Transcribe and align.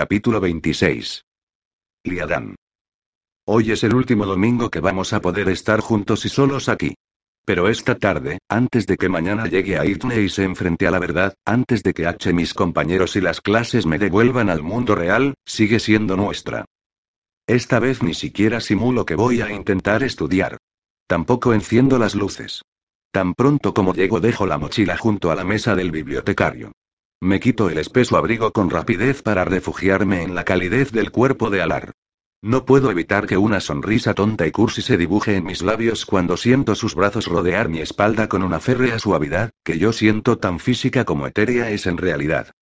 Capítulo 0.00 0.40
26. 0.40 1.26
Liadán. 2.04 2.54
Hoy 3.46 3.70
es 3.70 3.84
el 3.84 3.94
último 3.94 4.24
domingo 4.24 4.70
que 4.70 4.80
vamos 4.80 5.12
a 5.12 5.20
poder 5.20 5.50
estar 5.50 5.80
juntos 5.80 6.24
y 6.24 6.30
solos 6.30 6.70
aquí. 6.70 6.94
Pero 7.44 7.68
esta 7.68 7.96
tarde, 7.96 8.38
antes 8.48 8.86
de 8.86 8.96
que 8.96 9.10
mañana 9.10 9.46
llegue 9.46 9.78
a 9.78 9.84
Itne 9.84 10.22
y 10.22 10.30
se 10.30 10.44
enfrente 10.44 10.86
a 10.86 10.90
la 10.90 11.00
verdad, 11.00 11.34
antes 11.44 11.82
de 11.82 11.92
que 11.92 12.06
H 12.06 12.32
mis 12.32 12.54
compañeros 12.54 13.14
y 13.14 13.20
las 13.20 13.42
clases 13.42 13.84
me 13.84 13.98
devuelvan 13.98 14.48
al 14.48 14.62
mundo 14.62 14.94
real, 14.94 15.34
sigue 15.44 15.78
siendo 15.78 16.16
nuestra. 16.16 16.64
Esta 17.46 17.78
vez 17.78 18.02
ni 18.02 18.14
siquiera 18.14 18.60
simulo 18.60 19.04
que 19.04 19.16
voy 19.16 19.42
a 19.42 19.52
intentar 19.52 20.02
estudiar. 20.02 20.56
Tampoco 21.06 21.52
enciendo 21.52 21.98
las 21.98 22.14
luces. 22.14 22.62
Tan 23.12 23.34
pronto 23.34 23.74
como 23.74 23.92
llego 23.92 24.18
dejo 24.18 24.46
la 24.46 24.56
mochila 24.56 24.96
junto 24.96 25.30
a 25.30 25.34
la 25.34 25.44
mesa 25.44 25.74
del 25.74 25.90
bibliotecario. 25.90 26.72
Me 27.22 27.38
quito 27.38 27.68
el 27.68 27.76
espeso 27.76 28.16
abrigo 28.16 28.50
con 28.50 28.70
rapidez 28.70 29.22
para 29.22 29.44
refugiarme 29.44 30.22
en 30.22 30.34
la 30.34 30.44
calidez 30.44 30.90
del 30.90 31.10
cuerpo 31.10 31.50
de 31.50 31.60
Alar. 31.60 31.92
No 32.42 32.64
puedo 32.64 32.90
evitar 32.90 33.26
que 33.26 33.36
una 33.36 33.60
sonrisa 33.60 34.14
tonta 34.14 34.46
y 34.46 34.50
cursi 34.50 34.80
se 34.80 34.96
dibuje 34.96 35.36
en 35.36 35.44
mis 35.44 35.60
labios 35.60 36.06
cuando 36.06 36.38
siento 36.38 36.74
sus 36.74 36.94
brazos 36.94 37.26
rodear 37.26 37.68
mi 37.68 37.80
espalda 37.80 38.26
con 38.26 38.42
una 38.42 38.58
férrea 38.58 38.98
suavidad, 38.98 39.50
que 39.62 39.78
yo 39.78 39.92
siento 39.92 40.38
tan 40.38 40.58
física 40.58 41.04
como 41.04 41.26
etérea 41.26 41.68
es 41.68 41.86
en 41.86 41.98
realidad. 41.98 42.52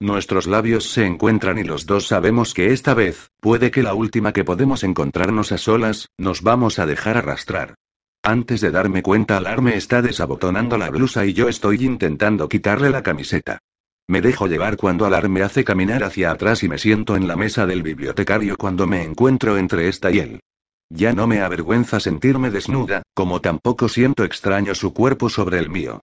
Nuestros 0.00 0.48
labios 0.48 0.90
se 0.90 1.06
encuentran 1.06 1.56
y 1.56 1.62
los 1.62 1.86
dos 1.86 2.08
sabemos 2.08 2.54
que 2.54 2.72
esta 2.72 2.92
vez, 2.92 3.30
puede 3.40 3.70
que 3.70 3.84
la 3.84 3.94
última 3.94 4.32
que 4.32 4.42
podemos 4.42 4.82
encontrarnos 4.82 5.52
a 5.52 5.58
solas, 5.58 6.08
nos 6.18 6.42
vamos 6.42 6.80
a 6.80 6.86
dejar 6.86 7.18
arrastrar. 7.18 7.76
Antes 8.24 8.60
de 8.60 8.72
darme 8.72 9.04
cuenta, 9.04 9.36
Alar 9.36 9.62
me 9.62 9.76
está 9.76 10.02
desabotonando 10.02 10.76
la 10.76 10.90
blusa 10.90 11.24
y 11.24 11.32
yo 11.32 11.48
estoy 11.48 11.84
intentando 11.84 12.48
quitarle 12.48 12.90
la 12.90 13.04
camiseta. 13.04 13.60
Me 14.08 14.20
dejo 14.20 14.46
llevar 14.46 14.76
cuando 14.76 15.04
Alar 15.04 15.28
me 15.28 15.42
hace 15.42 15.64
caminar 15.64 16.04
hacia 16.04 16.30
atrás 16.30 16.62
y 16.62 16.68
me 16.68 16.78
siento 16.78 17.16
en 17.16 17.26
la 17.26 17.34
mesa 17.34 17.66
del 17.66 17.82
bibliotecario 17.82 18.56
cuando 18.56 18.86
me 18.86 19.02
encuentro 19.02 19.58
entre 19.58 19.88
esta 19.88 20.12
y 20.12 20.20
él. 20.20 20.40
Ya 20.88 21.12
no 21.12 21.26
me 21.26 21.40
avergüenza 21.40 21.98
sentirme 21.98 22.50
desnuda, 22.50 23.02
como 23.14 23.40
tampoco 23.40 23.88
siento 23.88 24.22
extraño 24.22 24.76
su 24.76 24.94
cuerpo 24.94 25.28
sobre 25.28 25.58
el 25.58 25.68
mío. 25.68 26.00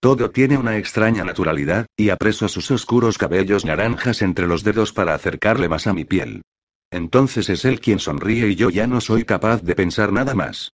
Todo 0.00 0.32
tiene 0.32 0.58
una 0.58 0.76
extraña 0.78 1.22
naturalidad, 1.22 1.86
y 1.96 2.10
apreso 2.10 2.48
sus 2.48 2.72
oscuros 2.72 3.18
cabellos 3.18 3.64
naranjas 3.64 4.20
entre 4.20 4.48
los 4.48 4.64
dedos 4.64 4.92
para 4.92 5.14
acercarle 5.14 5.68
más 5.68 5.86
a 5.86 5.92
mi 5.92 6.04
piel. 6.04 6.42
Entonces 6.90 7.48
es 7.48 7.64
él 7.64 7.80
quien 7.80 8.00
sonríe 8.00 8.48
y 8.48 8.56
yo 8.56 8.68
ya 8.68 8.88
no 8.88 9.00
soy 9.00 9.24
capaz 9.24 9.62
de 9.62 9.76
pensar 9.76 10.12
nada 10.12 10.34
más. 10.34 10.72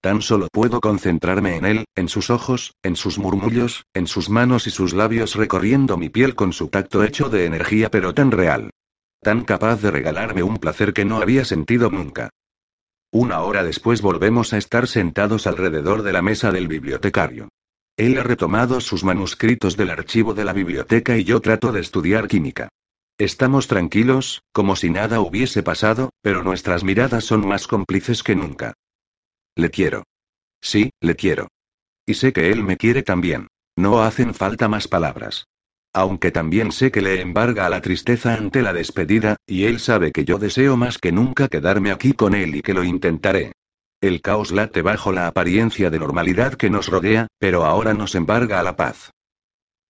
Tan 0.00 0.22
solo 0.22 0.48
puedo 0.50 0.80
concentrarme 0.80 1.56
en 1.56 1.66
él, 1.66 1.84
en 1.94 2.08
sus 2.08 2.30
ojos, 2.30 2.74
en 2.82 2.96
sus 2.96 3.18
murmullos, 3.18 3.84
en 3.92 4.06
sus 4.06 4.30
manos 4.30 4.66
y 4.66 4.70
sus 4.70 4.94
labios 4.94 5.34
recorriendo 5.34 5.98
mi 5.98 6.08
piel 6.08 6.34
con 6.34 6.54
su 6.54 6.68
tacto 6.68 7.04
hecho 7.04 7.28
de 7.28 7.44
energía 7.44 7.90
pero 7.90 8.14
tan 8.14 8.30
real. 8.30 8.70
Tan 9.20 9.44
capaz 9.44 9.82
de 9.82 9.90
regalarme 9.90 10.42
un 10.42 10.56
placer 10.56 10.94
que 10.94 11.04
no 11.04 11.18
había 11.20 11.44
sentido 11.44 11.90
nunca. 11.90 12.30
Una 13.12 13.40
hora 13.40 13.62
después 13.62 14.00
volvemos 14.00 14.54
a 14.54 14.58
estar 14.58 14.86
sentados 14.86 15.46
alrededor 15.46 16.02
de 16.02 16.12
la 16.14 16.22
mesa 16.22 16.50
del 16.50 16.66
bibliotecario. 16.66 17.50
Él 17.98 18.16
ha 18.18 18.22
retomado 18.22 18.80
sus 18.80 19.04
manuscritos 19.04 19.76
del 19.76 19.90
archivo 19.90 20.32
de 20.32 20.44
la 20.46 20.54
biblioteca 20.54 21.18
y 21.18 21.24
yo 21.24 21.40
trato 21.40 21.72
de 21.72 21.80
estudiar 21.80 22.28
química. 22.28 22.70
Estamos 23.18 23.66
tranquilos, 23.66 24.40
como 24.52 24.76
si 24.76 24.88
nada 24.88 25.20
hubiese 25.20 25.62
pasado, 25.62 26.08
pero 26.22 26.42
nuestras 26.42 26.84
miradas 26.84 27.24
son 27.24 27.46
más 27.46 27.66
cómplices 27.66 28.22
que 28.22 28.34
nunca. 28.34 28.72
Le 29.60 29.68
quiero. 29.68 30.04
Sí, 30.62 30.90
le 31.02 31.16
quiero. 31.16 31.48
Y 32.06 32.14
sé 32.14 32.32
que 32.32 32.50
él 32.50 32.64
me 32.64 32.78
quiere 32.78 33.02
también. 33.02 33.48
No 33.76 34.02
hacen 34.02 34.32
falta 34.32 34.68
más 34.68 34.88
palabras. 34.88 35.48
Aunque 35.92 36.30
también 36.30 36.72
sé 36.72 36.90
que 36.90 37.02
le 37.02 37.20
embarga 37.20 37.68
la 37.68 37.82
tristeza 37.82 38.32
ante 38.32 38.62
la 38.62 38.72
despedida, 38.72 39.36
y 39.46 39.64
él 39.64 39.78
sabe 39.78 40.12
que 40.12 40.24
yo 40.24 40.38
deseo 40.38 40.78
más 40.78 40.96
que 40.96 41.12
nunca 41.12 41.48
quedarme 41.48 41.90
aquí 41.90 42.14
con 42.14 42.34
él 42.34 42.54
y 42.54 42.62
que 42.62 42.72
lo 42.72 42.84
intentaré. 42.84 43.52
El 44.00 44.22
caos 44.22 44.50
late 44.50 44.80
bajo 44.80 45.12
la 45.12 45.26
apariencia 45.26 45.90
de 45.90 45.98
normalidad 45.98 46.54
que 46.54 46.70
nos 46.70 46.86
rodea, 46.86 47.26
pero 47.38 47.66
ahora 47.66 47.92
nos 47.92 48.14
embarga 48.14 48.62
la 48.62 48.76
paz. 48.76 49.10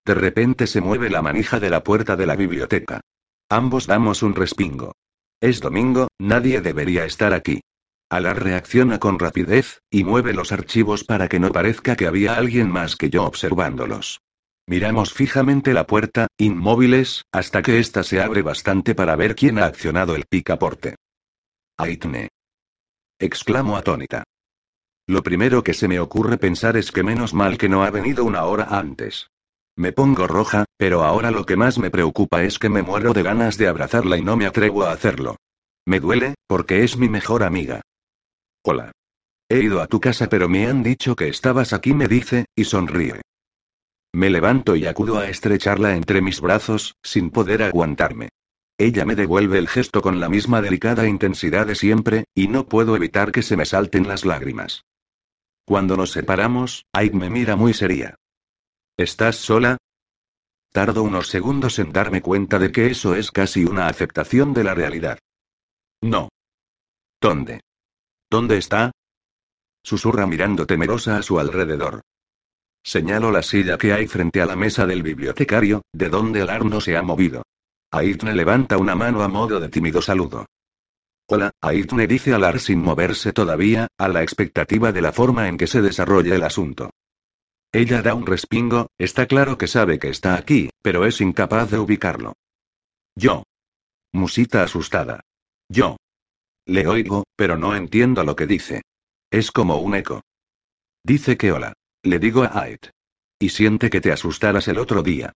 De 0.05 0.15
repente 0.15 0.67
se 0.67 0.81
mueve 0.81 1.11
la 1.11 1.23
manija 1.23 1.61
de 1.61 1.71
la 1.71 1.85
puerta 1.85 2.17
de 2.17 2.27
la 2.27 2.35
biblioteca. 2.35 3.03
Ambos 3.49 3.87
damos 3.87 4.25
un 4.25 4.35
respingo. 4.35 4.97
Es 5.41 5.61
domingo, 5.61 6.09
nadie 6.19 6.61
debería 6.61 7.05
estar 7.05 7.33
aquí. 7.33 7.61
Alar 8.11 8.43
reacciona 8.43 8.99
con 8.99 9.21
rapidez, 9.21 9.83
y 9.89 10.03
mueve 10.03 10.33
los 10.33 10.51
archivos 10.51 11.05
para 11.05 11.29
que 11.29 11.39
no 11.39 11.53
parezca 11.53 11.95
que 11.95 12.09
había 12.09 12.35
alguien 12.35 12.69
más 12.69 12.97
que 12.97 13.09
yo 13.09 13.25
observándolos. 13.25 14.21
Miramos 14.67 15.13
fijamente 15.13 15.73
la 15.73 15.87
puerta, 15.87 16.27
inmóviles, 16.37 17.25
hasta 17.31 17.63
que 17.63 17.79
ésta 17.79 18.03
se 18.03 18.21
abre 18.21 18.43
bastante 18.43 18.97
para 18.97 19.15
ver 19.15 19.37
quién 19.37 19.61
ha 19.61 19.67
accionado 19.67 20.17
el 20.17 20.25
picaporte. 20.29 20.97
Aitne. 21.77 22.31
Exclamo 23.21 23.77
atónita. 23.77 24.25
Lo 25.07 25.23
primero 25.23 25.63
que 25.63 25.75
se 25.75 25.87
me 25.87 26.01
ocurre 26.01 26.37
pensar 26.37 26.77
es 26.77 26.91
que 26.91 27.05
menos 27.05 27.33
mal 27.33 27.59
que 27.59 27.69
no 27.69 27.85
ha 27.85 27.91
venido 27.91 28.25
una 28.25 28.45
hora 28.45 28.65
antes. 28.71 29.31
Me 29.77 29.93
pongo 29.93 30.27
roja, 30.27 30.65
pero 30.77 31.05
ahora 31.05 31.31
lo 31.31 31.47
que 31.47 31.57
más 31.57 31.79
me 31.79 31.91
preocupa 31.91 32.43
es 32.43 32.59
que 32.59 32.69
me 32.69 32.83
muero 32.83 33.13
de 33.13 33.23
ganas 33.23 33.57
de 33.57 33.69
abrazarla 33.69 34.17
y 34.17 34.23
no 34.23 34.37
me 34.37 34.47
atrevo 34.47 34.83
a 34.83 34.93
hacerlo. 34.93 35.37
Me 35.87 36.01
duele, 36.01 36.35
porque 36.49 36.83
es 36.83 36.97
mi 36.97 37.09
mejor 37.09 37.45
amiga. 37.45 37.83
Hola. 38.63 38.93
He 39.49 39.63
ido 39.63 39.81
a 39.81 39.87
tu 39.87 40.01
casa 40.01 40.29
pero 40.29 40.49
me 40.49 40.67
han 40.67 40.83
dicho 40.83 41.17
que 41.17 41.29
estabas 41.29 41.73
aquí, 41.73 41.95
me 41.95 42.07
dice, 42.07 42.45
y 42.55 42.65
sonríe. 42.65 43.21
Me 44.13 44.29
levanto 44.29 44.77
y 44.77 44.87
acudo 44.87 45.19
a 45.19 45.29
estrecharla 45.29 45.97
entre 45.97 46.21
mis 46.21 46.41
brazos, 46.41 46.97
sin 47.03 47.31
poder 47.31 47.63
aguantarme. 47.63 48.29
Ella 48.77 49.05
me 49.05 49.15
devuelve 49.15 49.59
el 49.59 49.69
gesto 49.69 50.03
con 50.03 50.21
la 50.21 50.29
misma 50.29 50.63
delicada 50.63 51.07
intensidad 51.07 51.67
de 51.67 51.75
siempre, 51.75 52.25
y 52.35 52.49
no 52.49 52.67
puedo 52.67 52.97
evitar 52.97 53.33
que 53.33 53.43
se 53.43 53.57
me 53.57 53.67
salten 53.67 54.09
las 54.09 54.25
lágrimas. 54.25 54.85
Cuando 55.65 55.97
nos 55.97 56.13
separamos, 56.13 56.87
Aik 56.93 57.15
me 57.15 57.31
mira 57.31 57.57
muy 57.57 57.75
seria. 57.75 58.17
¿Estás 58.97 59.37
sola? 59.37 59.79
Tardo 60.73 61.03
unos 61.03 61.29
segundos 61.29 61.79
en 61.79 61.93
darme 61.93 62.23
cuenta 62.23 62.59
de 62.59 62.73
que 62.73 62.87
eso 62.87 63.15
es 63.15 63.31
casi 63.31 63.65
una 63.65 63.87
aceptación 63.87 64.53
de 64.55 64.65
la 64.65 64.75
realidad. 64.75 65.19
No. 66.01 66.29
¿Dónde? 67.21 67.61
¿Dónde 68.31 68.59
está? 68.59 68.93
Susurra 69.83 70.27
mirando 70.27 70.65
temerosa 70.65 71.17
a 71.17 71.23
su 71.23 71.41
alrededor. 71.41 72.03
Señalo 72.83 73.31
la 73.33 73.43
silla 73.43 73.77
que 73.77 73.93
hay 73.93 74.07
frente 74.07 74.41
a 74.41 74.47
la 74.47 74.57
mesa 74.57 74.87
del 74.87 75.03
bibliotecario, 75.03 75.83
de 75.93 76.09
donde 76.09 76.43
Alar 76.43 76.65
no 76.65 76.81
se 76.81 76.97
ha 76.97 77.03
movido. 77.03 77.43
Aitne 77.91 78.35
levanta 78.35 78.79
una 78.79 78.95
mano 78.95 79.23
a 79.23 79.29
modo 79.29 79.59
de 79.59 79.69
tímido 79.69 80.01
saludo. 80.01 80.47
Hola, 81.27 81.51
Aitne 81.61 82.07
dice 82.07 82.33
Alar 82.33 82.61
sin 82.61 82.81
moverse 82.81 83.33
todavía, 83.33 83.89
a 83.99 84.09
la 84.09 84.23
expectativa 84.23 84.93
de 84.93 85.03
la 85.03 85.13
forma 85.13 85.49
en 85.49 85.57
que 85.57 85.67
se 85.67 85.83
desarrolla 85.83 86.35
el 86.35 86.45
asunto. 86.45 86.91
Ella 87.73 88.03
da 88.03 88.15
un 88.15 88.27
respingo, 88.27 88.89
está 88.99 89.27
claro 89.27 89.59
que 89.59 89.67
sabe 89.67 89.99
que 89.99 90.09
está 90.09 90.35
aquí, 90.35 90.71
pero 90.83 91.05
es 91.05 91.21
incapaz 91.21 91.71
de 91.71 91.79
ubicarlo. 91.79 92.35
Yo. 93.15 93.43
Musita 94.13 94.63
asustada. 94.63 95.21
Yo. 95.69 95.97
Le 96.71 96.87
oigo, 96.87 97.25
pero 97.35 97.59
no 97.59 97.75
entiendo 97.75 98.23
lo 98.23 98.37
que 98.37 98.47
dice. 98.47 98.83
Es 99.29 99.51
como 99.51 99.79
un 99.79 99.97
eco. 99.97 100.23
Dice 101.05 101.37
que 101.37 101.51
hola. 101.51 101.73
Le 102.05 102.21
digo 102.21 102.45
a 102.45 102.63
Ait. 102.63 102.91
Y 103.41 103.49
siente 103.49 103.91
que 103.91 104.01
te 104.01 104.13
asustaras 104.13 104.69
el 104.69 104.79
otro 104.79 105.03
día. 105.03 105.33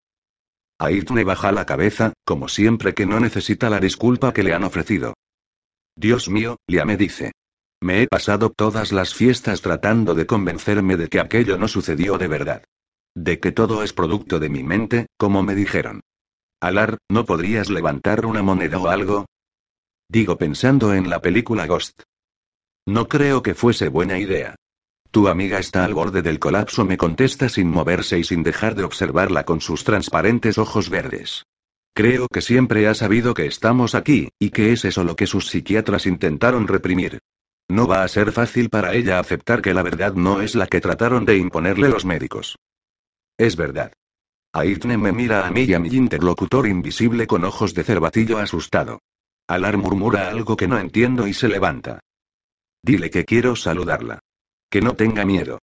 Aitne 0.78 1.24
baja 1.24 1.50
la 1.50 1.66
cabeza, 1.66 2.12
como 2.24 2.46
siempre 2.46 2.94
que 2.94 3.04
no 3.04 3.18
necesita 3.18 3.68
la 3.68 3.80
disculpa 3.80 4.32
que 4.32 4.44
le 4.44 4.54
han 4.54 4.62
ofrecido. 4.62 5.14
Dios 5.96 6.28
mío, 6.28 6.58
Lia 6.68 6.84
me 6.84 6.96
dice. 6.96 7.32
Me 7.82 8.02
he 8.02 8.06
pasado 8.06 8.50
todas 8.50 8.92
las 8.92 9.12
fiestas 9.12 9.60
tratando 9.60 10.14
de 10.14 10.26
convencerme 10.26 10.96
de 10.96 11.08
que 11.08 11.18
aquello 11.18 11.58
no 11.58 11.66
sucedió 11.66 12.16
de 12.16 12.28
verdad. 12.28 12.64
De 13.16 13.40
que 13.40 13.50
todo 13.50 13.82
es 13.82 13.92
producto 13.92 14.38
de 14.38 14.50
mi 14.50 14.62
mente, 14.62 15.06
como 15.16 15.42
me 15.42 15.56
dijeron. 15.56 16.00
Alar, 16.60 16.98
¿no 17.10 17.24
podrías 17.24 17.70
levantar 17.70 18.24
una 18.24 18.44
moneda 18.44 18.78
o 18.78 18.86
algo? 18.86 19.26
Digo 20.14 20.38
pensando 20.38 20.94
en 20.94 21.10
la 21.10 21.20
película 21.20 21.66
Ghost. 21.66 22.02
No 22.86 23.08
creo 23.08 23.42
que 23.42 23.56
fuese 23.56 23.88
buena 23.88 24.16
idea. 24.16 24.54
Tu 25.10 25.26
amiga 25.26 25.58
está 25.58 25.84
al 25.84 25.92
borde 25.92 26.22
del 26.22 26.38
colapso, 26.38 26.84
me 26.84 26.96
contesta 26.96 27.48
sin 27.48 27.68
moverse 27.68 28.16
y 28.20 28.22
sin 28.22 28.44
dejar 28.44 28.76
de 28.76 28.84
observarla 28.84 29.44
con 29.44 29.60
sus 29.60 29.82
transparentes 29.82 30.56
ojos 30.56 30.88
verdes. 30.88 31.42
Creo 31.96 32.28
que 32.28 32.42
siempre 32.42 32.86
ha 32.86 32.94
sabido 32.94 33.34
que 33.34 33.46
estamos 33.46 33.96
aquí, 33.96 34.28
y 34.38 34.50
que 34.50 34.70
es 34.70 34.84
eso 34.84 35.02
lo 35.02 35.16
que 35.16 35.26
sus 35.26 35.48
psiquiatras 35.48 36.06
intentaron 36.06 36.68
reprimir. 36.68 37.18
No 37.68 37.88
va 37.88 38.04
a 38.04 38.08
ser 38.08 38.30
fácil 38.30 38.70
para 38.70 38.94
ella 38.94 39.18
aceptar 39.18 39.62
que 39.62 39.74
la 39.74 39.82
verdad 39.82 40.14
no 40.14 40.42
es 40.42 40.54
la 40.54 40.68
que 40.68 40.80
trataron 40.80 41.24
de 41.24 41.38
imponerle 41.38 41.88
los 41.88 42.04
médicos. 42.04 42.56
Es 43.36 43.56
verdad. 43.56 43.92
Aitne 44.52 44.96
me 44.96 45.10
mira 45.10 45.44
a 45.44 45.50
mí 45.50 45.62
y 45.62 45.74
a 45.74 45.80
mi 45.80 45.88
interlocutor 45.88 46.68
invisible 46.68 47.26
con 47.26 47.42
ojos 47.44 47.74
de 47.74 47.82
cervatillo 47.82 48.38
asustado. 48.38 49.00
Alar 49.46 49.76
murmura 49.76 50.28
algo 50.28 50.56
que 50.56 50.68
no 50.68 50.78
entiendo 50.78 51.26
y 51.26 51.34
se 51.34 51.48
levanta. 51.48 52.00
Dile 52.82 53.10
que 53.10 53.24
quiero 53.24 53.56
saludarla. 53.56 54.20
Que 54.70 54.80
no 54.80 54.94
tenga 54.94 55.24
miedo. 55.24 55.58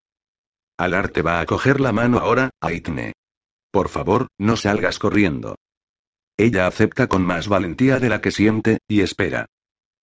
Alar 0.77 1.09
te 1.09 1.21
va 1.21 1.39
a 1.39 1.45
coger 1.45 1.79
la 1.79 1.91
mano 1.91 2.19
ahora, 2.19 2.51
Aitne. 2.61 3.13
Por 3.71 3.89
favor, 3.89 4.27
no 4.37 4.55
salgas 4.55 4.99
corriendo. 4.99 5.55
Ella 6.37 6.67
acepta 6.67 7.07
con 7.07 7.25
más 7.25 7.47
valentía 7.47 7.99
de 7.99 8.09
la 8.09 8.21
que 8.21 8.31
siente, 8.31 8.79
y 8.87 9.01
espera. 9.01 9.45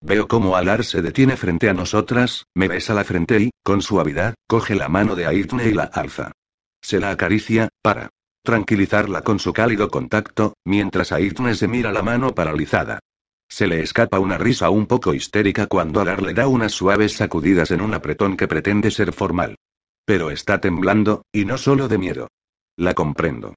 Veo 0.01 0.29
cómo 0.29 0.57
Alar 0.57 0.85
se 0.85 1.03
detiene 1.03 1.37
frente 1.37 1.69
a 1.69 1.75
nosotras, 1.75 2.45
me 2.55 2.69
besa 2.69 2.95
la 2.95 3.05
frente 3.05 3.41
y, 3.41 3.51
con 3.65 3.83
suavidad, 3.83 4.35
coge 4.47 4.75
la 4.75 4.89
mano 4.89 5.17
de 5.17 5.27
Aitne 5.27 5.69
y 5.69 5.73
la 5.73 5.85
alza. 5.85 6.33
Se 6.81 7.01
la 7.01 7.11
acaricia, 7.11 7.69
para 7.83 8.11
tranquilizarla 8.45 9.23
con 9.23 9.39
su 9.41 9.53
cálido 9.53 9.89
contacto, 9.89 10.55
mientras 10.65 11.13
Aitne 11.13 11.55
se 11.55 11.69
mira 11.69 11.93
la 11.93 12.03
mano 12.03 12.35
paralizada. 12.35 13.01
Se 13.49 13.67
le 13.67 13.81
escapa 13.81 14.19
una 14.19 14.39
risa 14.39 14.71
un 14.71 14.87
poco 14.87 15.15
histérica 15.15 15.67
cuando 15.67 16.01
Alar 16.01 16.23
le 16.23 16.35
da 16.35 16.47
unas 16.49 16.73
suaves 16.73 17.15
sacudidas 17.15 17.71
en 17.71 17.81
un 17.81 17.95
apretón 17.95 18.37
que 18.37 18.47
pretende 18.47 18.91
ser 18.91 19.13
formal. 19.13 19.57
Pero 20.05 20.31
está 20.31 20.61
temblando, 20.61 21.23
y 21.33 21.45
no 21.45 21.59
solo 21.59 21.89
de 21.89 21.99
miedo. 21.99 22.29
La 22.77 22.95
comprendo. 22.95 23.55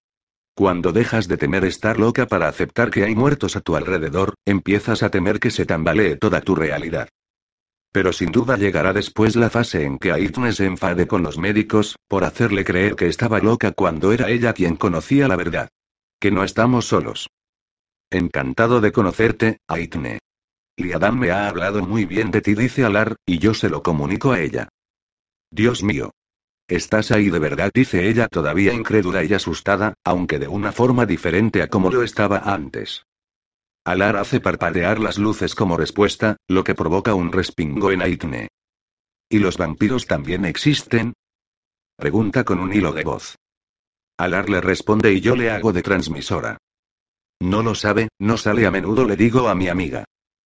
Cuando 0.55 0.91
dejas 0.91 1.27
de 1.27 1.37
temer 1.37 1.65
estar 1.65 1.99
loca 1.99 2.27
para 2.27 2.47
aceptar 2.47 2.89
que 2.89 3.03
hay 3.03 3.15
muertos 3.15 3.55
a 3.55 3.61
tu 3.61 3.75
alrededor, 3.75 4.35
empiezas 4.45 5.03
a 5.03 5.09
temer 5.09 5.39
que 5.39 5.51
se 5.51 5.65
tambalee 5.65 6.17
toda 6.17 6.41
tu 6.41 6.55
realidad. 6.55 7.09
Pero 7.93 8.13
sin 8.13 8.31
duda 8.31 8.57
llegará 8.57 8.93
después 8.93 9.35
la 9.35 9.49
fase 9.49 9.83
en 9.83 9.97
que 9.97 10.11
Aitne 10.11 10.53
se 10.53 10.65
enfade 10.65 11.07
con 11.07 11.23
los 11.23 11.37
médicos, 11.37 11.97
por 12.07 12.23
hacerle 12.23 12.63
creer 12.63 12.95
que 12.95 13.07
estaba 13.07 13.39
loca 13.39 13.71
cuando 13.71 14.11
era 14.13 14.29
ella 14.29 14.53
quien 14.53 14.77
conocía 14.77 15.27
la 15.27 15.35
verdad. 15.35 15.69
Que 16.19 16.31
no 16.31 16.43
estamos 16.43 16.85
solos. 16.85 17.29
Encantado 18.11 18.81
de 18.81 18.91
conocerte, 18.91 19.59
Aitne. 19.69 20.19
Liadam 20.75 21.17
me 21.17 21.31
ha 21.31 21.47
hablado 21.47 21.81
muy 21.81 22.05
bien 22.05 22.29
de 22.29 22.41
ti, 22.41 22.55
dice 22.55 22.83
Alar, 22.83 23.15
y 23.25 23.39
yo 23.39 23.53
se 23.53 23.69
lo 23.69 23.81
comunico 23.81 24.33
a 24.33 24.41
ella. 24.41 24.67
Dios 25.49 25.81
mío. 25.81 26.11
¿Estás 26.67 27.11
ahí 27.11 27.29
de 27.29 27.39
verdad? 27.39 27.71
dice 27.73 28.09
ella 28.09 28.27
todavía 28.27 28.73
incrédula 28.73 29.23
y 29.23 29.33
asustada, 29.33 29.93
aunque 30.03 30.39
de 30.39 30.49
una 30.49 30.73
forma 30.73 31.05
diferente 31.05 31.61
a 31.61 31.67
como 31.67 31.89
lo 31.89 32.03
estaba 32.03 32.39
antes. 32.39 33.05
Alar 33.85 34.17
hace 34.17 34.41
parpadear 34.41 34.99
las 34.99 35.17
luces 35.17 35.55
como 35.55 35.77
respuesta, 35.77 36.35
lo 36.49 36.65
que 36.65 36.75
provoca 36.75 37.15
un 37.15 37.31
respingo 37.31 37.91
en 37.91 38.01
Aitne. 38.01 38.49
¿Y 39.29 39.39
los 39.39 39.57
vampiros 39.57 40.05
también 40.05 40.43
existen? 40.43 41.13
Pregunta 41.95 42.43
con 42.43 42.59
un 42.59 42.73
hilo 42.73 42.91
de 42.91 43.05
voz. 43.05 43.37
Alar 44.17 44.49
le 44.49 44.59
responde 44.59 45.13
y 45.13 45.21
yo 45.21 45.37
le 45.37 45.49
hago 45.49 45.71
de 45.71 45.81
transmisora. 45.81 46.57
No 47.41 47.63
lo 47.63 47.73
sabe, 47.73 48.09
no 48.19 48.37
sale 48.37 48.67
a 48.67 48.71
menudo, 48.71 49.03
le 49.03 49.15
digo 49.15 49.49
a 49.49 49.55
mi 49.55 49.67
amiga. 49.67 50.03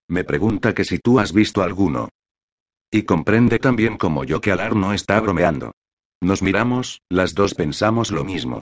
Me 0.08 0.24
pregunta 0.24 0.74
que 0.74 0.86
si 0.86 0.98
tú 0.98 1.20
has 1.20 1.34
visto 1.34 1.62
alguno. 1.62 2.08
Y 2.90 3.04
comprende 3.04 3.60
también 3.60 3.98
como 3.98 4.24
yo 4.24 4.40
que 4.40 4.54
Alar 4.54 4.78
no 4.78 4.94
está 4.94 5.20
bromeando. 5.20 5.74
Nos 6.22 6.42
miramos, 6.42 7.02
las 7.10 7.34
dos 7.36 7.54
pensamos 7.54 8.12
lo 8.12 8.24
mismo. 8.24 8.62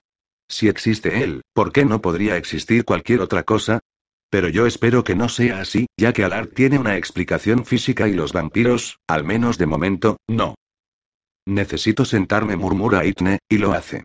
Si 0.49 0.67
existe 0.67 1.23
él, 1.23 1.43
¿por 1.53 1.71
qué 1.71 1.85
no 1.85 2.01
podría 2.01 2.35
existir 2.35 2.85
cualquier 2.85 3.21
otra 3.21 3.43
cosa? 3.43 3.81
Pero 4.31 4.49
yo 4.49 4.65
espero 4.65 5.03
que 5.03 5.13
no 5.13 5.29
sea 5.29 5.59
así, 5.59 5.85
ya 5.95 6.11
que 6.11 6.23
Alar 6.23 6.47
tiene 6.47 6.79
una 6.79 6.97
explicación 6.97 7.65
física 7.65 8.07
y 8.07 8.13
los 8.13 8.33
vampiros, 8.33 8.97
al 9.07 9.23
menos 9.23 9.59
de 9.59 9.67
momento, 9.67 10.17
no. 10.27 10.55
Necesito 11.45 12.03
sentarme, 12.03 12.55
murmura 12.55 13.05
Itne, 13.05 13.37
y 13.47 13.59
lo 13.59 13.73
hace. 13.73 14.03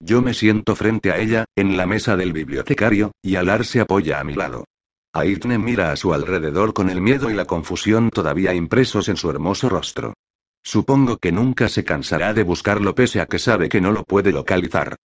Yo 0.00 0.22
me 0.22 0.32
siento 0.32 0.76
frente 0.76 1.10
a 1.10 1.18
ella, 1.18 1.44
en 1.56 1.76
la 1.76 1.86
mesa 1.86 2.16
del 2.16 2.32
bibliotecario, 2.32 3.12
y 3.20 3.36
Alar 3.36 3.64
se 3.64 3.80
apoya 3.80 4.20
a 4.20 4.24
mi 4.24 4.34
lado. 4.34 4.64
Aitne 5.12 5.58
mira 5.58 5.90
a 5.90 5.96
su 5.96 6.14
alrededor 6.14 6.72
con 6.72 6.90
el 6.90 7.00
miedo 7.00 7.30
y 7.30 7.34
la 7.34 7.46
confusión 7.46 8.10
todavía 8.10 8.54
impresos 8.54 9.08
en 9.08 9.16
su 9.16 9.30
hermoso 9.30 9.68
rostro. 9.68 10.14
Supongo 10.62 11.16
que 11.16 11.32
nunca 11.32 11.68
se 11.68 11.84
cansará 11.84 12.34
de 12.34 12.42
buscarlo 12.42 12.94
pese 12.94 13.20
a 13.20 13.26
que 13.26 13.38
sabe 13.38 13.68
que 13.68 13.80
no 13.80 13.90
lo 13.90 14.04
puede 14.04 14.32
localizar. 14.32 14.96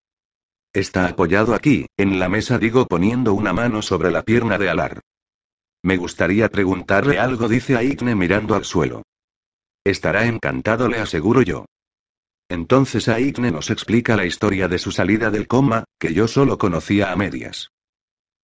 Está 0.73 1.07
apoyado 1.07 1.53
aquí, 1.53 1.87
en 1.97 2.19
la 2.19 2.29
mesa 2.29 2.59
digo 2.59 2.85
poniendo 2.85 3.33
una 3.33 3.53
mano 3.53 3.81
sobre 3.81 4.11
la 4.11 4.23
pierna 4.23 4.57
de 4.57 4.69
Alar. 4.69 4.99
Me 5.83 5.97
gustaría 5.97 6.49
preguntarle 6.49 7.19
algo, 7.19 7.47
dice 7.47 7.75
Aikne 7.77 8.15
mirando 8.15 8.55
al 8.55 8.65
suelo. 8.65 9.03
Estará 9.83 10.25
encantado, 10.25 10.87
le 10.87 10.99
aseguro 10.99 11.41
yo. 11.41 11.65
Entonces 12.49 13.07
Aikne 13.07 13.51
nos 13.51 13.69
explica 13.69 14.15
la 14.15 14.25
historia 14.25 14.67
de 14.67 14.77
su 14.77 14.91
salida 14.91 15.31
del 15.31 15.47
coma, 15.47 15.85
que 15.99 16.13
yo 16.13 16.27
solo 16.27 16.57
conocía 16.57 17.11
a 17.11 17.15
medias. 17.15 17.69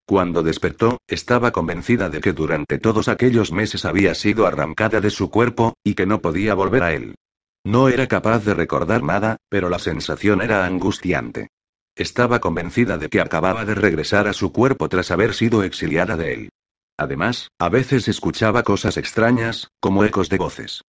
Cuando 0.06 0.42
despertó, 0.42 0.98
estaba 1.08 1.52
convencida 1.52 2.10
de 2.10 2.20
que 2.20 2.34
durante 2.34 2.80
todos 2.80 3.08
aquellos 3.08 3.52
meses 3.52 3.86
había 3.86 4.16
sido 4.16 4.48
arrancada 4.48 5.02
de 5.02 5.12
su 5.12 5.30
cuerpo, 5.30 5.76
y 5.84 5.94
que 5.94 6.08
no 6.08 6.22
podía 6.22 6.56
volver 6.56 6.82
a 6.82 6.94
él. 6.94 7.16
No 7.64 7.90
era 7.90 8.08
capaz 8.08 8.44
de 8.46 8.56
recordar 8.56 9.04
nada, 9.04 9.38
pero 9.50 9.70
la 9.70 9.78
sensación 9.78 10.42
era 10.42 10.66
angustiante. 10.66 11.50
Estaba 11.96 12.40
convencida 12.40 12.98
de 12.98 13.10
que 13.10 13.22
acababa 13.22 13.66
de 13.66 13.76
regresar 13.76 14.28
a 14.28 14.34
su 14.34 14.52
cuerpo 14.52 14.90
tras 14.90 15.12
haber 15.12 15.34
sido 15.34 15.64
exiliada 15.64 16.18
de 16.18 16.34
él. 16.34 16.50
Además, 16.98 17.50
a 17.60 17.70
veces 17.70 18.08
escuchaba 18.08 18.64
cosas 18.64 18.98
extrañas, 18.98 19.70
como 19.80 20.04
ecos 20.04 20.30
de 20.30 20.38
voces. 20.38 20.82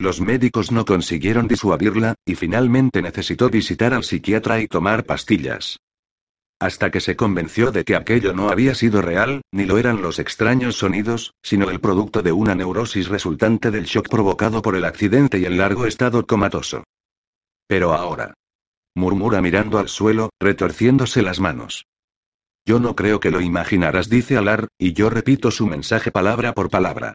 Los 0.00 0.20
médicos 0.20 0.70
no 0.70 0.84
consiguieron 0.84 1.48
disuadirla, 1.48 2.14
y 2.24 2.36
finalmente 2.36 3.02
necesitó 3.02 3.50
visitar 3.50 3.92
al 3.94 4.04
psiquiatra 4.04 4.60
y 4.60 4.68
tomar 4.68 5.04
pastillas. 5.04 5.80
Hasta 6.60 6.90
que 6.90 7.00
se 7.00 7.16
convenció 7.16 7.72
de 7.72 7.84
que 7.84 7.96
aquello 7.96 8.32
no 8.32 8.48
había 8.48 8.74
sido 8.76 9.02
real, 9.02 9.42
ni 9.52 9.64
lo 9.64 9.76
eran 9.76 10.00
los 10.00 10.20
extraños 10.20 10.76
sonidos, 10.76 11.34
sino 11.42 11.70
el 11.70 11.80
producto 11.80 12.22
de 12.22 12.30
una 12.30 12.54
neurosis 12.54 13.08
resultante 13.08 13.72
del 13.72 13.84
shock 13.84 14.08
provocado 14.08 14.62
por 14.62 14.76
el 14.76 14.84
accidente 14.84 15.38
y 15.38 15.44
el 15.44 15.58
largo 15.58 15.86
estado 15.86 16.26
comatoso. 16.26 16.84
Pero 17.66 17.92
ahora. 17.92 18.34
murmura 18.94 19.40
mirando 19.40 19.78
al 19.78 19.88
suelo, 19.88 20.30
retorciéndose 20.40 21.22
las 21.22 21.38
manos. 21.38 21.86
Yo 22.64 22.80
no 22.80 22.96
creo 22.96 23.20
que 23.20 23.30
lo 23.30 23.40
imaginarás, 23.40 24.08
dice 24.08 24.36
Alar, 24.36 24.68
y 24.78 24.92
yo 24.92 25.10
repito 25.10 25.50
su 25.50 25.66
mensaje 25.66 26.10
palabra 26.10 26.52
por 26.52 26.70
palabra. 26.70 27.14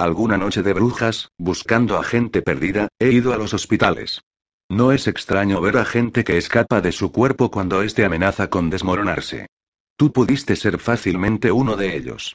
Alguna 0.00 0.38
noche 0.38 0.62
de 0.62 0.72
brujas, 0.72 1.30
buscando 1.36 1.98
a 1.98 2.02
gente 2.02 2.40
perdida, 2.40 2.88
he 2.98 3.12
ido 3.12 3.34
a 3.34 3.36
los 3.36 3.52
hospitales. 3.52 4.22
No 4.70 4.92
es 4.92 5.06
extraño 5.06 5.60
ver 5.60 5.76
a 5.76 5.84
gente 5.84 6.24
que 6.24 6.38
escapa 6.38 6.80
de 6.80 6.90
su 6.90 7.12
cuerpo 7.12 7.50
cuando 7.50 7.82
éste 7.82 8.06
amenaza 8.06 8.48
con 8.48 8.70
desmoronarse. 8.70 9.48
Tú 9.98 10.10
pudiste 10.10 10.56
ser 10.56 10.78
fácilmente 10.78 11.52
uno 11.52 11.76
de 11.76 11.98
ellos. 11.98 12.34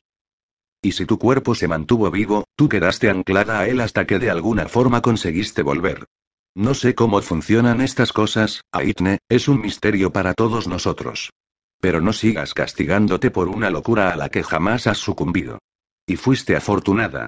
Y 0.84 0.92
si 0.92 1.08
tu 1.08 1.18
cuerpo 1.18 1.56
se 1.56 1.68
mantuvo 1.68 2.12
vivo, 2.12 2.44
tú 2.56 2.70
quedaste 2.70 3.10
anclada 3.10 3.62
a 3.62 3.68
él 3.68 3.82
hasta 3.82 4.06
que 4.06 4.20
de 4.20 4.30
alguna 4.30 4.68
forma 4.68 5.02
conseguiste 5.02 5.64
volver. 5.64 6.06
No 6.54 6.76
sé 6.76 6.94
cómo 6.94 7.20
funcionan 7.24 7.82
estas 7.82 8.14
cosas, 8.14 8.62
Aitne, 8.72 9.18
es 9.28 9.48
un 9.48 9.60
misterio 9.60 10.14
para 10.14 10.36
todos 10.36 10.68
nosotros. 10.68 11.32
Pero 11.82 12.00
no 12.00 12.14
sigas 12.14 12.54
castigándote 12.54 13.32
por 13.32 13.48
una 13.48 13.72
locura 13.72 14.14
a 14.14 14.16
la 14.16 14.30
que 14.30 14.44
jamás 14.44 14.86
has 14.86 15.00
sucumbido. 15.00 15.58
Y 16.06 16.18
fuiste 16.18 16.56
afortunada. 16.56 17.28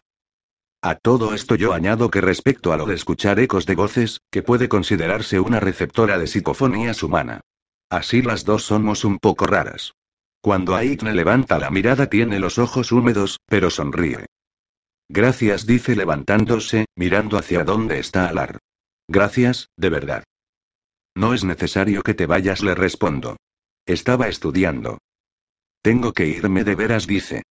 A 0.81 0.96
todo 0.96 1.34
esto 1.34 1.55
yo 1.55 1.74
añado 1.74 2.12
que 2.12 2.22
respecto 2.22 2.72
a 2.72 2.77
lo 2.77 2.86
de 2.86 2.96
escuchar 2.96 3.39
ecos 3.39 3.65
de 3.65 3.75
voces, 3.75 4.22
que 4.31 4.43
puede 4.43 4.69
considerarse 4.69 5.39
una 5.39 5.60
receptora 5.60 6.19
de 6.19 6.27
psicofonías 6.27 7.01
humana. 7.01 7.41
Así 7.89 8.22
las 8.22 8.46
dos 8.46 8.63
somos 8.63 9.03
un 9.03 9.17
poco 9.17 9.48
raras. 9.48 9.93
Cuando 10.41 10.75
Aikne 10.75 11.13
levanta 11.13 11.57
la 11.57 11.72
mirada 11.72 12.07
tiene 12.07 12.39
los 12.39 12.57
ojos 12.60 12.91
húmedos, 12.91 13.39
pero 13.48 13.69
sonríe. 13.69 14.27
Gracias, 15.10 15.65
dice 15.65 15.96
levantándose, 15.96 16.86
mirando 16.96 17.38
hacia 17.38 17.63
dónde 17.63 18.00
está 18.00 18.27
Alar. 18.27 18.60
Gracias, 19.07 19.69
de 19.77 19.89
verdad. 19.89 20.24
No 21.15 21.34
es 21.34 21.43
necesario 21.43 22.03
que 22.03 22.13
te 22.13 22.27
vayas, 22.27 22.62
le 22.62 22.75
respondo. 22.75 23.38
Estaba 23.86 24.27
estudiando. 24.27 25.00
Tengo 25.81 26.13
que 26.13 26.27
irme 26.27 26.63
de 26.63 26.75
veras, 26.75 27.07
dice. 27.07 27.43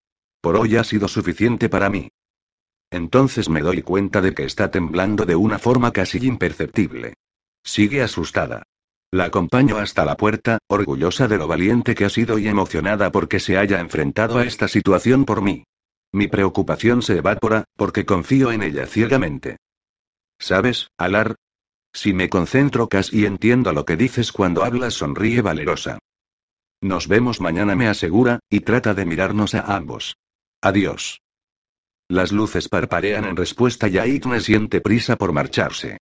Por 0.41 0.57
hoy 0.57 0.75
ha 0.75 0.83
sido 0.83 1.07
suficiente 1.07 1.69
para 1.69 1.89
mí. 1.89 2.09
Entonces 2.95 3.49
me 3.49 3.59
doy 3.59 3.81
cuenta 3.81 4.21
de 4.21 4.33
que 4.33 4.45
está 4.45 4.71
temblando 4.71 5.25
de 5.25 5.35
una 5.35 5.59
forma 5.59 5.91
casi 5.91 6.25
imperceptible. 6.25 7.15
Sigue 7.61 8.01
asustada. 8.01 8.63
La 9.11 9.25
acompaño 9.25 9.79
hasta 9.79 10.05
la 10.05 10.15
puerta, 10.15 10.59
orgullosa 10.69 11.27
de 11.27 11.37
lo 11.37 11.45
valiente 11.45 11.93
que 11.93 12.05
ha 12.05 12.09
sido 12.09 12.39
y 12.39 12.47
emocionada 12.47 13.11
porque 13.11 13.41
se 13.41 13.57
haya 13.57 13.81
enfrentado 13.81 14.37
a 14.37 14.45
esta 14.45 14.69
situación 14.69 15.25
por 15.25 15.41
mí. 15.41 15.65
Mi 16.13 16.29
preocupación 16.29 17.01
se 17.01 17.17
evapora, 17.17 17.65
porque 17.75 18.05
confío 18.05 18.53
en 18.53 18.63
ella 18.63 18.87
ciegamente. 18.87 19.57
¿Sabes, 20.39 20.87
Alar? 20.97 21.35
Si 21.91 22.13
me 22.13 22.29
concentro 22.29 22.87
casi 22.87 23.25
entiendo 23.25 23.73
lo 23.73 23.83
que 23.83 23.97
dices 23.97 24.31
cuando 24.31 24.63
hablas, 24.63 24.93
sonríe 24.93 25.41
valerosa. 25.41 25.99
Nos 26.79 27.09
vemos 27.09 27.41
mañana, 27.41 27.75
me 27.75 27.89
asegura, 27.89 28.39
y 28.49 28.61
trata 28.61 28.93
de 28.93 29.05
mirarnos 29.05 29.53
a 29.53 29.75
ambos. 29.75 30.15
Adiós. 30.61 31.19
Las 32.07 32.31
luces 32.31 32.69
parparean 32.69 33.25
en 33.25 33.35
respuesta 33.35 33.87
y 33.87 33.97
Aikne 33.97 34.39
siente 34.39 34.79
prisa 34.79 35.15
por 35.15 35.33
marcharse. 35.33 35.97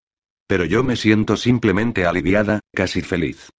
Pero 0.46 0.66
yo 0.66 0.84
me 0.84 0.96
siento 0.96 1.36
simplemente 1.36 2.04
aliviada, 2.04 2.60
casi 2.74 3.00
feliz. 3.00 3.50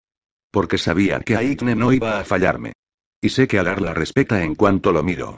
Porque 0.51 0.77
sabía 0.77 1.19
que 1.21 1.35
Aikne 1.35 1.75
no 1.75 1.91
iba 1.91 2.19
a 2.19 2.23
fallarme. 2.23 2.73
Y 3.19 3.29
sé 3.29 3.47
que 3.47 3.57
Alar 3.57 3.81
la 3.81 3.95
respeta 3.95 4.43
en 4.43 4.53
cuanto 4.53 4.91
lo 4.91 5.01
miro. 5.01 5.37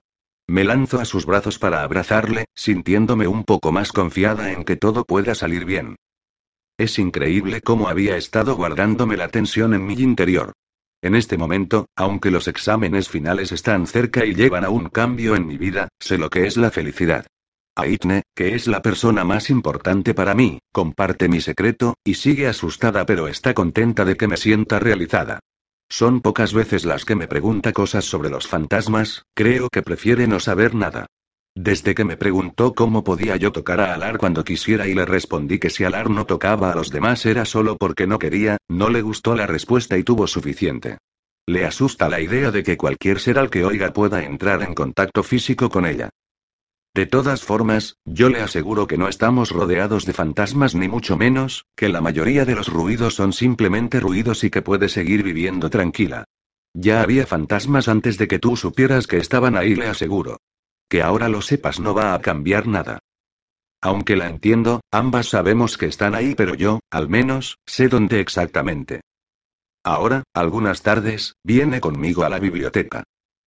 Me 0.50 0.66
lanzo 0.66 1.00
a 1.00 1.06
sus 1.06 1.26
brazos 1.26 1.60
para 1.60 1.84
abrazarle, 1.84 2.46
sintiéndome 2.54 3.28
un 3.28 3.46
poco 3.46 3.72
más 3.72 3.92
confiada 3.92 4.52
en 4.52 4.66
que 4.66 4.76
todo 4.76 5.06
pueda 5.06 5.36
salir 5.36 5.64
bien. 5.64 5.96
Es 6.78 7.00
increíble 7.00 7.62
cómo 7.62 7.88
había 7.88 8.18
estado 8.18 8.56
guardándome 8.56 9.18
la 9.18 9.30
tensión 9.30 9.74
en 9.74 9.86
mi 9.86 9.94
interior. 9.94 10.54
En 11.08 11.16
este 11.16 11.38
momento, 11.38 11.88
aunque 11.96 12.32
los 12.32 12.50
exámenes 12.50 13.08
finales 13.08 13.54
están 13.54 13.88
cerca 13.88 14.26
y 14.26 14.36
llevan 14.36 14.66
a 14.66 14.70
un 14.70 14.90
cambio 14.90 15.38
en 15.38 15.48
mi 15.48 15.58
vida, 15.58 15.88
sé 16.02 16.18
lo 16.18 16.30
que 16.30 16.46
es 16.46 16.58
la 16.58 16.70
felicidad. 16.70 17.26
Aitne, 17.78 18.24
que 18.36 18.56
es 18.56 18.68
la 18.68 18.82
persona 18.82 19.24
más 19.24 19.50
importante 19.50 20.14
para 20.14 20.34
mí, 20.34 20.60
comparte 20.74 21.30
mi 21.30 21.40
secreto, 21.40 21.94
y 22.04 22.16
sigue 22.16 22.50
asustada 22.50 23.06
pero 23.06 23.30
está 23.30 23.54
contenta 23.54 24.04
de 24.04 24.18
que 24.18 24.28
me 24.28 24.36
sienta 24.36 24.80
realizada. 24.80 25.40
Son 25.88 26.20
pocas 26.20 26.54
veces 26.54 26.84
las 26.84 27.06
que 27.06 27.16
me 27.16 27.30
pregunta 27.30 27.72
cosas 27.72 28.04
sobre 28.04 28.30
los 28.30 28.46
fantasmas, 28.46 29.24
creo 29.34 29.70
que 29.70 29.84
prefiere 29.84 30.28
no 30.28 30.42
saber 30.42 30.76
nada. 30.76 31.06
Desde 31.60 31.96
que 31.96 32.06
me 32.06 32.18
preguntó 32.18 32.76
cómo 32.76 33.04
podía 33.04 33.36
yo 33.36 33.52
tocar 33.52 33.80
a 33.80 33.96
Alar 33.96 34.20
cuando 34.20 34.44
quisiera 34.44 34.86
y 34.86 34.94
le 34.94 35.06
respondí 35.06 35.58
que 35.58 35.72
si 35.72 35.84
Alar 35.86 36.08
no 36.08 36.28
tocaba 36.28 36.72
a 36.72 36.76
los 36.76 36.92
demás 36.92 37.26
era 37.26 37.46
solo 37.46 37.78
porque 37.78 38.06
no 38.06 38.20
quería, 38.20 38.58
no 38.70 38.92
le 38.92 39.02
gustó 39.02 39.36
la 39.36 39.48
respuesta 39.48 39.98
y 39.98 40.04
tuvo 40.04 40.28
suficiente. 40.28 41.00
Le 41.48 41.66
asusta 41.66 42.10
la 42.10 42.22
idea 42.22 42.52
de 42.52 42.62
que 42.62 42.78
cualquier 42.78 43.20
ser 43.20 43.40
al 43.40 43.50
que 43.50 43.66
oiga 43.66 43.92
pueda 43.92 44.24
entrar 44.24 44.62
en 44.62 44.76
contacto 44.76 45.24
físico 45.24 45.68
con 45.68 45.88
ella. 45.88 46.12
De 46.94 47.08
todas 47.08 47.42
formas, 47.42 47.96
yo 48.06 48.30
le 48.30 48.42
aseguro 48.42 48.86
que 48.86 49.00
no 49.00 49.08
estamos 49.08 49.50
rodeados 49.50 50.06
de 50.06 50.14
fantasmas 50.14 50.76
ni 50.76 50.88
mucho 50.88 51.18
menos, 51.18 51.66
que 51.76 51.90
la 51.90 52.02
mayoría 52.02 52.46
de 52.46 52.54
los 52.54 52.68
ruidos 52.68 53.16
son 53.16 53.34
simplemente 53.34 54.00
ruidos 54.00 54.44
y 54.44 54.52
que 54.52 54.62
puede 54.62 54.90
seguir 54.90 55.24
viviendo 55.24 55.72
tranquila. 55.72 56.26
Ya 56.76 57.02
había 57.02 57.26
fantasmas 57.26 57.88
antes 57.88 58.20
de 58.20 58.28
que 58.28 58.38
tú 58.38 58.56
supieras 58.56 59.08
que 59.08 59.18
estaban 59.18 59.58
ahí, 59.58 59.74
le 59.74 59.88
aseguro. 59.88 60.38
Que 60.90 61.02
ahora 61.02 61.30
lo 61.30 61.42
sepas 61.42 61.80
no 61.80 61.94
va 61.94 62.14
a 62.14 62.22
cambiar 62.22 62.68
nada. 62.68 63.00
Aunque 63.82 64.16
la 64.16 64.28
entiendo, 64.28 64.82
ambas 64.92 65.28
sabemos 65.28 65.78
que 65.78 65.86
están 65.86 66.16
ahí, 66.16 66.34
pero 66.36 66.56
yo, 66.56 66.80
al 66.90 67.10
menos, 67.10 67.58
sé 67.66 67.88
dónde 67.88 68.20
exactamente. 68.20 69.02
Ahora, 69.84 70.24
algunas 70.34 70.82
tardes, 70.82 71.36
viene 71.44 71.80
conmigo 71.80 72.24
a 72.24 72.30
la 72.30 72.40
biblioteca. 72.40 73.04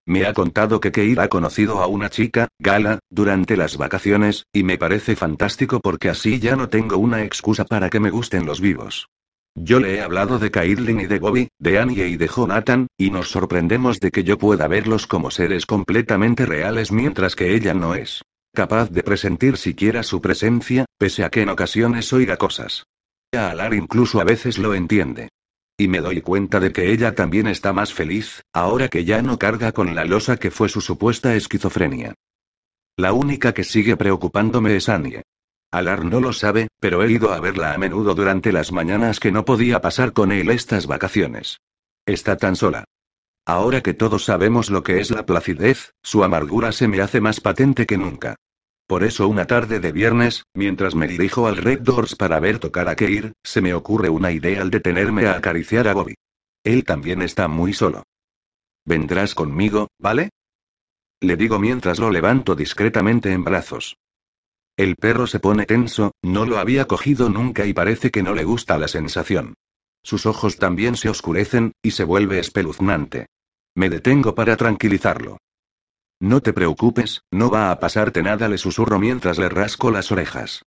Me 0.07 0.27
ha 0.27 0.33
contado 0.33 0.81
que 0.81 0.93
Keir 0.93 1.21
ha 1.21 1.29
conocido 1.29 1.81
a 1.81 1.87
una 1.87 2.09
chica, 2.11 2.49
Gala, 2.59 3.01
durante 3.11 3.57
las 3.57 3.77
vacaciones, 3.77 4.45
y 4.53 4.63
me 4.63 4.79
parece 4.79 5.17
fantástico 5.17 5.81
porque 5.81 6.09
así 6.09 6.41
ya 6.41 6.57
no 6.57 6.69
tengo 6.69 6.97
una 6.97 7.23
excusa 7.23 7.65
para 7.65 7.91
que 7.91 8.01
me 8.01 8.11
gusten 8.11 8.47
los 8.47 8.61
vivos. 8.61 9.09
Yo 9.55 9.81
le 9.81 9.95
he 9.95 10.01
hablado 10.01 10.39
de 10.39 10.51
Kairlin 10.51 11.01
y 11.01 11.07
de 11.07 11.19
Bobby, 11.19 11.49
de 11.59 11.79
Annie 11.79 12.07
y 12.07 12.17
de 12.17 12.29
Jonathan, 12.29 12.87
y 12.97 13.11
nos 13.11 13.31
sorprendemos 13.31 13.99
de 14.01 14.11
que 14.11 14.23
yo 14.23 14.39
pueda 14.39 14.69
verlos 14.69 15.07
como 15.07 15.31
seres 15.31 15.67
completamente 15.67 16.47
reales 16.47 16.93
mientras 16.93 17.35
que 17.35 17.55
ella 17.55 17.75
no 17.75 17.95
es 17.95 18.23
capaz 18.53 18.91
de 18.91 19.03
presentir 19.03 19.57
siquiera 19.57 20.03
su 20.03 20.21
presencia, 20.21 20.85
pese 20.99 21.25
a 21.25 21.31
que 21.31 21.43
en 21.43 21.51
ocasiones 21.51 22.13
oiga 22.13 22.37
cosas. 22.37 22.85
A 23.33 23.51
Alar 23.51 23.75
incluso 23.75 24.21
a 24.21 24.25
veces 24.25 24.59
lo 24.59 24.75
entiende. 24.75 25.29
Y 25.79 25.89
me 25.89 26.01
doy 26.01 26.21
cuenta 26.21 26.59
de 26.59 26.73
que 26.73 26.93
ella 26.93 27.15
también 27.15 27.47
está 27.47 27.73
más 27.73 27.95
feliz, 27.95 28.43
ahora 28.53 28.89
que 28.89 29.05
ya 29.05 29.23
no 29.23 29.39
carga 29.39 29.73
con 29.73 29.95
la 29.95 30.05
losa 30.05 30.37
que 30.37 30.51
fue 30.51 30.69
su 30.69 30.81
supuesta 30.81 31.35
esquizofrenia. 31.37 32.15
La 32.97 33.13
única 33.13 33.55
que 33.55 33.65
sigue 33.65 33.97
preocupándome 33.97 34.77
es 34.77 34.89
Annie. 34.89 35.23
Alar 35.71 36.05
no 36.05 36.21
lo 36.21 36.33
sabe, 36.33 36.69
pero 36.81 37.03
he 37.05 37.13
ido 37.13 37.33
a 37.33 37.39
verla 37.39 37.75
a 37.75 37.79
menudo 37.79 38.15
durante 38.15 38.53
las 38.53 38.73
mañanas 38.73 39.21
que 39.21 39.31
no 39.31 39.45
podía 39.45 39.81
pasar 39.81 40.13
con 40.13 40.33
él 40.33 40.51
estas 40.51 40.87
vacaciones. 40.87 41.61
Está 42.07 42.37
tan 42.37 42.57
sola. 42.57 42.85
Ahora 43.47 43.81
que 43.81 43.95
todos 43.95 44.25
sabemos 44.25 44.71
lo 44.71 44.83
que 44.83 45.01
es 45.01 45.11
la 45.11 45.25
placidez, 45.27 45.93
su 46.03 46.25
amargura 46.25 46.73
se 46.73 46.89
me 46.89 47.01
hace 47.01 47.21
más 47.21 47.41
patente 47.41 47.87
que 47.87 47.99
nunca. 47.99 48.37
Por 48.87 49.05
eso 49.05 49.29
una 49.29 49.47
tarde 49.47 49.79
de 49.79 49.93
viernes, 49.93 50.45
mientras 50.55 50.97
me 50.97 51.07
dirijo 51.07 51.47
al 51.47 51.57
Red 51.57 51.83
Doors 51.83 52.17
para 52.17 52.41
ver 52.41 52.59
tocar 52.59 52.89
a 52.89 52.97
Keir, 52.97 53.33
se 53.45 53.61
me 53.61 53.73
ocurre 53.73 54.09
una 54.09 54.33
idea 54.33 54.63
al 54.63 54.71
detenerme 54.71 55.27
a 55.27 55.37
acariciar 55.37 55.87
a 55.87 55.95
Bobby. 55.95 56.15
Él 56.65 56.85
también 56.85 57.23
está 57.23 57.47
muy 57.47 57.73
solo. 57.73 58.03
Vendrás 58.85 59.37
conmigo, 59.37 59.87
¿vale? 59.99 60.31
Le 61.21 61.37
digo 61.37 61.61
mientras 61.61 62.01
lo 62.01 62.11
levanto 62.11 62.57
discretamente 62.57 63.31
en 63.31 63.45
brazos. 63.45 63.97
El 64.81 64.97
perro 64.97 65.27
se 65.27 65.41
pone 65.41 65.67
tenso, 65.67 66.13
no 66.23 66.47
lo 66.47 66.57
había 66.57 66.87
cogido 66.87 67.29
nunca 67.29 67.67
y 67.67 67.75
parece 67.75 68.11
que 68.11 68.23
no 68.23 68.35
le 68.35 68.45
gusta 68.45 68.79
la 68.79 68.89
sensación. 68.89 69.53
Sus 70.03 70.25
ojos 70.25 70.57
también 70.57 70.97
se 70.97 71.11
oscurecen, 71.11 71.73
y 71.83 71.91
se 71.91 72.03
vuelve 72.03 72.39
espeluznante. 72.39 73.27
Me 73.75 73.91
detengo 73.91 74.35
para 74.35 74.57
tranquilizarlo. 74.57 75.37
No 76.19 76.41
te 76.41 76.55
preocupes, 76.55 77.21
no 77.31 77.51
va 77.51 77.71
a 77.71 77.79
pasarte 77.79 78.23
nada, 78.23 78.49
le 78.49 78.57
susurro 78.57 78.99
mientras 78.99 79.39
le 79.39 79.51
rasco 79.51 79.91
las 79.91 80.11
orejas. 80.13 80.63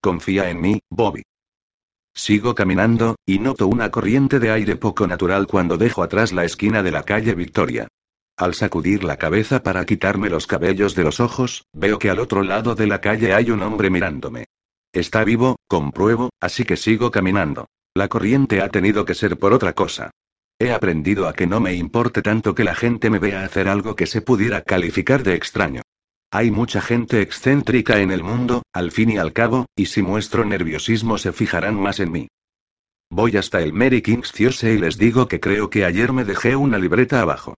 Confía 0.00 0.48
en 0.48 0.62
mí, 0.62 0.80
Bobby. 0.88 1.24
Sigo 2.14 2.54
caminando, 2.54 3.16
y 3.26 3.38
noto 3.38 3.66
una 3.66 3.90
corriente 3.90 4.38
de 4.38 4.50
aire 4.50 4.76
poco 4.76 5.06
natural 5.06 5.46
cuando 5.46 5.76
dejo 5.76 6.02
atrás 6.02 6.32
la 6.32 6.46
esquina 6.46 6.82
de 6.82 6.90
la 6.90 7.02
calle 7.02 7.34
Victoria. 7.34 7.86
Al 8.38 8.54
sacudir 8.54 9.02
la 9.02 9.16
cabeza 9.16 9.64
para 9.64 9.84
quitarme 9.84 10.30
los 10.30 10.46
cabellos 10.46 10.94
de 10.94 11.02
los 11.02 11.18
ojos, 11.18 11.66
veo 11.72 11.98
que 11.98 12.08
al 12.08 12.20
otro 12.20 12.44
lado 12.44 12.76
de 12.76 12.86
la 12.86 13.00
calle 13.00 13.34
hay 13.34 13.50
un 13.50 13.62
hombre 13.62 13.90
mirándome. 13.90 14.44
Está 14.92 15.24
vivo, 15.24 15.56
compruebo, 15.66 16.30
así 16.40 16.62
que 16.62 16.76
sigo 16.76 17.10
caminando. 17.10 17.66
La 17.94 18.06
corriente 18.06 18.62
ha 18.62 18.68
tenido 18.68 19.04
que 19.04 19.16
ser 19.16 19.40
por 19.40 19.52
otra 19.52 19.72
cosa. 19.72 20.12
He 20.56 20.70
aprendido 20.70 21.26
a 21.26 21.32
que 21.32 21.48
no 21.48 21.58
me 21.58 21.74
importe 21.74 22.22
tanto 22.22 22.54
que 22.54 22.62
la 22.62 22.76
gente 22.76 23.10
me 23.10 23.18
vea 23.18 23.42
hacer 23.42 23.68
algo 23.68 23.96
que 23.96 24.06
se 24.06 24.22
pudiera 24.22 24.62
calificar 24.62 25.24
de 25.24 25.34
extraño. 25.34 25.82
Hay 26.30 26.52
mucha 26.52 26.80
gente 26.80 27.20
excéntrica 27.22 27.98
en 27.98 28.12
el 28.12 28.22
mundo, 28.22 28.62
al 28.72 28.92
fin 28.92 29.10
y 29.10 29.18
al 29.18 29.32
cabo, 29.32 29.66
y 29.74 29.86
si 29.86 30.00
muestro 30.00 30.44
nerviosismo 30.44 31.18
se 31.18 31.32
fijarán 31.32 31.74
más 31.74 31.98
en 31.98 32.12
mí. 32.12 32.28
Voy 33.10 33.36
hasta 33.36 33.60
el 33.62 33.72
Mary 33.72 34.00
King's 34.00 34.30
Theatre 34.30 34.74
y 34.74 34.78
les 34.78 34.96
digo 34.96 35.26
que 35.26 35.40
creo 35.40 35.70
que 35.70 35.84
ayer 35.84 36.12
me 36.12 36.24
dejé 36.24 36.54
una 36.54 36.78
libreta 36.78 37.20
abajo. 37.20 37.56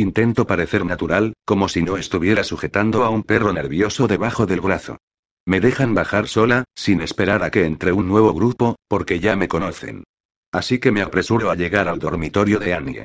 Intento 0.00 0.46
parecer 0.46 0.86
natural, 0.86 1.34
como 1.44 1.68
si 1.68 1.82
no 1.82 1.98
estuviera 1.98 2.42
sujetando 2.42 3.04
a 3.04 3.10
un 3.10 3.22
perro 3.22 3.52
nervioso 3.52 4.08
debajo 4.08 4.46
del 4.46 4.62
brazo. 4.62 4.96
Me 5.44 5.60
dejan 5.60 5.92
bajar 5.92 6.26
sola, 6.26 6.64
sin 6.74 7.02
esperar 7.02 7.42
a 7.42 7.50
que 7.50 7.66
entre 7.66 7.92
un 7.92 8.08
nuevo 8.08 8.32
grupo, 8.32 8.76
porque 8.88 9.20
ya 9.20 9.36
me 9.36 9.46
conocen. 9.46 10.04
Así 10.52 10.78
que 10.78 10.90
me 10.90 11.02
apresuro 11.02 11.50
a 11.50 11.54
llegar 11.54 11.86
al 11.86 11.98
dormitorio 11.98 12.58
de 12.58 12.72
Annie. 12.72 13.04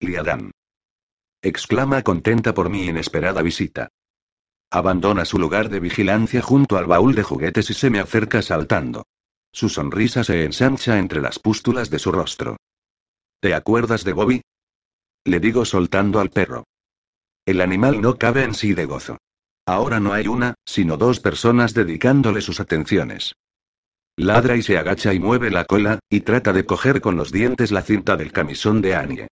Liadan. 0.00 0.50
exclama 1.40 2.02
contenta 2.02 2.52
por 2.52 2.68
mi 2.68 2.84
inesperada 2.84 3.40
visita. 3.40 3.88
Abandona 4.70 5.24
su 5.24 5.38
lugar 5.38 5.70
de 5.70 5.80
vigilancia 5.80 6.42
junto 6.42 6.76
al 6.76 6.84
baúl 6.84 7.14
de 7.14 7.22
juguetes 7.22 7.70
y 7.70 7.72
se 7.72 7.88
me 7.88 8.00
acerca 8.00 8.42
saltando. 8.42 9.06
Su 9.50 9.70
sonrisa 9.70 10.24
se 10.24 10.44
ensancha 10.44 10.98
entre 10.98 11.22
las 11.22 11.38
pústulas 11.38 11.88
de 11.88 11.98
su 11.98 12.12
rostro. 12.12 12.58
¿Te 13.40 13.54
acuerdas 13.54 14.04
de 14.04 14.12
Bobby? 14.12 14.42
Le 15.24 15.40
digo 15.40 15.64
soltando 15.64 16.20
al 16.20 16.30
perro. 16.30 16.64
El 17.46 17.60
animal 17.60 18.00
no 18.00 18.16
cabe 18.16 18.44
en 18.44 18.54
sí 18.54 18.74
de 18.74 18.86
gozo. 18.86 19.18
Ahora 19.66 20.00
no 20.00 20.12
hay 20.12 20.26
una, 20.26 20.54
sino 20.64 20.96
dos 20.96 21.20
personas 21.20 21.74
dedicándole 21.74 22.40
sus 22.40 22.60
atenciones. 22.60 23.34
Ladra 24.16 24.56
y 24.56 24.62
se 24.62 24.76
agacha 24.76 25.14
y 25.14 25.20
mueve 25.20 25.50
la 25.50 25.64
cola, 25.64 26.00
y 26.10 26.20
trata 26.20 26.52
de 26.52 26.66
coger 26.66 27.00
con 27.00 27.16
los 27.16 27.32
dientes 27.32 27.72
la 27.72 27.82
cinta 27.82 28.16
del 28.16 28.32
camisón 28.32 28.82
de 28.82 28.94
Annie. 28.94 29.28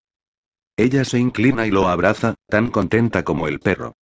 Ella 0.77 1.05
se 1.05 1.19
inclina 1.19 1.67
y 1.67 1.71
lo 1.71 1.89
abraza, 1.89 2.35
tan 2.47 2.71
contenta 2.71 3.25
como 3.25 3.49
el 3.49 3.59
perro. 3.59 3.95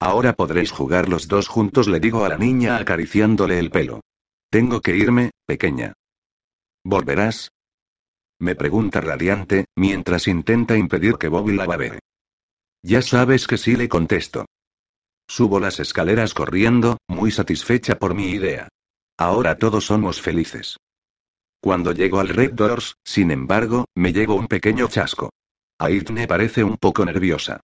Ahora 0.00 0.32
podréis 0.32 0.72
jugar 0.72 1.08
los 1.08 1.28
dos 1.28 1.46
juntos, 1.46 1.86
le 1.86 2.00
digo 2.00 2.24
a 2.24 2.28
la 2.28 2.38
niña 2.38 2.76
acariciándole 2.78 3.58
el 3.58 3.70
pelo. 3.70 4.00
Tengo 4.50 4.80
que 4.80 4.96
irme, 4.96 5.30
pequeña. 5.46 5.92
¿Volverás? 6.82 7.52
Me 8.42 8.56
pregunta 8.56 9.00
radiante, 9.00 9.66
mientras 9.76 10.26
intenta 10.26 10.76
impedir 10.76 11.14
que 11.14 11.28
Bobby 11.28 11.54
la 11.54 11.64
babee. 11.64 12.00
Ya 12.82 13.00
sabes 13.00 13.46
que 13.46 13.56
sí 13.56 13.76
le 13.76 13.88
contesto. 13.88 14.46
Subo 15.28 15.60
las 15.60 15.78
escaleras 15.78 16.34
corriendo, 16.34 16.98
muy 17.06 17.30
satisfecha 17.30 18.00
por 18.00 18.16
mi 18.16 18.30
idea. 18.30 18.66
Ahora 19.16 19.58
todos 19.58 19.86
somos 19.86 20.20
felices. 20.20 20.76
Cuando 21.60 21.92
llego 21.92 22.18
al 22.18 22.30
Red 22.30 22.54
Doors, 22.54 22.96
sin 23.04 23.30
embargo, 23.30 23.84
me 23.94 24.12
llevo 24.12 24.34
un 24.34 24.48
pequeño 24.48 24.88
chasco. 24.88 25.30
Aitne 25.78 26.26
parece 26.26 26.64
un 26.64 26.78
poco 26.78 27.04
nerviosa. 27.04 27.60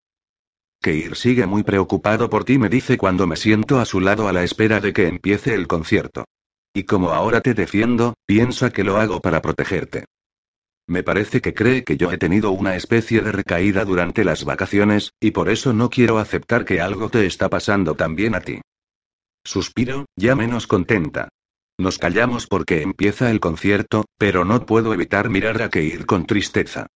Keir 0.81 1.17
sigue 1.17 1.47
muy 1.47 1.65
preocupado 1.65 2.31
por 2.31 2.45
ti, 2.45 2.57
me 2.57 2.69
dice 2.69 2.97
cuando 2.97 3.27
me 3.27 3.35
siento 3.35 3.81
a 3.81 3.85
su 3.85 3.99
lado 3.99 4.29
a 4.29 4.33
la 4.33 4.45
espera 4.45 4.79
de 4.79 4.93
que 4.93 5.09
empiece 5.09 5.55
el 5.55 5.67
concierto. 5.67 6.25
Y 6.73 6.85
como 6.85 7.11
ahora 7.11 7.41
te 7.41 7.55
defiendo, 7.55 8.15
piensa 8.27 8.71
que 8.71 8.85
lo 8.85 8.99
hago 8.99 9.19
para 9.19 9.43
protegerte. 9.43 10.05
Me 10.89 11.03
parece 11.03 11.43
que 11.43 11.53
cree 11.53 11.85
que 11.85 11.99
yo 11.99 12.11
he 12.11 12.17
tenido 12.17 12.51
una 12.51 12.75
especie 12.75 13.21
de 13.21 13.31
recaída 13.31 13.85
durante 13.85 14.25
las 14.25 14.45
vacaciones, 14.45 15.13
y 15.21 15.33
por 15.33 15.51
eso 15.51 15.75
no 15.75 15.91
quiero 15.91 16.19
aceptar 16.19 16.65
que 16.65 16.81
algo 16.81 17.11
te 17.11 17.27
está 17.27 17.51
pasando 17.51 17.95
también 17.95 18.35
a 18.35 18.41
ti. 18.41 18.63
Suspiro, 19.45 20.07
ya 20.17 20.35
menos 20.35 20.67
contenta. 20.67 21.29
Nos 21.79 21.99
callamos 21.99 22.47
porque 22.47 22.81
empieza 22.81 23.31
el 23.31 23.39
concierto, 23.39 24.07
pero 24.17 24.47
no 24.47 24.65
puedo 24.65 24.95
evitar 24.95 25.29
mirar 25.29 25.61
a 25.61 25.69
Keir 25.69 26.07
con 26.07 26.27
tristeza. 26.27 26.87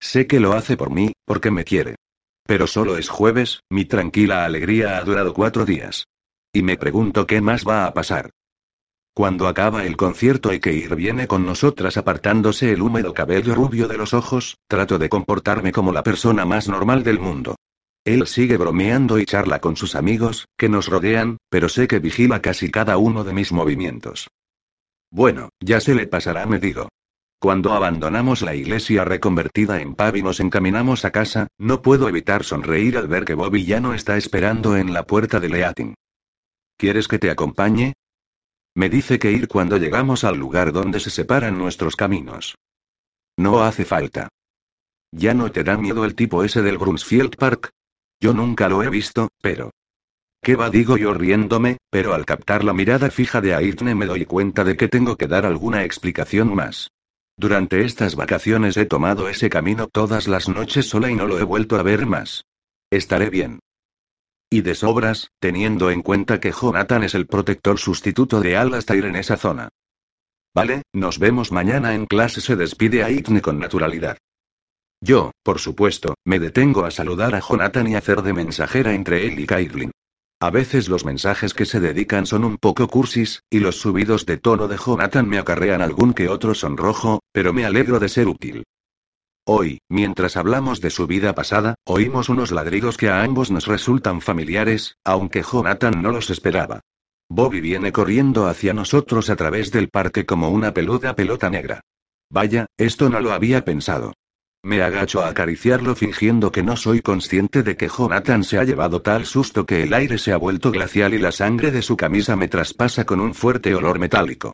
Sé 0.00 0.26
que 0.26 0.40
lo 0.40 0.54
hace 0.54 0.78
por 0.78 0.90
mí, 0.90 1.12
porque 1.26 1.50
me 1.50 1.64
quiere. 1.64 1.96
Pero 2.44 2.66
solo 2.66 2.96
es 2.96 3.10
jueves, 3.10 3.60
mi 3.70 3.84
tranquila 3.84 4.46
alegría 4.46 4.96
ha 4.96 5.04
durado 5.04 5.34
cuatro 5.34 5.66
días. 5.66 6.06
Y 6.54 6.62
me 6.62 6.78
pregunto 6.78 7.26
qué 7.26 7.42
más 7.42 7.64
va 7.68 7.84
a 7.84 7.92
pasar. 7.92 8.30
Cuando 9.14 9.46
acaba 9.46 9.84
el 9.84 9.98
concierto 9.98 10.48
hay 10.48 10.60
que 10.60 10.72
ir 10.72 10.94
viene 10.94 11.26
con 11.26 11.44
nosotras 11.44 11.98
apartándose 11.98 12.72
el 12.72 12.80
húmedo 12.80 13.12
cabello 13.12 13.54
rubio 13.54 13.86
de 13.86 13.98
los 13.98 14.14
ojos, 14.14 14.56
trato 14.66 14.98
de 14.98 15.10
comportarme 15.10 15.70
como 15.70 15.92
la 15.92 16.02
persona 16.02 16.46
más 16.46 16.66
normal 16.68 17.04
del 17.04 17.20
mundo. 17.20 17.56
Él 18.04 18.26
sigue 18.26 18.56
bromeando 18.56 19.18
y 19.18 19.26
charla 19.26 19.60
con 19.60 19.76
sus 19.76 19.94
amigos, 19.94 20.48
que 20.56 20.70
nos 20.70 20.88
rodean, 20.88 21.36
pero 21.50 21.68
sé 21.68 21.86
que 21.86 21.98
vigila 21.98 22.40
casi 22.40 22.70
cada 22.70 22.96
uno 22.96 23.22
de 23.22 23.34
mis 23.34 23.52
movimientos. 23.52 24.28
Bueno, 25.10 25.50
ya 25.60 25.78
se 25.80 25.94
le 25.94 26.06
pasará, 26.06 26.46
me 26.46 26.58
digo. 26.58 26.88
Cuando 27.38 27.74
abandonamos 27.74 28.40
la 28.40 28.54
iglesia 28.54 29.04
reconvertida 29.04 29.80
en 29.82 29.94
pub 29.94 30.16
y 30.16 30.22
nos 30.22 30.40
encaminamos 30.40 31.04
a 31.04 31.10
casa, 31.10 31.48
no 31.58 31.82
puedo 31.82 32.08
evitar 32.08 32.44
sonreír 32.44 32.96
al 32.96 33.08
ver 33.08 33.26
que 33.26 33.34
Bobby 33.34 33.66
ya 33.66 33.78
no 33.78 33.92
está 33.92 34.16
esperando 34.16 34.76
en 34.76 34.94
la 34.94 35.04
puerta 35.04 35.38
de 35.38 35.50
Leatin. 35.50 35.94
¿Quieres 36.78 37.08
que 37.08 37.18
te 37.18 37.30
acompañe? 37.30 37.92
Me 38.74 38.88
dice 38.88 39.18
que 39.18 39.32
ir 39.32 39.48
cuando 39.48 39.76
llegamos 39.76 40.24
al 40.24 40.38
lugar 40.38 40.72
donde 40.72 40.98
se 41.00 41.10
separan 41.10 41.58
nuestros 41.58 41.94
caminos. 41.96 42.56
No 43.36 43.62
hace 43.62 43.84
falta. 43.84 44.28
¿Ya 45.10 45.34
no 45.34 45.52
te 45.52 45.62
da 45.62 45.76
miedo 45.76 46.04
el 46.04 46.14
tipo 46.14 46.42
ese 46.42 46.62
del 46.62 46.78
Brunsfield 46.78 47.36
Park? 47.36 47.70
Yo 48.20 48.32
nunca 48.32 48.68
lo 48.68 48.82
he 48.82 48.88
visto, 48.88 49.28
pero... 49.42 49.70
¿Qué 50.42 50.56
va? 50.56 50.70
digo 50.70 50.96
yo 50.96 51.12
riéndome, 51.14 51.78
pero 51.90 52.14
al 52.14 52.24
captar 52.24 52.64
la 52.64 52.72
mirada 52.72 53.10
fija 53.10 53.40
de 53.40 53.54
Aitne 53.54 53.94
me 53.94 54.06
doy 54.06 54.24
cuenta 54.24 54.64
de 54.64 54.76
que 54.76 54.88
tengo 54.88 55.16
que 55.16 55.28
dar 55.28 55.46
alguna 55.46 55.84
explicación 55.84 56.54
más. 56.54 56.90
Durante 57.36 57.84
estas 57.84 58.16
vacaciones 58.16 58.76
he 58.76 58.86
tomado 58.86 59.28
ese 59.28 59.50
camino 59.50 59.86
todas 59.86 60.28
las 60.28 60.48
noches 60.48 60.88
sola 60.88 61.10
y 61.10 61.14
no 61.14 61.26
lo 61.26 61.38
he 61.38 61.44
vuelto 61.44 61.76
a 61.76 61.82
ver 61.82 62.06
más. 62.06 62.44
Estaré 62.90 63.30
bien. 63.30 63.60
Y 64.52 64.60
de 64.60 64.74
sobras, 64.74 65.30
teniendo 65.40 65.90
en 65.90 66.02
cuenta 66.02 66.38
que 66.38 66.52
Jonathan 66.52 67.04
es 67.04 67.14
el 67.14 67.26
protector 67.26 67.78
sustituto 67.78 68.38
de 68.42 68.58
Alastair 68.58 69.06
en 69.06 69.16
esa 69.16 69.38
zona. 69.38 69.70
Vale, 70.54 70.82
nos 70.92 71.18
vemos 71.18 71.52
mañana 71.52 71.94
en 71.94 72.04
clase, 72.04 72.42
se 72.42 72.54
despide 72.54 73.02
Aitne 73.02 73.40
con 73.40 73.58
naturalidad. 73.58 74.18
Yo, 75.00 75.30
por 75.42 75.58
supuesto, 75.58 76.16
me 76.26 76.38
detengo 76.38 76.84
a 76.84 76.90
saludar 76.90 77.34
a 77.34 77.40
Jonathan 77.40 77.88
y 77.88 77.94
hacer 77.94 78.20
de 78.20 78.34
mensajera 78.34 78.92
entre 78.92 79.26
él 79.26 79.40
y 79.40 79.46
Caitlin. 79.46 79.90
A 80.38 80.50
veces 80.50 80.90
los 80.90 81.06
mensajes 81.06 81.54
que 81.54 81.64
se 81.64 81.80
dedican 81.80 82.26
son 82.26 82.44
un 82.44 82.58
poco 82.58 82.88
cursis, 82.88 83.40
y 83.48 83.60
los 83.60 83.80
subidos 83.80 84.26
de 84.26 84.36
tono 84.36 84.68
de 84.68 84.76
Jonathan 84.76 85.26
me 85.26 85.38
acarrean 85.38 85.80
algún 85.80 86.12
que 86.12 86.28
otro 86.28 86.54
sonrojo, 86.54 87.20
pero 87.32 87.54
me 87.54 87.64
alegro 87.64 87.98
de 87.98 88.10
ser 88.10 88.28
útil. 88.28 88.64
Hoy, 89.44 89.80
mientras 89.88 90.36
hablamos 90.36 90.80
de 90.80 90.90
su 90.90 91.08
vida 91.08 91.34
pasada, 91.34 91.74
oímos 91.84 92.28
unos 92.28 92.52
ladridos 92.52 92.96
que 92.96 93.08
a 93.08 93.24
ambos 93.24 93.50
nos 93.50 93.66
resultan 93.66 94.20
familiares, 94.20 94.98
aunque 95.04 95.42
Jonathan 95.42 96.00
no 96.00 96.12
los 96.12 96.30
esperaba. 96.30 96.82
Bobby 97.28 97.60
viene 97.60 97.90
corriendo 97.90 98.46
hacia 98.46 98.72
nosotros 98.72 99.30
a 99.30 99.36
través 99.36 99.72
del 99.72 99.88
parque 99.88 100.26
como 100.26 100.50
una 100.50 100.72
peluda 100.72 101.16
pelota 101.16 101.50
negra. 101.50 101.80
Vaya, 102.30 102.66
esto 102.76 103.10
no 103.10 103.18
lo 103.18 103.32
había 103.32 103.64
pensado. 103.64 104.12
Me 104.62 104.80
agacho 104.80 105.22
a 105.22 105.28
acariciarlo 105.28 105.96
fingiendo 105.96 106.52
que 106.52 106.62
no 106.62 106.76
soy 106.76 107.02
consciente 107.02 107.64
de 107.64 107.76
que 107.76 107.88
Jonathan 107.88 108.44
se 108.44 108.58
ha 108.58 108.64
llevado 108.64 109.02
tal 109.02 109.26
susto 109.26 109.66
que 109.66 109.82
el 109.82 109.92
aire 109.92 110.18
se 110.18 110.32
ha 110.32 110.36
vuelto 110.36 110.70
glacial 110.70 111.14
y 111.14 111.18
la 111.18 111.32
sangre 111.32 111.72
de 111.72 111.82
su 111.82 111.96
camisa 111.96 112.36
me 112.36 112.46
traspasa 112.46 113.04
con 113.04 113.18
un 113.18 113.34
fuerte 113.34 113.74
olor 113.74 113.98
metálico. 113.98 114.52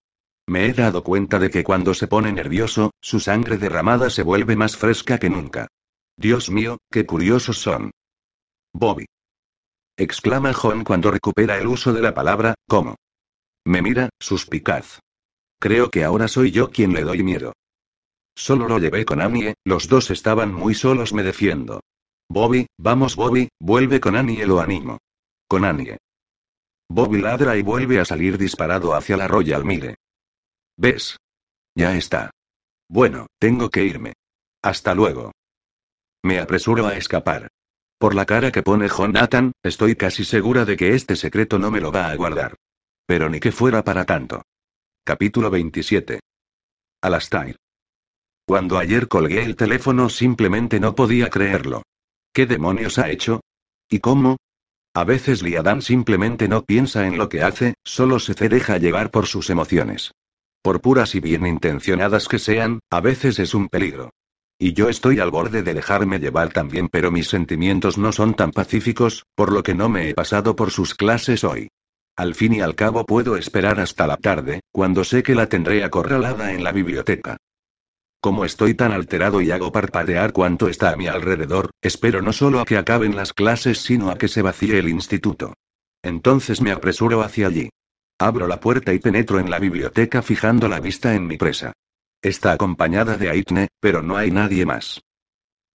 Me 0.48 0.64
he 0.64 0.72
dado 0.72 1.04
cuenta 1.04 1.38
de 1.38 1.50
que 1.50 1.62
cuando 1.62 1.92
se 1.92 2.08
pone 2.08 2.32
nervioso, 2.32 2.92
su 3.02 3.20
sangre 3.20 3.58
derramada 3.58 4.08
se 4.08 4.22
vuelve 4.22 4.56
más 4.56 4.78
fresca 4.78 5.18
que 5.18 5.28
nunca. 5.28 5.68
Dios 6.16 6.48
mío, 6.48 6.78
qué 6.90 7.04
curiosos 7.04 7.58
son. 7.58 7.90
Bobby. 8.72 9.04
exclama 9.98 10.54
John 10.54 10.84
cuando 10.84 11.10
recupera 11.10 11.58
el 11.58 11.66
uso 11.66 11.92
de 11.92 12.00
la 12.00 12.14
palabra, 12.14 12.54
¿cómo? 12.66 12.96
Me 13.66 13.82
mira, 13.82 14.08
suspicaz. 14.18 15.00
Creo 15.60 15.90
que 15.90 16.02
ahora 16.02 16.28
soy 16.28 16.50
yo 16.50 16.70
quien 16.70 16.94
le 16.94 17.02
doy 17.02 17.22
miedo. 17.22 17.52
Solo 18.34 18.68
lo 18.68 18.78
llevé 18.78 19.04
con 19.04 19.20
Annie, 19.20 19.52
los 19.64 19.86
dos 19.86 20.10
estaban 20.10 20.54
muy 20.54 20.74
solos, 20.74 21.12
me 21.12 21.24
defiendo. 21.24 21.80
Bobby, 22.26 22.68
vamos 22.78 23.16
Bobby, 23.16 23.50
vuelve 23.60 24.00
con 24.00 24.16
Annie, 24.16 24.46
lo 24.46 24.60
animo. 24.60 24.96
Con 25.46 25.66
Annie. 25.66 25.98
Bobby 26.88 27.20
ladra 27.20 27.54
y 27.58 27.62
vuelve 27.62 28.00
a 28.00 28.06
salir 28.06 28.38
disparado 28.38 28.94
hacia 28.94 29.18
la 29.18 29.28
Royal 29.28 29.62
Mire. 29.66 29.96
¿Ves? 30.78 31.16
Ya 31.74 31.96
está. 31.96 32.30
Bueno, 32.88 33.26
tengo 33.40 33.68
que 33.68 33.84
irme. 33.84 34.12
Hasta 34.62 34.94
luego. 34.94 35.32
Me 36.22 36.38
apresuro 36.38 36.86
a 36.86 36.96
escapar. 36.96 37.48
Por 37.98 38.14
la 38.14 38.24
cara 38.24 38.52
que 38.52 38.62
pone 38.62 38.88
Jonathan, 38.88 39.50
estoy 39.64 39.96
casi 39.96 40.24
segura 40.24 40.64
de 40.64 40.76
que 40.76 40.94
este 40.94 41.16
secreto 41.16 41.58
no 41.58 41.72
me 41.72 41.80
lo 41.80 41.90
va 41.90 42.10
a 42.10 42.14
guardar. 42.14 42.54
Pero 43.06 43.28
ni 43.28 43.40
que 43.40 43.50
fuera 43.50 43.82
para 43.82 44.04
tanto. 44.04 44.42
Capítulo 45.04 45.50
27. 45.50 46.20
Alastair. 47.02 47.56
Cuando 48.46 48.78
ayer 48.78 49.08
colgué 49.08 49.42
el 49.42 49.56
teléfono 49.56 50.08
simplemente 50.08 50.78
no 50.78 50.94
podía 50.94 51.28
creerlo. 51.28 51.82
¿Qué 52.32 52.46
demonios 52.46 52.98
ha 52.98 53.10
hecho? 53.10 53.40
¿Y 53.90 53.98
cómo? 53.98 54.36
A 54.94 55.02
veces 55.02 55.42
Liadan 55.42 55.82
simplemente 55.82 56.46
no 56.46 56.62
piensa 56.62 57.06
en 57.06 57.18
lo 57.18 57.28
que 57.28 57.42
hace, 57.42 57.74
solo 57.84 58.20
se 58.20 58.34
deja 58.48 58.78
llevar 58.78 59.10
por 59.10 59.26
sus 59.26 59.50
emociones. 59.50 60.12
Por 60.62 60.80
puras 60.80 61.14
y 61.14 61.20
bien 61.20 61.46
intencionadas 61.46 62.28
que 62.28 62.38
sean, 62.38 62.80
a 62.90 63.00
veces 63.00 63.38
es 63.38 63.54
un 63.54 63.68
peligro. 63.68 64.10
Y 64.58 64.72
yo 64.72 64.88
estoy 64.88 65.20
al 65.20 65.30
borde 65.30 65.62
de 65.62 65.72
dejarme 65.72 66.18
llevar 66.18 66.52
también, 66.52 66.88
pero 66.88 67.12
mis 67.12 67.28
sentimientos 67.28 67.96
no 67.96 68.10
son 68.10 68.34
tan 68.34 68.50
pacíficos, 68.50 69.24
por 69.36 69.52
lo 69.52 69.62
que 69.62 69.74
no 69.74 69.88
me 69.88 70.08
he 70.08 70.14
pasado 70.14 70.56
por 70.56 70.72
sus 70.72 70.94
clases 70.94 71.44
hoy. 71.44 71.68
Al 72.16 72.34
fin 72.34 72.54
y 72.54 72.60
al 72.60 72.74
cabo 72.74 73.06
puedo 73.06 73.36
esperar 73.36 73.78
hasta 73.78 74.08
la 74.08 74.16
tarde, 74.16 74.60
cuando 74.72 75.04
sé 75.04 75.22
que 75.22 75.36
la 75.36 75.48
tendré 75.48 75.84
acorralada 75.84 76.52
en 76.52 76.64
la 76.64 76.72
biblioteca. 76.72 77.36
Como 78.20 78.44
estoy 78.44 78.74
tan 78.74 78.90
alterado 78.90 79.40
y 79.40 79.52
hago 79.52 79.70
parpadear 79.70 80.32
cuanto 80.32 80.68
está 80.68 80.90
a 80.90 80.96
mi 80.96 81.06
alrededor, 81.06 81.70
espero 81.80 82.20
no 82.20 82.32
solo 82.32 82.58
a 82.58 82.64
que 82.64 82.76
acaben 82.76 83.14
las 83.14 83.32
clases 83.32 83.78
sino 83.78 84.10
a 84.10 84.18
que 84.18 84.26
se 84.26 84.42
vacíe 84.42 84.80
el 84.80 84.88
instituto. 84.88 85.54
Entonces 86.02 86.60
me 86.60 86.72
apresuro 86.72 87.22
hacia 87.22 87.46
allí. 87.46 87.70
Abro 88.20 88.48
la 88.48 88.58
puerta 88.58 88.92
y 88.92 88.98
penetro 88.98 89.38
en 89.38 89.48
la 89.48 89.60
biblioteca 89.60 90.22
fijando 90.22 90.68
la 90.68 90.80
vista 90.80 91.14
en 91.14 91.26
mi 91.28 91.36
presa. 91.36 91.72
Está 92.20 92.50
acompañada 92.50 93.16
de 93.16 93.30
Aitne, 93.30 93.68
pero 93.78 94.02
no 94.02 94.16
hay 94.16 94.32
nadie 94.32 94.66
más. 94.66 95.00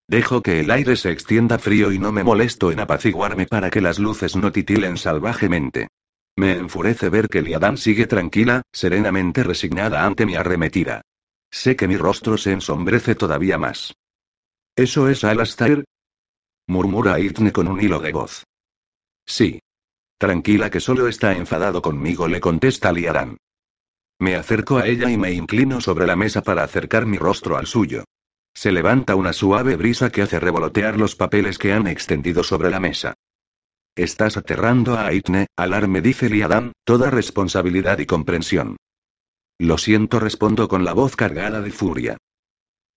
Dejo 0.10 0.42
que 0.42 0.60
el 0.60 0.70
aire 0.70 0.98
se 0.98 1.12
extienda 1.12 1.58
frío 1.58 1.94
y 1.94 2.00
no 2.00 2.12
me 2.12 2.26
molesto 2.26 2.70
en 2.72 2.82
apaciguarme 2.82 3.48
para 3.48 3.70
que 3.70 3.80
las 3.80 3.98
luces 3.98 4.36
no 4.36 4.52
titilen 4.52 4.98
salvajemente. 4.98 5.88
Me 6.36 6.58
enfurece 6.58 7.08
ver 7.08 7.30
que 7.30 7.42
Liadan 7.42 7.78
sigue 7.78 8.08
tranquila, 8.08 8.64
serenamente 8.74 9.44
resignada 9.44 10.06
ante 10.06 10.26
mi 10.26 10.36
arremetida. 10.36 11.02
Sé 11.50 11.78
que 11.78 11.88
mi 11.88 11.96
rostro 11.96 12.38
se 12.38 12.52
ensombrece 12.52 13.16
todavía 13.16 13.58
más. 13.58 13.94
¿Eso 14.76 15.08
es 15.08 15.24
Alastair? 15.24 15.86
murmura 16.68 17.20
Itne 17.20 17.54
con 17.54 17.70
un 17.70 17.80
hilo 17.80 18.00
de 18.00 18.12
voz. 18.12 18.44
Sí. 19.26 19.60
Tranquila 20.24 20.70
que 20.70 20.80
solo 20.80 21.10
está 21.10 21.34
enfadado 21.34 21.82
conmigo, 21.82 22.30
le 22.30 22.40
contesta 22.40 22.94
Liaran. 22.94 23.36
Me 24.20 24.36
acerco 24.36 24.78
a 24.78 24.88
ella 24.88 25.12
y 25.12 25.18
me 25.18 25.34
inclino 25.34 25.82
sobre 25.82 26.08
la 26.08 26.16
mesa 26.16 26.42
para 26.42 26.64
acercar 26.64 27.06
mi 27.06 27.18
rostro 27.18 27.58
al 27.58 27.68
suyo. 27.68 28.06
Se 28.54 28.72
levanta 28.72 29.16
una 29.16 29.34
suave 29.34 29.76
brisa 29.76 30.12
que 30.12 30.22
hace 30.22 30.40
revolotear 30.40 30.98
los 30.98 31.18
papeles 31.18 31.58
que 31.58 31.74
han 31.74 31.88
extendido 31.88 32.42
sobre 32.46 32.70
la 32.70 32.80
mesa. 32.80 33.16
Estás 33.98 34.38
aterrando 34.38 34.96
a 34.96 35.08
Aitne, 35.08 35.48
alarme 35.58 36.00
dice 36.00 36.30
Liadan, 36.30 36.72
toda 36.86 37.10
responsabilidad 37.10 38.00
y 38.00 38.06
comprensión. 38.06 38.78
Lo 39.60 39.78
siento, 39.78 40.22
respondo 40.22 40.70
con 40.70 40.86
la 40.86 40.94
voz 40.94 41.18
cargada 41.18 41.60
de 41.60 41.72
furia. 41.72 42.16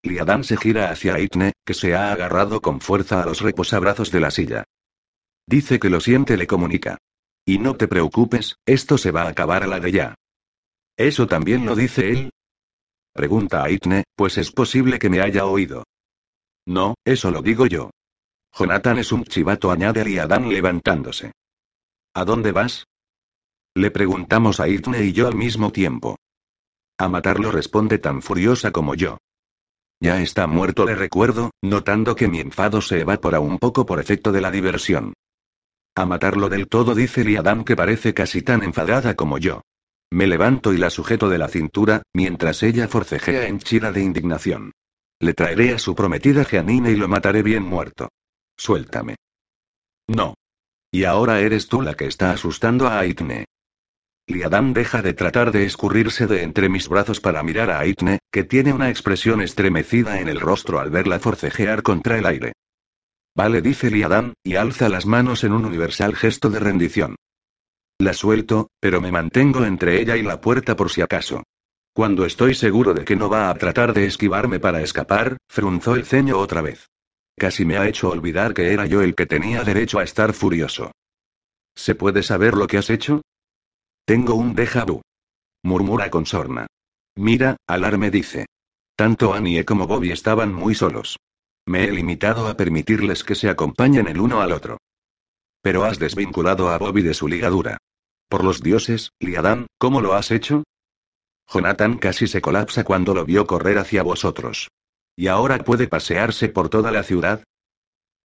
Liadan 0.04 0.44
se 0.44 0.56
gira 0.56 0.92
hacia 0.92 1.16
Aitne, 1.16 1.54
que 1.64 1.74
se 1.74 1.96
ha 1.96 2.12
agarrado 2.12 2.62
con 2.62 2.80
fuerza 2.80 3.20
a 3.20 3.26
los 3.26 3.40
reposabrazos 3.40 4.12
de 4.12 4.20
la 4.20 4.30
silla. 4.30 4.62
Dice 5.48 5.80
que 5.80 5.90
lo 5.90 6.00
siente, 6.00 6.36
le 6.36 6.46
comunica. 6.46 6.98
Y 7.48 7.58
no 7.58 7.76
te 7.76 7.86
preocupes, 7.86 8.56
esto 8.66 8.98
se 8.98 9.12
va 9.12 9.22
a 9.22 9.28
acabar 9.28 9.62
a 9.62 9.68
la 9.68 9.78
de 9.78 9.92
ya. 9.92 10.14
¿Eso 10.96 11.28
también 11.28 11.64
lo 11.64 11.76
dice 11.76 12.10
él? 12.10 12.30
Pregunta 13.12 13.62
Aitne, 13.62 14.02
pues 14.16 14.36
es 14.36 14.50
posible 14.50 14.98
que 14.98 15.08
me 15.08 15.20
haya 15.20 15.46
oído. 15.46 15.84
No, 16.66 16.96
eso 17.04 17.30
lo 17.30 17.42
digo 17.42 17.66
yo. 17.66 17.90
Jonathan 18.52 18.98
es 18.98 19.12
un 19.12 19.24
chivato, 19.24 19.70
añade 19.70 20.04
Liadan 20.04 20.48
levantándose. 20.48 21.32
¿A 22.14 22.24
dónde 22.24 22.50
vas? 22.50 22.84
Le 23.74 23.90
preguntamos 23.90 24.58
a 24.58 24.68
Itne 24.68 25.04
y 25.04 25.12
yo 25.12 25.28
al 25.28 25.36
mismo 25.36 25.70
tiempo. 25.70 26.16
A 26.98 27.08
matarlo 27.08 27.52
responde 27.52 27.98
tan 27.98 28.22
furiosa 28.22 28.72
como 28.72 28.94
yo. 28.94 29.18
Ya 30.00 30.20
está 30.20 30.46
muerto, 30.46 30.84
le 30.84 30.94
recuerdo, 30.94 31.50
notando 31.62 32.16
que 32.16 32.26
mi 32.26 32.40
enfado 32.40 32.80
se 32.80 33.00
evapora 33.00 33.38
un 33.38 33.58
poco 33.58 33.86
por 33.86 34.00
efecto 34.00 34.32
de 34.32 34.40
la 34.40 34.50
diversión. 34.50 35.12
A 35.96 36.04
matarlo 36.04 36.50
del 36.50 36.68
todo, 36.68 36.94
dice 36.94 37.24
Liadam 37.24 37.64
que 37.64 37.74
parece 37.74 38.12
casi 38.12 38.42
tan 38.42 38.62
enfadada 38.62 39.14
como 39.14 39.38
yo. 39.38 39.62
Me 40.10 40.26
levanto 40.26 40.74
y 40.74 40.76
la 40.76 40.90
sujeto 40.90 41.30
de 41.30 41.38
la 41.38 41.48
cintura, 41.48 42.02
mientras 42.12 42.62
ella 42.62 42.86
forcejea 42.86 43.46
en 43.48 43.60
chira 43.60 43.92
de 43.92 44.02
indignación. 44.02 44.72
Le 45.18 45.32
traeré 45.32 45.72
a 45.72 45.78
su 45.78 45.94
prometida 45.94 46.44
Jeanine 46.44 46.90
y 46.90 46.96
lo 46.96 47.08
mataré 47.08 47.42
bien 47.42 47.62
muerto. 47.62 48.10
Suéltame. 48.58 49.16
No. 50.06 50.34
Y 50.90 51.04
ahora 51.04 51.40
eres 51.40 51.66
tú 51.66 51.80
la 51.80 51.94
que 51.94 52.04
está 52.04 52.30
asustando 52.30 52.88
a 52.88 52.98
Aitne. 52.98 53.46
Liadán 54.26 54.74
deja 54.74 55.00
de 55.00 55.14
tratar 55.14 55.50
de 55.50 55.64
escurrirse 55.64 56.26
de 56.26 56.42
entre 56.42 56.68
mis 56.68 56.90
brazos 56.90 57.20
para 57.20 57.42
mirar 57.42 57.70
a 57.70 57.78
Aitne, 57.78 58.18
que 58.30 58.44
tiene 58.44 58.74
una 58.74 58.90
expresión 58.90 59.40
estremecida 59.40 60.20
en 60.20 60.28
el 60.28 60.40
rostro 60.40 60.78
al 60.78 60.90
verla 60.90 61.18
forcejear 61.20 61.82
contra 61.82 62.18
el 62.18 62.26
aire. 62.26 62.52
Vale, 63.36 63.60
dice 63.60 63.90
Liadán, 63.90 64.32
y 64.42 64.56
alza 64.56 64.88
las 64.88 65.04
manos 65.04 65.44
en 65.44 65.52
un 65.52 65.66
universal 65.66 66.16
gesto 66.16 66.48
de 66.48 66.58
rendición. 66.58 67.16
La 67.98 68.14
suelto, 68.14 68.70
pero 68.80 69.02
me 69.02 69.12
mantengo 69.12 69.62
entre 69.66 70.00
ella 70.00 70.16
y 70.16 70.22
la 70.22 70.40
puerta 70.40 70.74
por 70.74 70.90
si 70.90 71.02
acaso. 71.02 71.42
Cuando 71.92 72.24
estoy 72.24 72.54
seguro 72.54 72.94
de 72.94 73.04
que 73.04 73.14
no 73.14 73.28
va 73.28 73.50
a 73.50 73.54
tratar 73.54 73.92
de 73.92 74.06
esquivarme 74.06 74.58
para 74.58 74.80
escapar, 74.80 75.36
frunzó 75.50 75.96
el 75.96 76.06
ceño 76.06 76.38
otra 76.38 76.62
vez. 76.62 76.88
Casi 77.36 77.66
me 77.66 77.76
ha 77.76 77.86
hecho 77.86 78.08
olvidar 78.08 78.54
que 78.54 78.72
era 78.72 78.86
yo 78.86 79.02
el 79.02 79.14
que 79.14 79.26
tenía 79.26 79.62
derecho 79.64 79.98
a 79.98 80.04
estar 80.04 80.32
furioso. 80.32 80.92
¿Se 81.74 81.94
puede 81.94 82.22
saber 82.22 82.54
lo 82.54 82.66
que 82.66 82.78
has 82.78 82.88
hecho? 82.88 83.20
Tengo 84.06 84.34
un 84.34 84.56
déjà 84.56 84.86
vu. 84.86 85.02
Murmura 85.62 86.08
con 86.08 86.24
sorna. 86.24 86.66
Mira, 87.16 87.56
Alar 87.66 87.98
dice. 88.10 88.46
Tanto 88.96 89.34
Annie 89.34 89.64
como 89.66 89.86
Bobby 89.86 90.10
estaban 90.10 90.54
muy 90.54 90.74
solos. 90.74 91.18
Me 91.66 91.84
he 91.84 91.90
limitado 91.90 92.46
a 92.46 92.56
permitirles 92.56 93.24
que 93.24 93.34
se 93.34 93.48
acompañen 93.48 94.06
el 94.06 94.20
uno 94.20 94.40
al 94.40 94.52
otro. 94.52 94.78
Pero 95.62 95.84
has 95.84 95.98
desvinculado 95.98 96.70
a 96.70 96.78
Bobby 96.78 97.02
de 97.02 97.12
su 97.12 97.26
ligadura. 97.26 97.78
Por 98.28 98.44
los 98.44 98.62
dioses, 98.62 99.10
Liadán, 99.18 99.66
¿cómo 99.78 100.00
lo 100.00 100.14
has 100.14 100.30
hecho? 100.30 100.62
Jonathan 101.52 101.98
casi 101.98 102.26
se 102.26 102.40
colapsa 102.40 102.84
cuando 102.84 103.14
lo 103.14 103.24
vio 103.24 103.46
correr 103.46 103.78
hacia 103.78 104.02
vosotros. 104.02 104.68
¿Y 105.16 105.26
ahora 105.28 105.58
puede 105.58 105.88
pasearse 105.88 106.48
por 106.48 106.68
toda 106.68 106.92
la 106.92 107.02
ciudad? 107.02 107.42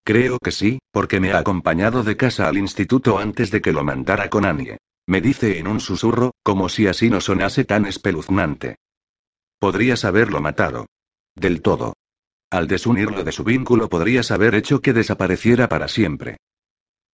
Creo 0.04 0.38
que 0.42 0.52
sí, 0.52 0.78
porque 0.90 1.20
me 1.20 1.32
ha 1.32 1.38
acompañado 1.38 2.02
de 2.02 2.16
casa 2.16 2.48
al 2.48 2.58
instituto 2.58 3.18
antes 3.18 3.50
de 3.50 3.60
que 3.60 3.72
lo 3.72 3.84
mandara 3.84 4.28
con 4.30 4.44
Annie. 4.44 4.78
Me 5.06 5.20
dice 5.20 5.58
en 5.58 5.66
un 5.66 5.80
susurro, 5.80 6.32
como 6.42 6.68
si 6.68 6.86
así 6.86 7.10
no 7.10 7.20
sonase 7.20 7.64
tan 7.64 7.86
espeluznante. 7.86 8.76
Podrías 9.58 10.04
haberlo 10.04 10.40
matado. 10.40 10.86
Del 11.34 11.62
todo. 11.62 11.94
Al 12.52 12.68
desunirlo 12.68 13.24
de 13.24 13.32
su 13.32 13.44
vínculo 13.44 13.88
podrías 13.88 14.30
haber 14.30 14.54
hecho 14.54 14.82
que 14.82 14.92
desapareciera 14.92 15.70
para 15.70 15.88
siempre. 15.88 16.36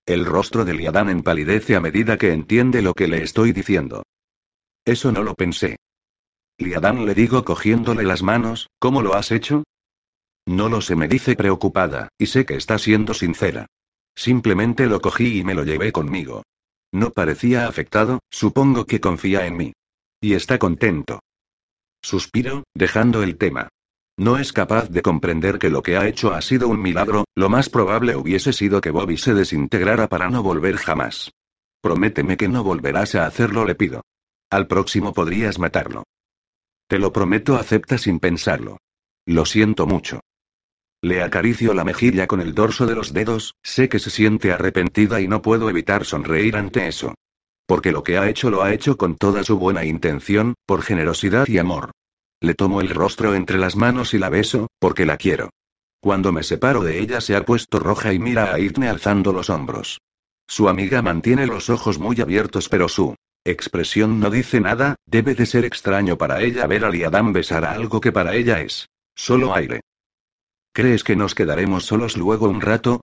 El 0.04 0.26
rostro 0.26 0.64
de 0.64 0.74
Liadán 0.74 1.08
empalidece 1.08 1.76
a 1.76 1.80
medida 1.80 2.18
que 2.18 2.32
entiende 2.32 2.82
lo 2.82 2.92
que 2.92 3.06
le 3.06 3.22
estoy 3.22 3.52
diciendo. 3.52 4.02
Eso 4.84 5.12
no 5.12 5.22
lo 5.22 5.34
pensé. 5.34 5.76
Liadán 6.58 7.06
le 7.06 7.14
digo 7.14 7.44
cogiéndole 7.44 8.02
las 8.02 8.20
manos, 8.20 8.68
¿cómo 8.80 9.00
lo 9.00 9.14
has 9.14 9.30
hecho? 9.30 9.62
No 10.44 10.68
lo 10.68 10.80
sé, 10.80 10.96
me 10.96 11.06
dice 11.06 11.36
preocupada, 11.36 12.08
y 12.18 12.26
sé 12.26 12.44
que 12.44 12.56
está 12.56 12.76
siendo 12.76 13.14
sincera. 13.14 13.66
Simplemente 14.16 14.86
lo 14.86 15.00
cogí 15.00 15.38
y 15.38 15.44
me 15.44 15.54
lo 15.54 15.62
llevé 15.62 15.92
conmigo. 15.92 16.42
No 16.90 17.10
parecía 17.10 17.68
afectado, 17.68 18.18
supongo 18.28 18.86
que 18.86 19.00
confía 19.00 19.46
en 19.46 19.56
mí. 19.56 19.72
Y 20.20 20.34
está 20.34 20.58
contento. 20.58 21.20
Suspiro, 22.02 22.64
dejando 22.74 23.22
el 23.22 23.38
tema. 23.38 23.68
No 24.18 24.36
es 24.36 24.52
capaz 24.52 24.90
de 24.90 25.00
comprender 25.00 25.60
que 25.60 25.70
lo 25.70 25.80
que 25.80 25.96
ha 25.96 26.08
hecho 26.08 26.34
ha 26.34 26.42
sido 26.42 26.66
un 26.66 26.82
milagro, 26.82 27.24
lo 27.36 27.48
más 27.48 27.70
probable 27.70 28.16
hubiese 28.16 28.52
sido 28.52 28.80
que 28.80 28.90
Bobby 28.90 29.16
se 29.16 29.32
desintegrara 29.32 30.08
para 30.08 30.28
no 30.28 30.42
volver 30.42 30.76
jamás. 30.76 31.30
Prométeme 31.80 32.36
que 32.36 32.48
no 32.48 32.64
volverás 32.64 33.14
a 33.14 33.26
hacerlo, 33.26 33.64
le 33.64 33.76
pido. 33.76 34.02
Al 34.50 34.66
próximo 34.66 35.12
podrías 35.12 35.60
matarlo. 35.60 36.02
Te 36.88 36.98
lo 36.98 37.12
prometo, 37.12 37.56
acepta 37.56 37.96
sin 37.96 38.18
pensarlo. 38.18 38.78
Lo 39.24 39.44
siento 39.44 39.86
mucho. 39.86 40.18
Le 41.00 41.22
acaricio 41.22 41.72
la 41.72 41.84
mejilla 41.84 42.26
con 42.26 42.40
el 42.40 42.54
dorso 42.54 42.86
de 42.86 42.96
los 42.96 43.12
dedos, 43.12 43.54
sé 43.62 43.88
que 43.88 44.00
se 44.00 44.10
siente 44.10 44.50
arrepentida 44.50 45.20
y 45.20 45.28
no 45.28 45.42
puedo 45.42 45.70
evitar 45.70 46.04
sonreír 46.04 46.56
ante 46.56 46.88
eso. 46.88 47.14
Porque 47.66 47.92
lo 47.92 48.02
que 48.02 48.18
ha 48.18 48.28
hecho 48.28 48.50
lo 48.50 48.64
ha 48.64 48.72
hecho 48.72 48.96
con 48.96 49.16
toda 49.16 49.44
su 49.44 49.60
buena 49.60 49.84
intención, 49.84 50.54
por 50.66 50.82
generosidad 50.82 51.46
y 51.46 51.58
amor. 51.58 51.92
Le 52.40 52.54
tomo 52.54 52.80
el 52.80 52.90
rostro 52.90 53.34
entre 53.34 53.58
las 53.58 53.74
manos 53.74 54.14
y 54.14 54.18
la 54.18 54.28
beso, 54.28 54.68
porque 54.78 55.06
la 55.06 55.16
quiero. 55.16 55.50
Cuando 56.00 56.30
me 56.30 56.44
separo 56.44 56.82
de 56.82 57.00
ella 57.00 57.20
se 57.20 57.34
ha 57.34 57.44
puesto 57.44 57.80
roja 57.80 58.12
y 58.12 58.18
mira 58.18 58.54
a 58.54 58.60
Itne 58.60 58.88
alzando 58.88 59.32
los 59.32 59.50
hombros. 59.50 60.00
Su 60.46 60.68
amiga 60.68 61.02
mantiene 61.02 61.46
los 61.46 61.68
ojos 61.68 61.98
muy 61.98 62.20
abiertos 62.20 62.68
pero 62.68 62.88
su 62.88 63.16
expresión 63.44 64.20
no 64.20 64.30
dice 64.30 64.60
nada, 64.60 64.94
debe 65.06 65.34
de 65.34 65.46
ser 65.46 65.64
extraño 65.64 66.16
para 66.16 66.40
ella 66.40 66.66
ver 66.66 66.84
a 66.84 66.90
Liadam 66.90 67.32
besar 67.32 67.64
a 67.64 67.72
algo 67.72 68.00
que 68.00 68.12
para 68.12 68.34
ella 68.34 68.60
es 68.60 68.88
solo 69.16 69.54
aire. 69.54 69.80
¿Crees 70.72 71.02
que 71.02 71.16
nos 71.16 71.34
quedaremos 71.34 71.86
solos 71.86 72.16
luego 72.16 72.48
un 72.48 72.60
rato? 72.60 73.00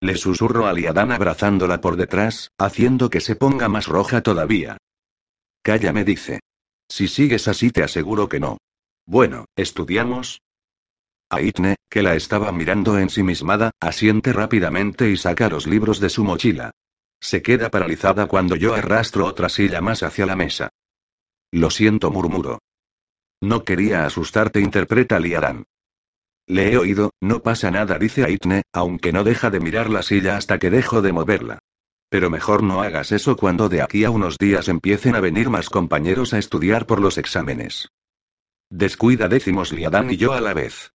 Le 0.00 0.16
susurro 0.16 0.66
a 0.66 0.72
Liadán 0.72 1.12
abrazándola 1.12 1.80
por 1.80 1.96
detrás, 1.96 2.50
haciendo 2.58 3.10
que 3.10 3.20
se 3.20 3.36
ponga 3.36 3.68
más 3.68 3.86
roja 3.86 4.22
todavía. 4.22 4.78
Calla, 5.62 5.92
me 5.92 6.04
dice. 6.04 6.40
Si 6.88 7.08
sigues 7.08 7.48
así 7.48 7.70
te 7.70 7.82
aseguro 7.82 8.28
que 8.28 8.40
no. 8.40 8.58
Bueno, 9.06 9.46
¿estudiamos? 9.56 10.42
Aitne, 11.28 11.76
que 11.90 12.02
la 12.02 12.14
estaba 12.14 12.52
mirando 12.52 12.98
ensimismada, 12.98 13.72
asiente 13.80 14.32
rápidamente 14.32 15.10
y 15.10 15.16
saca 15.16 15.48
los 15.48 15.66
libros 15.66 15.98
de 16.00 16.08
su 16.08 16.24
mochila. 16.24 16.70
Se 17.20 17.42
queda 17.42 17.70
paralizada 17.70 18.26
cuando 18.26 18.56
yo 18.56 18.74
arrastro 18.74 19.26
otra 19.26 19.48
silla 19.48 19.80
más 19.80 20.02
hacia 20.02 20.26
la 20.26 20.36
mesa. 20.36 20.68
Lo 21.50 21.70
siento, 21.70 22.10
murmuro. 22.10 22.60
No 23.40 23.64
quería 23.64 24.06
asustarte, 24.06 24.60
interpreta 24.60 25.18
Liadán. 25.18 25.64
Le 26.46 26.72
he 26.72 26.78
oído, 26.78 27.12
no 27.20 27.42
pasa 27.42 27.70
nada, 27.70 27.98
dice 27.98 28.24
Aitne, 28.24 28.62
aunque 28.72 29.12
no 29.12 29.24
deja 29.24 29.50
de 29.50 29.60
mirar 29.60 29.90
la 29.90 30.02
silla 30.02 30.36
hasta 30.36 30.58
que 30.58 30.70
dejo 30.70 31.02
de 31.02 31.12
moverla. 31.12 31.58
Pero 32.08 32.30
mejor 32.30 32.62
no 32.62 32.82
hagas 32.82 33.12
eso 33.12 33.36
cuando 33.36 33.68
de 33.68 33.82
aquí 33.82 34.04
a 34.04 34.10
unos 34.10 34.38
días 34.38 34.68
empiecen 34.68 35.16
a 35.16 35.20
venir 35.20 35.50
más 35.50 35.68
compañeros 35.68 36.34
a 36.34 36.38
estudiar 36.38 36.86
por 36.86 37.00
los 37.00 37.18
exámenes. 37.18 37.88
Descuida, 38.70 39.28
decimos 39.28 39.72
Liadán 39.72 40.10
y 40.10 40.16
yo 40.16 40.32
a 40.32 40.40
la 40.40 40.54
vez. 40.54 40.92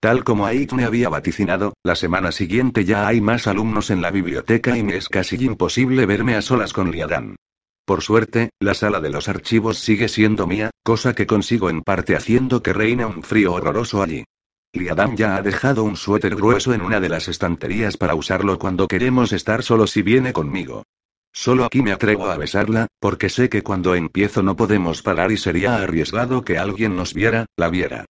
Tal 0.00 0.24
como 0.24 0.46
Aitne 0.46 0.84
había 0.84 1.08
vaticinado, 1.08 1.74
la 1.84 1.94
semana 1.94 2.32
siguiente 2.32 2.84
ya 2.84 3.06
hay 3.06 3.20
más 3.20 3.46
alumnos 3.46 3.90
en 3.90 4.02
la 4.02 4.10
biblioteca 4.10 4.76
y 4.76 4.82
me 4.82 4.96
es 4.96 5.08
casi 5.08 5.36
imposible 5.44 6.06
verme 6.06 6.34
a 6.34 6.42
solas 6.42 6.72
con 6.72 6.90
Liadán. 6.90 7.36
Por 7.84 8.02
suerte, 8.02 8.50
la 8.60 8.74
sala 8.74 9.00
de 9.00 9.10
los 9.10 9.28
archivos 9.28 9.78
sigue 9.78 10.08
siendo 10.08 10.46
mía, 10.46 10.70
cosa 10.82 11.14
que 11.14 11.26
consigo 11.26 11.70
en 11.70 11.82
parte 11.82 12.16
haciendo 12.16 12.62
que 12.62 12.72
reine 12.72 13.04
un 13.04 13.22
frío 13.22 13.52
horroroso 13.52 14.02
allí. 14.02 14.24
Liadam 14.74 15.16
ya 15.16 15.36
ha 15.36 15.42
dejado 15.42 15.84
un 15.84 15.96
suéter 15.96 16.34
grueso 16.34 16.72
en 16.72 16.80
una 16.80 16.98
de 16.98 17.10
las 17.10 17.28
estanterías 17.28 17.98
para 17.98 18.14
usarlo 18.14 18.58
cuando 18.58 18.88
queremos 18.88 19.32
estar 19.32 19.62
solos 19.62 19.96
y 19.98 20.02
viene 20.02 20.32
conmigo. 20.32 20.84
Solo 21.30 21.64
aquí 21.64 21.82
me 21.82 21.92
atrevo 21.92 22.26
a 22.26 22.38
besarla, 22.38 22.86
porque 22.98 23.28
sé 23.28 23.50
que 23.50 23.62
cuando 23.62 23.94
empiezo 23.94 24.42
no 24.42 24.56
podemos 24.56 25.02
parar 25.02 25.30
y 25.30 25.36
sería 25.36 25.76
arriesgado 25.76 26.42
que 26.42 26.56
alguien 26.56 26.96
nos 26.96 27.12
viera, 27.12 27.46
la 27.56 27.68
viera. 27.68 28.06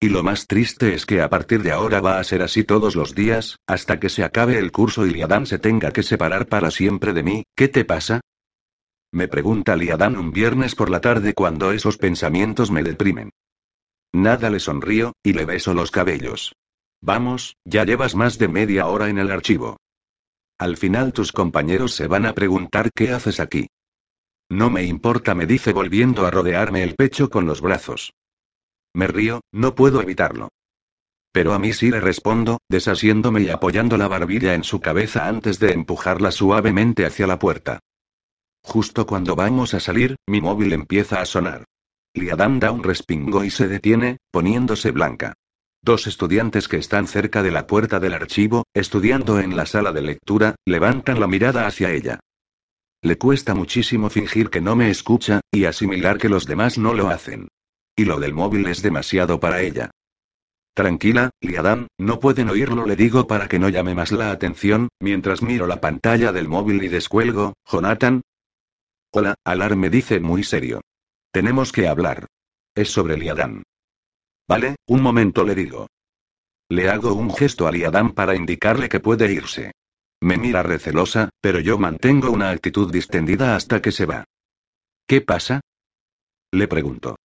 Y 0.00 0.08
lo 0.08 0.24
más 0.24 0.46
triste 0.48 0.94
es 0.94 1.06
que 1.06 1.20
a 1.20 1.28
partir 1.28 1.62
de 1.62 1.72
ahora 1.72 2.00
va 2.00 2.18
a 2.18 2.24
ser 2.24 2.42
así 2.42 2.64
todos 2.64 2.96
los 2.96 3.14
días, 3.14 3.56
hasta 3.66 4.00
que 4.00 4.08
se 4.08 4.24
acabe 4.24 4.58
el 4.58 4.72
curso 4.72 5.06
y 5.06 5.10
Liadam 5.10 5.46
se 5.46 5.58
tenga 5.58 5.92
que 5.92 6.02
separar 6.02 6.46
para 6.46 6.70
siempre 6.72 7.12
de 7.12 7.22
mí. 7.22 7.42
¿Qué 7.54 7.68
te 7.68 7.84
pasa? 7.84 8.20
Me 9.12 9.28
pregunta 9.28 9.76
Liadam 9.76 10.18
un 10.18 10.32
viernes 10.32 10.74
por 10.74 10.90
la 10.90 11.00
tarde 11.00 11.34
cuando 11.34 11.70
esos 11.70 11.98
pensamientos 11.98 12.70
me 12.70 12.82
deprimen. 12.82 13.30
Nada 14.12 14.50
le 14.50 14.60
sonrío, 14.60 15.12
y 15.22 15.32
le 15.32 15.44
beso 15.44 15.74
los 15.74 15.90
cabellos. 15.90 16.54
Vamos, 17.00 17.56
ya 17.64 17.84
llevas 17.84 18.14
más 18.14 18.38
de 18.38 18.48
media 18.48 18.86
hora 18.86 19.08
en 19.08 19.18
el 19.18 19.30
archivo. 19.30 19.78
Al 20.58 20.76
final 20.76 21.12
tus 21.12 21.32
compañeros 21.32 21.94
se 21.94 22.06
van 22.06 22.26
a 22.26 22.34
preguntar 22.34 22.90
qué 22.94 23.12
haces 23.12 23.40
aquí. 23.40 23.68
No 24.50 24.68
me 24.68 24.84
importa, 24.84 25.34
me 25.34 25.46
dice 25.46 25.72
volviendo 25.72 26.26
a 26.26 26.30
rodearme 26.30 26.82
el 26.82 26.96
pecho 26.96 27.30
con 27.30 27.46
los 27.46 27.60
brazos. 27.60 28.12
Me 28.92 29.06
río, 29.06 29.40
no 29.52 29.74
puedo 29.74 30.02
evitarlo. 30.02 30.50
Pero 31.32 31.54
a 31.54 31.60
mí 31.60 31.72
sí 31.72 31.90
le 31.90 32.00
respondo, 32.00 32.58
desasiéndome 32.68 33.42
y 33.42 33.50
apoyando 33.50 33.96
la 33.96 34.08
barbilla 34.08 34.54
en 34.54 34.64
su 34.64 34.80
cabeza 34.80 35.28
antes 35.28 35.60
de 35.60 35.72
empujarla 35.72 36.32
suavemente 36.32 37.06
hacia 37.06 37.28
la 37.28 37.38
puerta. 37.38 37.78
Justo 38.62 39.06
cuando 39.06 39.36
vamos 39.36 39.72
a 39.74 39.80
salir, 39.80 40.16
mi 40.26 40.40
móvil 40.40 40.72
empieza 40.72 41.20
a 41.20 41.26
sonar. 41.26 41.64
Liadam 42.14 42.58
da 42.58 42.72
un 42.72 42.82
respingo 42.82 43.44
y 43.44 43.50
se 43.50 43.68
detiene, 43.68 44.18
poniéndose 44.32 44.90
blanca. 44.90 45.34
Dos 45.82 46.06
estudiantes 46.06 46.68
que 46.68 46.76
están 46.76 47.06
cerca 47.06 47.42
de 47.42 47.50
la 47.50 47.66
puerta 47.66 48.00
del 48.00 48.14
archivo, 48.14 48.64
estudiando 48.74 49.38
en 49.38 49.56
la 49.56 49.64
sala 49.64 49.92
de 49.92 50.02
lectura, 50.02 50.56
levantan 50.66 51.20
la 51.20 51.26
mirada 51.26 51.66
hacia 51.66 51.90
ella. 51.90 52.20
Le 53.02 53.16
cuesta 53.16 53.54
muchísimo 53.54 54.10
fingir 54.10 54.50
que 54.50 54.60
no 54.60 54.76
me 54.76 54.90
escucha, 54.90 55.40
y 55.50 55.64
asimilar 55.64 56.18
que 56.18 56.28
los 56.28 56.46
demás 56.46 56.76
no 56.76 56.92
lo 56.92 57.08
hacen. 57.08 57.48
Y 57.96 58.04
lo 58.04 58.20
del 58.20 58.34
móvil 58.34 58.66
es 58.66 58.82
demasiado 58.82 59.40
para 59.40 59.62
ella. 59.62 59.90
Tranquila, 60.74 61.30
Liadam, 61.40 61.86
no 61.98 62.20
pueden 62.20 62.50
oírlo, 62.50 62.86
le 62.86 62.96
digo 62.96 63.26
para 63.26 63.48
que 63.48 63.58
no 63.58 63.68
llame 63.68 63.94
más 63.94 64.12
la 64.12 64.32
atención, 64.32 64.88
mientras 65.00 65.42
miro 65.42 65.66
la 65.66 65.80
pantalla 65.80 66.32
del 66.32 66.48
móvil 66.48 66.82
y 66.82 66.88
descuelgo. 66.88 67.54
Jonathan. 67.70 68.20
Hola, 69.12 69.34
Alar 69.44 69.76
me 69.76 69.90
dice 69.90 70.20
muy 70.20 70.44
serio. 70.44 70.80
Tenemos 71.32 71.70
que 71.72 71.86
hablar. 71.86 72.26
Es 72.74 72.90
sobre 72.90 73.16
Liadán. 73.16 73.62
Vale, 74.48 74.76
un 74.86 75.02
momento 75.02 75.44
le 75.44 75.54
digo. 75.54 75.86
Le 76.68 76.88
hago 76.88 77.14
un 77.14 77.32
gesto 77.34 77.66
a 77.66 77.72
Liadán 77.72 78.12
para 78.12 78.34
indicarle 78.34 78.88
que 78.88 79.00
puede 79.00 79.32
irse. 79.32 79.72
Me 80.20 80.36
mira 80.36 80.62
recelosa, 80.62 81.30
pero 81.40 81.60
yo 81.60 81.78
mantengo 81.78 82.30
una 82.30 82.50
actitud 82.50 82.92
distendida 82.92 83.56
hasta 83.56 83.80
que 83.80 83.92
se 83.92 84.06
va. 84.06 84.24
¿Qué 85.06 85.20
pasa? 85.20 85.60
Le 86.52 86.68
pregunto. 86.68 87.16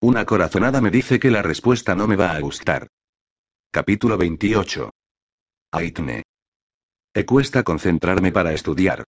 Una 0.00 0.26
corazonada 0.26 0.80
me 0.80 0.90
dice 0.90 1.18
que 1.18 1.30
la 1.30 1.42
respuesta 1.42 1.94
no 1.94 2.06
me 2.06 2.16
va 2.16 2.32
a 2.32 2.40
gustar. 2.40 2.88
Capítulo 3.70 4.18
28. 4.18 4.90
Aitne. 5.72 6.22
Me 7.14 7.24
cuesta 7.24 7.62
concentrarme 7.62 8.32
para 8.32 8.52
estudiar. 8.52 9.04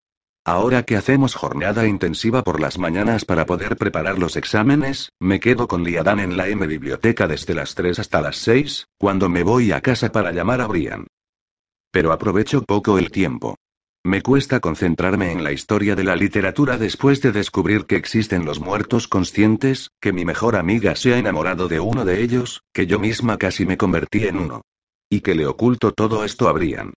Ahora 0.49 0.85
que 0.85 0.95
hacemos 0.95 1.35
jornada 1.35 1.89
intensiva 1.89 2.45
por 2.45 2.61
las 2.61 2.79
mañanas 2.79 3.25
para 3.25 3.47
poder 3.47 3.77
preparar 3.77 4.17
los 4.17 4.37
exámenes, 4.37 5.11
me 5.19 5.41
quedo 5.41 5.67
con 5.67 5.83
Liadan 5.83 6.21
en 6.21 6.37
la 6.37 6.47
M 6.47 6.69
biblioteca 6.69 7.27
desde 7.27 7.53
las 7.53 7.75
3 7.75 7.99
hasta 7.99 8.21
las 8.21 8.37
6, 8.37 8.87
cuando 8.97 9.29
me 9.29 9.43
voy 9.43 9.73
a 9.73 9.81
casa 9.81 10.13
para 10.13 10.31
llamar 10.31 10.61
a 10.61 10.69
Brian. 10.69 11.09
Pero 11.91 12.13
aprovecho 12.13 12.63
poco 12.63 12.97
el 12.97 13.11
tiempo. 13.11 13.57
Me 14.05 14.23
cuesta 14.23 14.61
concentrarme 14.61 15.33
en 15.33 15.43
la 15.43 15.51
historia 15.51 15.97
de 15.97 16.05
la 16.05 16.15
literatura 16.15 16.79
después 16.79 17.21
de 17.23 17.33
descubrir 17.33 17.87
que 17.87 17.97
existen 17.97 18.45
los 18.45 18.61
muertos 18.61 19.09
conscientes, 19.09 19.91
que 20.01 20.13
mi 20.13 20.25
mejor 20.25 20.55
amiga 20.55 20.95
se 20.95 21.13
ha 21.13 21.19
enamorado 21.19 21.67
de 21.67 21.81
uno 21.81 22.05
de 22.05 22.23
ellos, 22.23 22.63
que 22.73 22.87
yo 22.87 23.01
misma 23.01 23.37
casi 23.37 23.67
me 23.67 23.77
convertí 23.77 24.29
en 24.29 24.37
uno. 24.37 24.63
Y 25.11 25.23
que 25.23 25.35
le 25.35 25.45
oculto 25.49 25.91
todo 25.91 26.25
esto 26.25 26.49
a 26.49 26.53
Brian. 26.53 26.95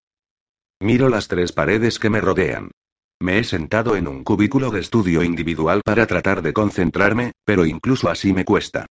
Miro 0.79 1.09
las 1.09 1.27
tres 1.27 1.51
paredes 1.51 1.97
que 1.97 2.11
me 2.11 2.21
rodean. 2.21 2.69
Me 3.21 3.37
he 3.37 3.43
sentado 3.43 3.97
en 3.97 4.07
un 4.07 4.23
cubículo 4.23 4.71
de 4.71 4.79
estudio 4.79 5.23
individual 5.23 5.81
para 5.83 6.07
tratar 6.07 6.41
de 6.41 6.53
concentrarme, 6.53 7.33
pero 7.43 7.65
incluso 7.65 8.09
así 8.09 8.31
me 8.31 8.45
cuesta. 8.45 8.85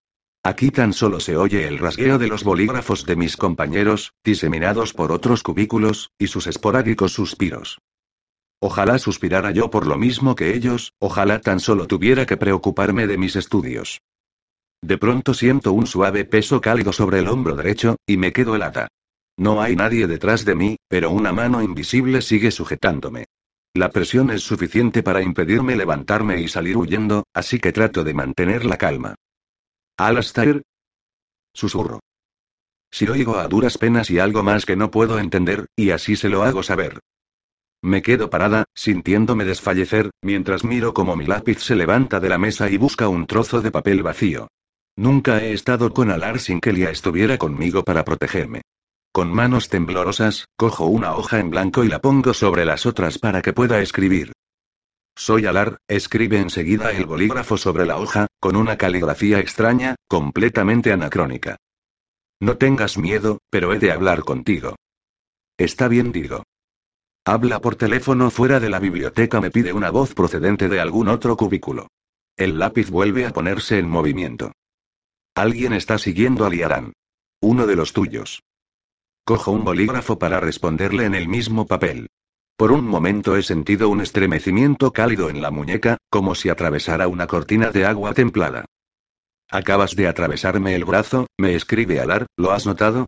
Aquí 0.44 0.70
tan 0.70 0.92
solo 0.92 1.22
se 1.22 1.38
oye 1.38 1.66
el 1.66 1.78
rasgueo 1.78 2.18
de 2.18 2.28
los 2.28 2.44
bolígrafos 2.44 3.06
de 3.06 3.16
mis 3.16 3.38
compañeros, 3.38 4.12
diseminados 4.26 4.94
por 4.94 5.13
otros 5.13 5.44
cubículos, 5.44 6.12
y 6.20 6.28
sus 6.28 6.46
esporádicos 6.48 7.13
suspiros. 7.13 7.80
Ojalá 8.60 9.00
suspirara 9.00 9.52
yo 9.52 9.70
por 9.70 9.88
lo 9.88 9.98
mismo 9.98 10.36
que 10.36 10.56
ellos, 10.56 10.92
ojalá 11.00 11.40
tan 11.40 11.62
solo 11.62 11.88
tuviera 11.88 12.26
que 12.26 12.36
preocuparme 12.36 13.08
de 13.08 13.18
mis 13.18 13.38
estudios. 13.38 14.02
De 14.82 14.98
pronto 14.98 15.34
siento 15.34 15.72
un 15.72 15.88
suave 15.88 16.26
peso 16.26 16.60
cálido 16.60 16.92
sobre 16.92 17.20
el 17.20 17.30
hombro 17.30 17.56
derecho, 17.56 17.96
y 18.06 18.18
me 18.18 18.34
quedo 18.34 18.56
helada. 18.56 18.90
No 19.38 19.62
hay 19.62 19.78
nadie 19.78 20.06
detrás 20.06 20.44
de 20.44 20.56
mí, 20.56 20.78
pero 20.90 21.12
una 21.12 21.32
mano 21.32 21.62
invisible 21.62 22.22
sigue 22.22 22.52
sujetándome. 22.52 23.26
La 23.78 23.92
presión 23.92 24.32
es 24.32 24.42
suficiente 24.42 25.04
para 25.04 25.22
impedirme 25.22 25.76
levantarme 25.76 26.42
y 26.42 26.48
salir 26.48 26.78
huyendo, 26.78 27.28
así 27.32 27.60
que 27.60 27.72
trato 27.72 28.04
de 28.04 28.16
mantener 28.16 28.66
la 28.66 28.76
calma. 28.76 29.13
Alastair. 29.98 30.63
Susurro. 31.54 32.00
Si 32.90 33.08
oigo 33.08 33.38
a 33.38 33.48
duras 33.48 33.78
penas 33.78 34.10
y 34.10 34.18
algo 34.18 34.42
más 34.42 34.66
que 34.66 34.76
no 34.76 34.90
puedo 34.90 35.20
entender, 35.20 35.68
y 35.76 35.92
así 35.92 36.16
se 36.16 36.28
lo 36.28 36.42
hago 36.42 36.63
saber. 36.63 37.02
Me 37.84 38.02
quedo 38.02 38.32
parada, 38.32 38.66
sintiéndome 38.74 39.46
desfallecer, 39.46 40.10
mientras 40.24 40.63
miro 40.63 40.96
cómo 40.96 41.16
mi 41.16 41.28
lápiz 41.28 41.60
se 41.60 41.76
levanta 41.76 42.20
de 42.20 42.30
la 42.30 42.40
mesa 42.40 42.72
y 42.72 42.78
busca 42.78 43.08
un 43.08 43.28
trozo 43.28 43.62
de 43.62 43.70
papel 43.70 44.02
vacío. 44.02 44.48
Nunca 44.96 45.44
he 45.44 45.54
estado 45.54 45.94
con 45.94 46.10
Alar 46.10 46.40
sin 46.40 46.62
que 46.62 46.74
Lia 46.74 46.90
estuviera 46.90 47.38
conmigo 47.38 47.84
para 47.84 48.04
protegerme. 48.04 48.63
Con 49.18 49.34
manos 49.34 49.70
temblorosas, 49.70 50.46
cojo 50.58 50.86
una 50.86 51.16
hoja 51.16 51.40
en 51.40 51.50
blanco 51.50 51.84
y 51.84 51.88
la 51.88 51.98
pongo 51.98 52.36
sobre 52.36 52.66
las 52.66 52.86
otras 52.86 53.18
para 53.18 53.42
que 53.42 53.52
pueda 53.52 53.82
escribir. 53.82 54.32
Soy 55.16 55.48
Alar, 55.48 55.80
escribe 55.88 56.38
enseguida 56.38 56.92
el 56.92 57.08
bolígrafo 57.08 57.58
sobre 57.58 57.88
la 57.88 57.98
hoja, 57.98 58.28
con 58.40 58.56
una 58.56 58.78
caligrafía 58.78 59.40
extraña, 59.40 59.96
completamente 60.08 60.92
anacrónica. 60.92 61.58
No 62.40 62.58
tengas 62.60 63.00
miedo, 63.00 63.40
pero 63.50 63.74
he 63.74 63.80
de 63.80 63.92
hablar 63.92 64.20
contigo. 64.20 64.76
Está 65.58 65.88
bien, 65.88 66.12
digo. 66.12 66.44
Habla 67.26 67.60
por 67.60 67.76
teléfono 67.76 68.30
fuera 68.30 68.60
de 68.60 68.70
la 68.70 68.78
biblioteca, 68.78 69.42
me 69.42 69.50
pide 69.50 69.74
una 69.74 69.90
voz 69.90 70.14
procedente 70.14 70.70
de 70.70 70.80
algún 70.80 71.08
otro 71.08 71.36
cubículo. 71.36 71.88
El 72.36 72.60
lápiz 72.60 72.92
vuelve 72.92 73.26
a 73.26 73.34
ponerse 73.34 73.80
en 73.80 73.90
movimiento. 73.90 74.52
Alguien 75.34 75.74
está 75.74 75.98
siguiendo 75.98 76.46
a 76.46 76.52
Liarán. 76.52 76.94
Uno 77.42 77.66
de 77.66 77.76
los 77.76 77.94
tuyos. 77.94 78.44
Cojo 79.28 79.52
un 79.52 79.66
bolígrafo 79.66 80.18
para 80.18 80.40
responderle 80.40 81.04
en 81.04 81.13
el 81.13 81.28
mismo 81.28 81.68
papel. 81.68 82.08
Por 82.56 82.72
un 82.72 82.88
momento 82.88 83.36
he 83.36 83.44
sentido 83.44 83.90
un 83.90 84.00
estremecimiento 84.00 84.94
cálido 84.94 85.30
en 85.30 85.42
la 85.42 85.52
muñeca, 85.52 85.98
como 86.10 86.34
si 86.34 86.48
atravesara 86.48 87.10
una 87.10 87.28
cortina 87.28 87.72
de 87.72 87.86
agua 87.86 88.13
templada. 88.13 88.63
Acabas 89.52 89.98
de 89.98 90.08
atravesarme 90.08 90.76
el 90.76 90.86
brazo, 90.86 91.28
me 91.38 91.56
escribe 91.56 92.00
Alar, 92.00 92.28
¿lo 92.38 92.54
has 92.54 92.66
notado? 92.66 93.08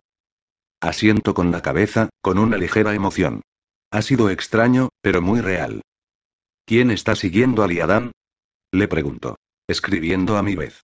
Asiento 0.82 1.32
con 1.32 1.50
la 1.52 1.62
cabeza, 1.62 2.10
con 2.20 2.38
una 2.38 2.58
ligera 2.58 2.92
emoción. 2.92 3.40
Ha 3.90 4.02
sido 4.02 4.28
extraño, 4.28 4.90
pero 5.00 5.22
muy 5.22 5.40
real. 5.40 5.80
¿Quién 6.66 6.90
está 6.90 7.16
siguiendo 7.16 7.62
a 7.62 7.66
Liadam? 7.66 8.12
Le 8.72 8.88
pregunto. 8.88 9.36
Escribiendo 9.66 10.36
a 10.36 10.42
mi 10.42 10.54
vez. 10.54 10.82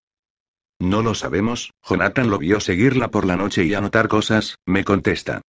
No 0.78 1.02
lo 1.02 1.14
sabemos, 1.14 1.70
Jonathan 1.82 2.28
lo 2.28 2.38
vio 2.38 2.60
seguirla 2.60 3.08
por 3.08 3.24
la 3.24 3.36
noche 3.36 3.64
y 3.64 3.74
anotar 3.74 4.08
cosas, 4.08 4.56
me 4.66 4.84
contesta. 4.84 5.40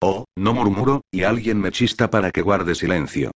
Oh, 0.00 0.26
no 0.36 0.52
murmuro, 0.52 1.02
y 1.10 1.22
alguien 1.22 1.60
me 1.60 1.72
chista 1.72 2.10
para 2.10 2.30
que 2.30 2.42
guarde 2.42 2.74
silencio. 2.74 3.30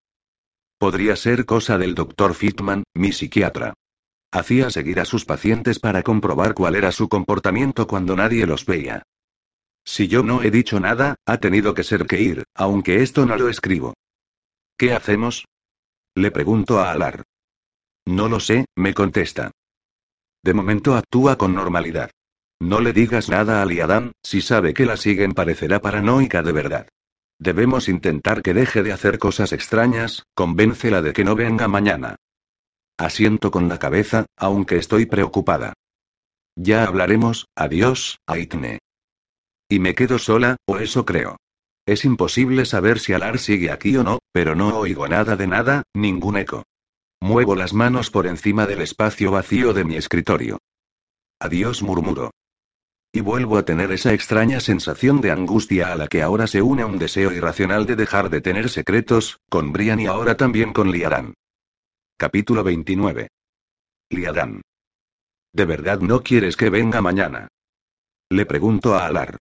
Podría 0.78 1.16
ser 1.16 1.46
cosa 1.46 1.78
del 1.78 1.96
doctor 1.96 2.34
Fitman, 2.34 2.84
mi 2.94 3.12
psiquiatra. 3.12 3.74
Hacía 4.32 4.70
seguir 4.70 5.00
a 5.00 5.06
sus 5.06 5.24
pacientes 5.24 5.80
para 5.80 6.04
comprobar 6.04 6.54
cuál 6.54 6.76
era 6.76 6.92
su 6.92 7.08
comportamiento 7.08 7.88
cuando 7.88 8.16
nadie 8.16 8.46
los 8.46 8.66
veía. 8.66 9.04
Si 9.86 10.10
yo 10.10 10.22
no 10.22 10.44
he 10.44 10.52
dicho 10.52 10.82
nada, 10.82 11.16
ha 11.26 11.38
tenido 11.38 11.74
que 11.74 11.86
ser 11.86 12.06
que 12.06 12.22
ir, 12.22 12.44
aunque 12.54 13.02
esto 13.02 13.26
no 13.26 13.38
lo 13.38 13.48
escribo. 13.48 13.94
¿Qué 14.78 14.94
hacemos? 14.94 15.46
Le 16.14 16.30
pregunto 16.32 16.80
a 16.80 16.92
Alar. 16.92 17.24
No 18.06 18.28
lo 18.28 18.42
sé, 18.42 18.66
me 18.76 18.94
contesta. 18.94 19.52
De 20.48 20.54
momento 20.54 20.96
actúa 20.96 21.38
con 21.38 21.54
normalidad. 21.54 22.10
No 22.62 22.80
le 22.80 22.94
digas 22.94 23.28
nada 23.28 23.62
a 23.62 23.66
Liadam, 23.66 24.14
si 24.24 24.40
sabe 24.40 24.74
que 24.74 24.86
la 24.86 24.96
siguen 24.96 25.34
parecerá 25.34 25.82
paranoica 25.82 26.42
de 26.42 26.54
verdad. 26.54 26.88
Debemos 27.38 27.90
intentar 27.90 28.42
que 28.42 28.54
deje 28.54 28.82
de 28.82 28.94
hacer 28.94 29.20
cosas 29.20 29.52
extrañas, 29.52 30.24
convéncela 30.34 31.02
de 31.02 31.12
que 31.12 31.26
no 31.26 31.36
venga 31.36 31.68
mañana. 31.68 32.16
Asiento 32.98 33.52
con 33.52 33.68
la 33.68 33.78
cabeza, 33.78 34.26
aunque 34.38 34.78
estoy 34.78 35.06
preocupada. 35.06 35.74
Ya 36.56 36.86
hablaremos, 36.86 37.48
adiós, 37.54 38.20
Aitne. 38.26 38.80
Y 39.68 39.80
me 39.80 39.96
quedo 39.96 40.18
sola, 40.18 40.56
o 40.66 40.78
eso 40.78 41.04
creo. 41.04 41.36
Es 41.86 42.06
imposible 42.06 42.64
saber 42.64 43.00
si 43.00 43.12
Alar 43.12 43.40
sigue 43.40 43.70
aquí 43.70 43.98
o 43.98 44.04
no, 44.06 44.20
pero 44.32 44.56
no 44.56 44.78
oigo 44.78 45.10
nada 45.10 45.36
de 45.36 45.48
nada, 45.48 45.84
ningún 45.94 46.38
eco. 46.38 46.64
Muevo 47.20 47.56
las 47.56 47.74
manos 47.74 48.12
por 48.12 48.28
encima 48.28 48.66
del 48.68 48.82
espacio 48.82 49.32
vacío 49.32 49.74
de 49.74 49.84
mi 49.84 49.96
escritorio. 49.96 50.60
Adiós 51.40 51.82
murmuro. 51.82 52.32
Y 53.12 53.22
vuelvo 53.22 53.58
a 53.58 53.64
tener 53.64 53.92
esa 53.92 54.14
extraña 54.14 54.60
sensación 54.60 55.22
de 55.22 55.32
angustia 55.32 55.92
a 55.92 55.96
la 55.96 56.08
que 56.08 56.22
ahora 56.22 56.46
se 56.46 56.62
une 56.62 56.86
un 56.86 57.00
deseo 57.00 57.32
irracional 57.32 57.86
de 57.86 57.96
dejar 57.96 58.30
de 58.30 58.42
tener 58.42 58.70
secretos, 58.70 59.40
con 59.50 59.72
Brian 59.72 60.00
y 60.00 60.06
ahora 60.06 60.38
también 60.38 60.74
con 60.74 60.92
Liaran. 60.92 61.34
Capítulo 62.18 62.64
29. 62.64 63.30
Liaran. 64.10 64.62
¿De 65.54 65.66
verdad 65.66 66.00
no 66.00 66.22
quieres 66.22 66.56
que 66.56 66.70
venga 66.70 67.02
mañana? 67.02 67.48
Le 68.30 68.46
pregunto 68.46 68.94
a 68.94 69.08
Alar. 69.08 69.38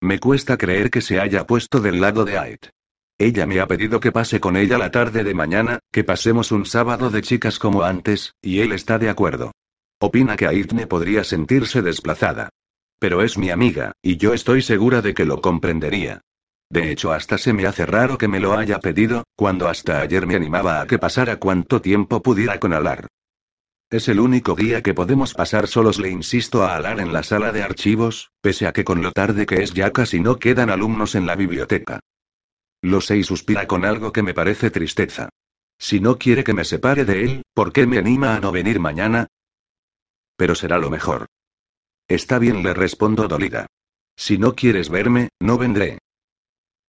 Me 0.00 0.18
cuesta 0.18 0.56
creer 0.56 0.90
que 0.90 1.00
se 1.00 1.20
haya 1.20 1.46
puesto 1.46 1.80
del 1.80 2.00
lado 2.00 2.24
de 2.24 2.38
Ait. 2.38 2.70
Ella 3.20 3.46
me 3.46 3.58
ha 3.58 3.66
pedido 3.66 3.98
que 3.98 4.12
pase 4.12 4.38
con 4.38 4.56
ella 4.56 4.78
la 4.78 4.92
tarde 4.92 5.24
de 5.24 5.34
mañana, 5.34 5.80
que 5.90 6.04
pasemos 6.04 6.52
un 6.52 6.64
sábado 6.64 7.10
de 7.10 7.20
chicas 7.20 7.58
como 7.58 7.82
antes, 7.82 8.34
y 8.40 8.60
él 8.60 8.70
está 8.70 8.96
de 8.98 9.08
acuerdo. 9.08 9.50
Opina 9.98 10.36
que 10.36 10.46
Aitne 10.46 10.86
podría 10.86 11.24
sentirse 11.24 11.82
desplazada. 11.82 12.50
Pero 13.00 13.22
es 13.22 13.36
mi 13.36 13.50
amiga, 13.50 13.90
y 14.02 14.18
yo 14.18 14.34
estoy 14.34 14.62
segura 14.62 15.02
de 15.02 15.14
que 15.14 15.24
lo 15.24 15.40
comprendería. 15.40 16.20
De 16.70 16.92
hecho, 16.92 17.12
hasta 17.12 17.38
se 17.38 17.52
me 17.52 17.66
hace 17.66 17.86
raro 17.86 18.18
que 18.18 18.28
me 18.28 18.38
lo 18.38 18.56
haya 18.56 18.78
pedido, 18.78 19.24
cuando 19.34 19.68
hasta 19.68 20.00
ayer 20.00 20.24
me 20.24 20.36
animaba 20.36 20.80
a 20.80 20.86
que 20.86 20.98
pasara 20.98 21.40
cuanto 21.40 21.80
tiempo 21.80 22.22
pudiera 22.22 22.60
con 22.60 22.72
Alar. 22.72 23.08
Es 23.90 24.08
el 24.08 24.20
único 24.20 24.54
día 24.54 24.82
que 24.82 24.94
podemos 24.94 25.34
pasar 25.34 25.66
solos, 25.66 25.98
le 25.98 26.10
insisto 26.10 26.62
a 26.62 26.76
Alar 26.76 27.00
en 27.00 27.12
la 27.12 27.24
sala 27.24 27.50
de 27.50 27.62
archivos, 27.62 28.30
pese 28.40 28.68
a 28.68 28.72
que 28.72 28.84
con 28.84 29.02
lo 29.02 29.10
tarde 29.10 29.44
que 29.44 29.62
es 29.62 29.74
ya 29.74 29.90
casi 29.92 30.20
no 30.20 30.38
quedan 30.38 30.70
alumnos 30.70 31.16
en 31.16 31.26
la 31.26 31.34
biblioteca. 31.34 31.98
Lo 32.82 33.00
sé 33.00 33.16
y 33.16 33.24
suspira 33.24 33.66
con 33.66 33.84
algo 33.84 34.12
que 34.12 34.22
me 34.22 34.34
parece 34.34 34.70
tristeza. 34.70 35.28
Si 35.78 36.00
no 36.00 36.18
quiere 36.18 36.44
que 36.44 36.54
me 36.54 36.64
separe 36.64 37.04
de 37.04 37.24
él, 37.24 37.42
¿por 37.54 37.72
qué 37.72 37.86
me 37.86 37.98
anima 37.98 38.36
a 38.36 38.40
no 38.40 38.52
venir 38.52 38.80
mañana? 38.80 39.28
Pero 40.36 40.54
será 40.54 40.78
lo 40.78 40.90
mejor. 40.90 41.26
Está 42.08 42.38
bien, 42.38 42.62
le 42.62 42.74
respondo 42.74 43.28
dolida. 43.28 43.66
Si 44.16 44.38
no 44.38 44.54
quieres 44.54 44.88
verme, 44.88 45.28
no 45.40 45.58
vendré. 45.58 45.98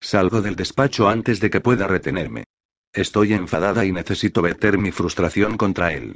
Salgo 0.02 0.42
del 0.42 0.56
despacho 0.56 1.10
antes 1.10 1.40
de 1.40 1.50
que 1.50 1.62
pueda 1.62 1.88
retenerme. 1.88 2.46
Estoy 2.94 3.34
enfadada 3.34 3.86
y 3.86 3.92
necesito 3.92 4.42
verter 4.42 4.78
mi 4.78 4.92
frustración 4.92 5.58
contra 5.58 5.94
él. 5.94 6.16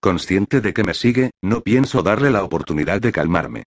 Consciente 0.00 0.60
de 0.60 0.72
que 0.72 0.84
me 0.84 0.94
sigue, 0.94 1.30
no 1.42 1.62
pienso 1.62 2.02
darle 2.02 2.30
la 2.30 2.44
oportunidad 2.44 3.00
de 3.00 3.12
calmarme. 3.12 3.64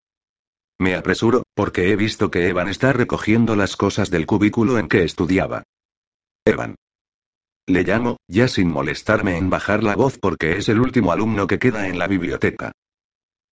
Me 0.79 0.95
apresuro, 0.95 1.43
porque 1.55 1.91
he 1.91 1.95
visto 1.95 2.29
que 2.29 2.47
Evan 2.47 2.67
está 2.67 2.93
recogiendo 2.93 3.55
las 3.55 3.75
cosas 3.75 4.11
del 4.11 4.25
cubículo 4.25 4.77
en 4.77 4.87
que 4.87 5.03
estudiaba. 5.03 5.63
Evan. 6.45 6.75
Le 7.65 7.83
llamo, 7.83 8.17
ya 8.27 8.47
sin 8.47 8.69
molestarme 8.69 9.37
en 9.37 9.49
bajar 9.49 9.83
la 9.83 9.95
voz 9.95 10.19
porque 10.19 10.57
es 10.57 10.69
el 10.69 10.79
último 10.79 11.11
alumno 11.11 11.47
que 11.47 11.59
queda 11.59 11.87
en 11.87 11.99
la 11.99 12.07
biblioteca. 12.07 12.71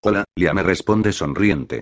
Hola, 0.01 0.23
Lia 0.35 0.53
me 0.53 0.63
responde 0.63 1.11
sonriente. 1.11 1.81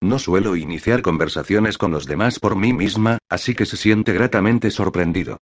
No 0.00 0.18
suelo 0.18 0.56
iniciar 0.56 1.02
conversaciones 1.02 1.76
con 1.76 1.90
los 1.90 2.06
demás 2.06 2.38
por 2.38 2.56
mí 2.56 2.72
misma, 2.72 3.18
así 3.28 3.54
que 3.54 3.66
se 3.66 3.76
siente 3.76 4.12
gratamente 4.12 4.70
sorprendido. 4.70 5.38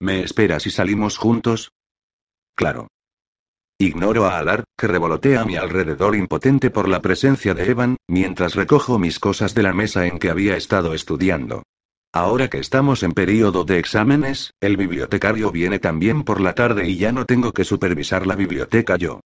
¿Me 0.00 0.22
esperas 0.22 0.64
si 0.64 0.70
salimos 0.70 1.16
juntos? 1.16 1.70
Claro. 2.54 2.88
Ignoro 3.82 4.26
a 4.26 4.38
Alar, 4.38 4.62
que 4.78 4.86
revolotea 4.86 5.40
a 5.40 5.44
mi 5.44 5.56
alrededor 5.56 6.14
impotente 6.14 6.70
por 6.70 6.88
la 6.88 7.02
presencia 7.02 7.52
de 7.52 7.68
Evan, 7.68 7.96
mientras 8.06 8.54
recojo 8.54 8.96
mis 8.96 9.18
cosas 9.18 9.56
de 9.56 9.64
la 9.64 9.72
mesa 9.72 10.06
en 10.06 10.20
que 10.20 10.30
había 10.30 10.56
estado 10.56 10.94
estudiando. 10.94 11.64
Ahora 12.14 12.46
que 12.48 12.58
estamos 12.58 13.02
en 13.02 13.10
período 13.10 13.64
de 13.64 13.80
exámenes, 13.80 14.52
el 14.60 14.76
bibliotecario 14.76 15.50
viene 15.50 15.80
también 15.80 16.22
por 16.22 16.40
la 16.40 16.54
tarde 16.54 16.88
y 16.88 16.96
ya 16.96 17.10
no 17.10 17.26
tengo 17.26 17.50
que 17.50 17.64
supervisar 17.64 18.24
la 18.24 18.36
biblioteca 18.36 18.94
yo. 18.96 19.18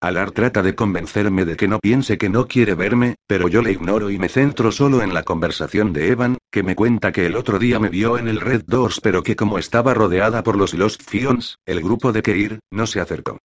Alar 0.00 0.30
trata 0.30 0.62
de 0.62 0.76
convencerme 0.76 1.44
de 1.44 1.56
que 1.56 1.66
no 1.66 1.80
piense 1.80 2.16
que 2.16 2.28
no 2.28 2.46
quiere 2.46 2.76
verme, 2.76 3.16
pero 3.26 3.48
yo 3.48 3.62
le 3.62 3.72
ignoro 3.72 4.10
y 4.10 4.18
me 4.20 4.28
centro 4.28 4.70
solo 4.70 5.02
en 5.02 5.12
la 5.12 5.24
conversación 5.24 5.92
de 5.92 6.10
Evan, 6.10 6.38
que 6.52 6.62
me 6.62 6.76
cuenta 6.76 7.10
que 7.10 7.26
el 7.26 7.34
otro 7.34 7.58
día 7.58 7.80
me 7.80 7.88
vio 7.88 8.16
en 8.16 8.28
el 8.28 8.40
Red 8.40 8.62
Doors 8.64 9.00
pero 9.00 9.24
que 9.24 9.34
como 9.34 9.58
estaba 9.58 9.92
rodeada 9.92 10.44
por 10.44 10.56
los 10.56 10.72
Lost 10.72 11.02
Fions, 11.02 11.56
el 11.66 11.80
grupo 11.80 12.12
de 12.12 12.22
Keir, 12.22 12.60
no 12.70 12.86
se 12.86 13.00
acercó. 13.00 13.40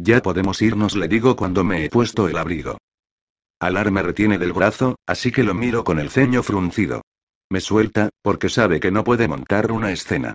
Ya 0.00 0.22
podemos 0.22 0.62
irnos, 0.62 0.94
le 0.94 1.08
digo 1.08 1.34
cuando 1.34 1.64
me 1.64 1.84
he 1.84 1.90
puesto 1.90 2.28
el 2.28 2.38
abrigo. 2.38 2.78
Alar 3.60 3.90
me 3.90 4.02
retiene 4.02 4.38
del 4.38 4.52
brazo, 4.52 4.96
así 5.06 5.32
que 5.32 5.42
lo 5.42 5.54
miro 5.54 5.82
con 5.82 5.98
el 5.98 6.10
ceño 6.10 6.44
fruncido. 6.44 7.02
Me 7.50 7.60
suelta, 7.60 8.10
porque 8.22 8.48
sabe 8.48 8.78
que 8.78 8.92
no 8.92 9.02
puede 9.02 9.26
montar 9.26 9.72
una 9.72 9.90
escena. 9.90 10.34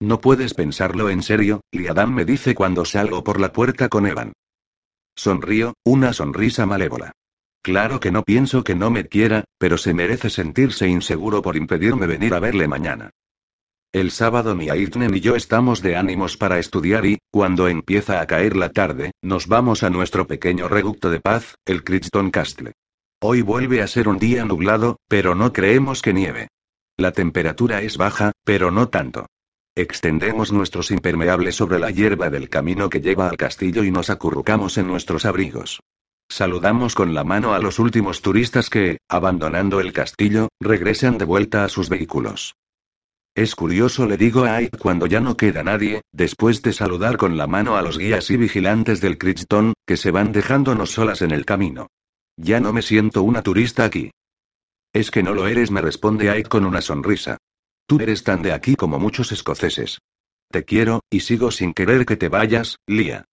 No 0.00 0.20
puedes 0.20 0.54
pensarlo 0.54 1.10
en 1.10 1.22
serio, 1.22 1.60
Liadam 1.70 2.12
me 2.12 2.24
dice 2.24 2.56
cuando 2.56 2.84
salgo 2.84 3.22
por 3.22 3.40
la 3.40 3.52
puerta 3.52 3.88
con 3.88 4.06
Evan. 4.06 4.32
Sonrío, 5.14 5.74
una 5.84 6.12
sonrisa 6.12 6.66
malévola. 6.66 7.12
Claro 7.62 8.00
que 8.00 8.10
no 8.10 8.24
pienso 8.24 8.64
que 8.64 8.74
no 8.74 8.90
me 8.90 9.06
quiera, 9.06 9.44
pero 9.58 9.78
se 9.78 9.94
merece 9.94 10.28
sentirse 10.28 10.88
inseguro 10.88 11.40
por 11.40 11.56
impedirme 11.56 12.08
venir 12.08 12.34
a 12.34 12.40
verle 12.40 12.66
mañana. 12.66 13.10
El 13.92 14.10
sábado 14.10 14.54
ni 14.54 14.70
Aitnen 14.70 15.10
ni 15.10 15.20
yo 15.20 15.36
estamos 15.36 15.82
de 15.82 15.96
ánimos 15.96 16.38
para 16.38 16.58
estudiar 16.58 17.04
y, 17.04 17.18
cuando 17.30 17.68
empieza 17.68 18.22
a 18.22 18.26
caer 18.26 18.56
la 18.56 18.70
tarde, 18.70 19.12
nos 19.20 19.48
vamos 19.48 19.82
a 19.82 19.90
nuestro 19.90 20.26
pequeño 20.26 20.66
reducto 20.66 21.10
de 21.10 21.20
paz, 21.20 21.56
el 21.66 21.84
Crichton 21.84 22.30
Castle. 22.30 22.72
Hoy 23.20 23.42
vuelve 23.42 23.82
a 23.82 23.86
ser 23.86 24.08
un 24.08 24.18
día 24.18 24.46
nublado, 24.46 24.96
pero 25.08 25.34
no 25.34 25.52
creemos 25.52 26.00
que 26.00 26.14
nieve. 26.14 26.48
La 26.96 27.12
temperatura 27.12 27.82
es 27.82 27.98
baja, 27.98 28.32
pero 28.44 28.70
no 28.70 28.88
tanto. 28.88 29.26
Extendemos 29.76 30.52
nuestros 30.52 30.90
impermeables 30.90 31.54
sobre 31.54 31.78
la 31.78 31.90
hierba 31.90 32.30
del 32.30 32.48
camino 32.48 32.88
que 32.88 33.02
lleva 33.02 33.28
al 33.28 33.36
castillo 33.36 33.84
y 33.84 33.90
nos 33.90 34.08
acurrucamos 34.08 34.78
en 34.78 34.86
nuestros 34.86 35.26
abrigos. 35.26 35.80
Saludamos 36.30 36.94
con 36.94 37.12
la 37.12 37.24
mano 37.24 37.52
a 37.52 37.58
los 37.58 37.78
últimos 37.78 38.22
turistas 38.22 38.70
que, 38.70 39.00
abandonando 39.06 39.80
el 39.80 39.92
castillo, 39.92 40.48
regresan 40.60 41.18
de 41.18 41.26
vuelta 41.26 41.64
a 41.64 41.68
sus 41.68 41.90
vehículos. 41.90 42.54
Es 43.34 43.54
curioso, 43.54 44.06
le 44.06 44.18
digo 44.18 44.44
a 44.44 44.56
Ike 44.56 44.76
cuando 44.76 45.06
ya 45.06 45.20
no 45.20 45.36
queda 45.38 45.62
nadie, 45.62 46.02
después 46.12 46.60
de 46.60 46.74
saludar 46.74 47.16
con 47.16 47.38
la 47.38 47.46
mano 47.46 47.76
a 47.76 47.82
los 47.82 47.96
guías 47.96 48.30
y 48.30 48.36
vigilantes 48.36 49.00
del 49.00 49.16
Crichton, 49.16 49.72
que 49.86 49.96
se 49.96 50.10
van 50.10 50.32
dejándonos 50.32 50.90
solas 50.90 51.22
en 51.22 51.30
el 51.30 51.46
camino. 51.46 51.88
Ya 52.36 52.60
no 52.60 52.74
me 52.74 52.82
siento 52.82 53.22
una 53.22 53.42
turista 53.42 53.84
aquí. 53.84 54.10
Es 54.92 55.10
que 55.10 55.22
no 55.22 55.32
lo 55.32 55.46
eres, 55.46 55.70
me 55.70 55.80
responde 55.80 56.30
Ike 56.30 56.50
con 56.50 56.66
una 56.66 56.82
sonrisa. 56.82 57.38
Tú 57.86 57.98
eres 58.00 58.22
tan 58.22 58.42
de 58.42 58.52
aquí 58.52 58.76
como 58.76 58.98
muchos 58.98 59.32
escoceses. 59.32 59.98
Te 60.50 60.64
quiero, 60.64 61.00
y 61.10 61.20
sigo 61.20 61.50
sin 61.50 61.72
querer 61.72 62.04
que 62.04 62.16
te 62.16 62.28
vayas, 62.28 62.76
Lia. 62.86 63.24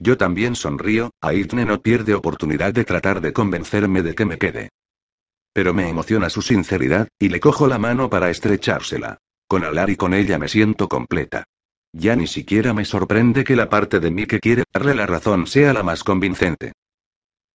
Yo 0.00 0.16
también 0.16 0.56
sonrío, 0.56 1.12
Aitne 1.20 1.64
no 1.64 1.80
pierde 1.80 2.14
oportunidad 2.14 2.74
de 2.74 2.84
tratar 2.84 3.20
de 3.20 3.32
convencerme 3.32 4.02
de 4.02 4.16
que 4.16 4.24
me 4.24 4.38
quede. 4.38 4.70
Pero 5.54 5.72
me 5.72 5.88
emociona 5.88 6.28
su 6.28 6.42
sinceridad, 6.42 7.08
y 7.18 7.28
le 7.28 7.38
cojo 7.38 7.68
la 7.68 7.78
mano 7.78 8.10
para 8.10 8.28
estrechársela. 8.28 9.18
Con 9.46 9.64
Alar 9.64 9.88
y 9.88 9.96
con 9.96 10.12
ella 10.12 10.36
me 10.36 10.48
siento 10.48 10.88
completa. 10.88 11.44
Ya 11.92 12.16
ni 12.16 12.26
siquiera 12.26 12.74
me 12.74 12.84
sorprende 12.84 13.44
que 13.44 13.54
la 13.54 13.68
parte 13.68 14.00
de 14.00 14.10
mí 14.10 14.26
que 14.26 14.40
quiere 14.40 14.64
darle 14.72 14.96
la 14.96 15.06
razón 15.06 15.46
sea 15.46 15.72
la 15.72 15.84
más 15.84 16.02
convincente. 16.02 16.72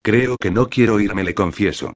Creo 0.02 0.38
que 0.38 0.50
no 0.50 0.70
quiero 0.70 0.98
irme, 0.98 1.24
le 1.24 1.34
confieso. 1.34 1.92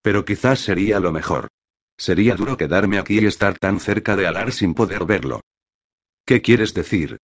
Pero 0.00 0.24
quizás 0.24 0.60
sería 0.60 1.00
lo 1.00 1.10
mejor. 1.10 1.48
Sería 1.96 2.36
duro 2.36 2.56
quedarme 2.56 2.98
aquí 2.98 3.18
y 3.18 3.26
estar 3.26 3.58
tan 3.58 3.80
cerca 3.80 4.14
de 4.14 4.28
Alar 4.28 4.52
sin 4.52 4.74
poder 4.74 5.04
verlo. 5.06 5.40
¿Qué 6.24 6.40
quieres 6.40 6.72
decir? 6.72 7.18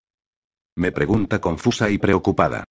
Me 0.74 0.90
pregunta 0.90 1.40
confusa 1.40 1.88
y 1.88 1.98
preocupada. 1.98 2.64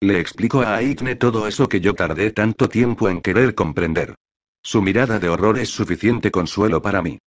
Le 0.00 0.18
explico 0.18 0.62
a 0.62 0.76
Aitne 0.76 1.16
todo 1.16 1.46
eso 1.46 1.68
que 1.68 1.80
yo 1.82 1.92
tardé 1.92 2.30
tanto 2.30 2.70
tiempo 2.70 3.10
en 3.10 3.20
querer 3.20 3.54
comprender. 3.54 4.14
Su 4.62 4.82
mirada 4.82 5.18
de 5.18 5.28
horror 5.28 5.58
es 5.58 5.70
suficiente 5.70 6.30
consuelo 6.30 6.82
para 6.82 7.02
mí. 7.02 7.18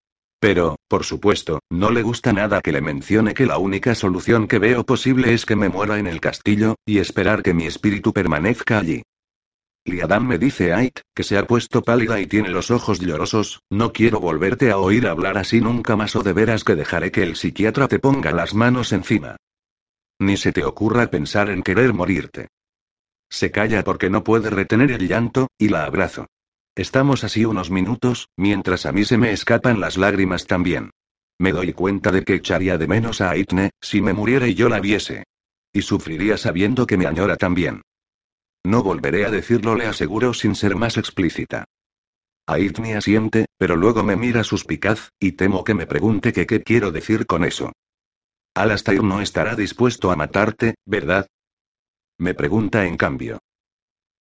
Pero, 0.40 0.76
por 0.88 1.04
supuesto, 1.04 1.60
no 1.70 1.90
le 1.90 2.02
gusta 2.02 2.32
nada 2.32 2.62
que 2.62 2.72
le 2.72 2.80
mencione 2.80 3.34
que 3.34 3.46
la 3.46 3.58
única 3.58 3.94
solución 3.94 4.48
que 4.48 4.58
veo 4.58 4.84
posible 4.84 5.34
es 5.34 5.44
que 5.44 5.54
me 5.54 5.68
muera 5.68 5.98
en 5.98 6.06
el 6.06 6.20
castillo, 6.20 6.76
y 6.86 6.98
esperar 6.98 7.42
que 7.42 7.52
mi 7.52 7.66
espíritu 7.66 8.12
permanezca 8.12 8.78
allí. 8.78 9.02
Liadam 9.84 10.26
me 10.26 10.38
dice 10.38 10.72
Ait, 10.72 11.00
que 11.14 11.22
se 11.22 11.36
ha 11.38 11.46
puesto 11.46 11.82
pálida 11.82 12.20
y 12.20 12.26
tiene 12.26 12.48
los 12.50 12.70
ojos 12.70 13.00
llorosos, 13.00 13.60
no 13.70 13.92
quiero 13.92 14.20
volverte 14.20 14.70
a 14.70 14.78
oír 14.78 15.06
hablar 15.06 15.38
así 15.38 15.60
nunca 15.60 15.96
más 15.96 16.16
o 16.16 16.22
de 16.22 16.32
veras 16.32 16.64
que 16.64 16.74
dejaré 16.74 17.10
que 17.10 17.22
el 17.22 17.36
psiquiatra 17.36 17.88
te 17.88 17.98
ponga 17.98 18.32
las 18.32 18.54
manos 18.54 18.92
encima. 18.92 19.36
Ni 20.18 20.36
se 20.36 20.52
te 20.52 20.64
ocurra 20.64 21.10
pensar 21.10 21.50
en 21.50 21.62
querer 21.62 21.94
morirte. 21.94 22.48
Se 23.30 23.50
calla 23.50 23.82
porque 23.82 24.10
no 24.10 24.22
puede 24.22 24.50
retener 24.50 24.90
el 24.90 25.08
llanto, 25.08 25.48
y 25.58 25.68
la 25.68 25.84
abrazo. 25.84 26.26
Estamos 26.76 27.24
así 27.24 27.44
unos 27.44 27.70
minutos, 27.70 28.28
mientras 28.36 28.86
a 28.86 28.92
mí 28.92 29.04
se 29.04 29.18
me 29.18 29.32
escapan 29.32 29.80
las 29.80 29.96
lágrimas 29.96 30.46
también. 30.46 30.90
Me 31.38 31.52
doy 31.52 31.72
cuenta 31.72 32.12
de 32.12 32.22
que 32.22 32.34
echaría 32.34 32.78
de 32.78 32.86
menos 32.86 33.20
a 33.20 33.30
Aitne, 33.30 33.70
si 33.80 34.00
me 34.00 34.12
muriera 34.12 34.46
y 34.46 34.54
yo 34.54 34.68
la 34.68 34.80
viese. 34.80 35.24
Y 35.72 35.82
sufriría 35.82 36.36
sabiendo 36.36 36.86
que 36.86 36.96
me 36.96 37.06
añora 37.06 37.36
también. 37.36 37.82
No 38.64 38.82
volveré 38.82 39.24
a 39.24 39.30
decirlo, 39.30 39.74
le 39.74 39.86
aseguro 39.86 40.34
sin 40.34 40.54
ser 40.54 40.76
más 40.76 40.96
explícita. 40.96 41.64
Aitne 42.46 42.96
asiente, 42.96 43.46
pero 43.56 43.76
luego 43.76 44.02
me 44.02 44.16
mira 44.16 44.44
suspicaz, 44.44 45.10
y 45.18 45.32
temo 45.32 45.64
que 45.64 45.74
me 45.74 45.86
pregunte 45.86 46.32
qué 46.32 46.62
quiero 46.62 46.90
decir 46.92 47.26
con 47.26 47.44
eso. 47.44 47.72
Alastair 48.54 49.02
no 49.02 49.20
estará 49.20 49.54
dispuesto 49.54 50.10
a 50.10 50.16
matarte, 50.16 50.74
¿verdad? 50.84 51.26
Me 52.18 52.34
pregunta 52.34 52.84
en 52.84 52.96
cambio. 52.96 53.38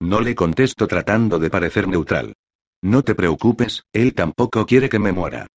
No 0.01 0.21
le 0.21 0.33
contesto 0.33 0.87
tratando 0.87 1.39
de 1.39 1.49
parecer 1.49 1.87
neutral. 1.87 2.33
No 2.81 3.03
te 3.03 3.15
preocupes, 3.15 3.83
él 3.91 4.13
tampoco 4.13 4.65
quiere 4.65 4.87
que 4.87 4.99
me 4.99 5.11
muera. 5.11 5.47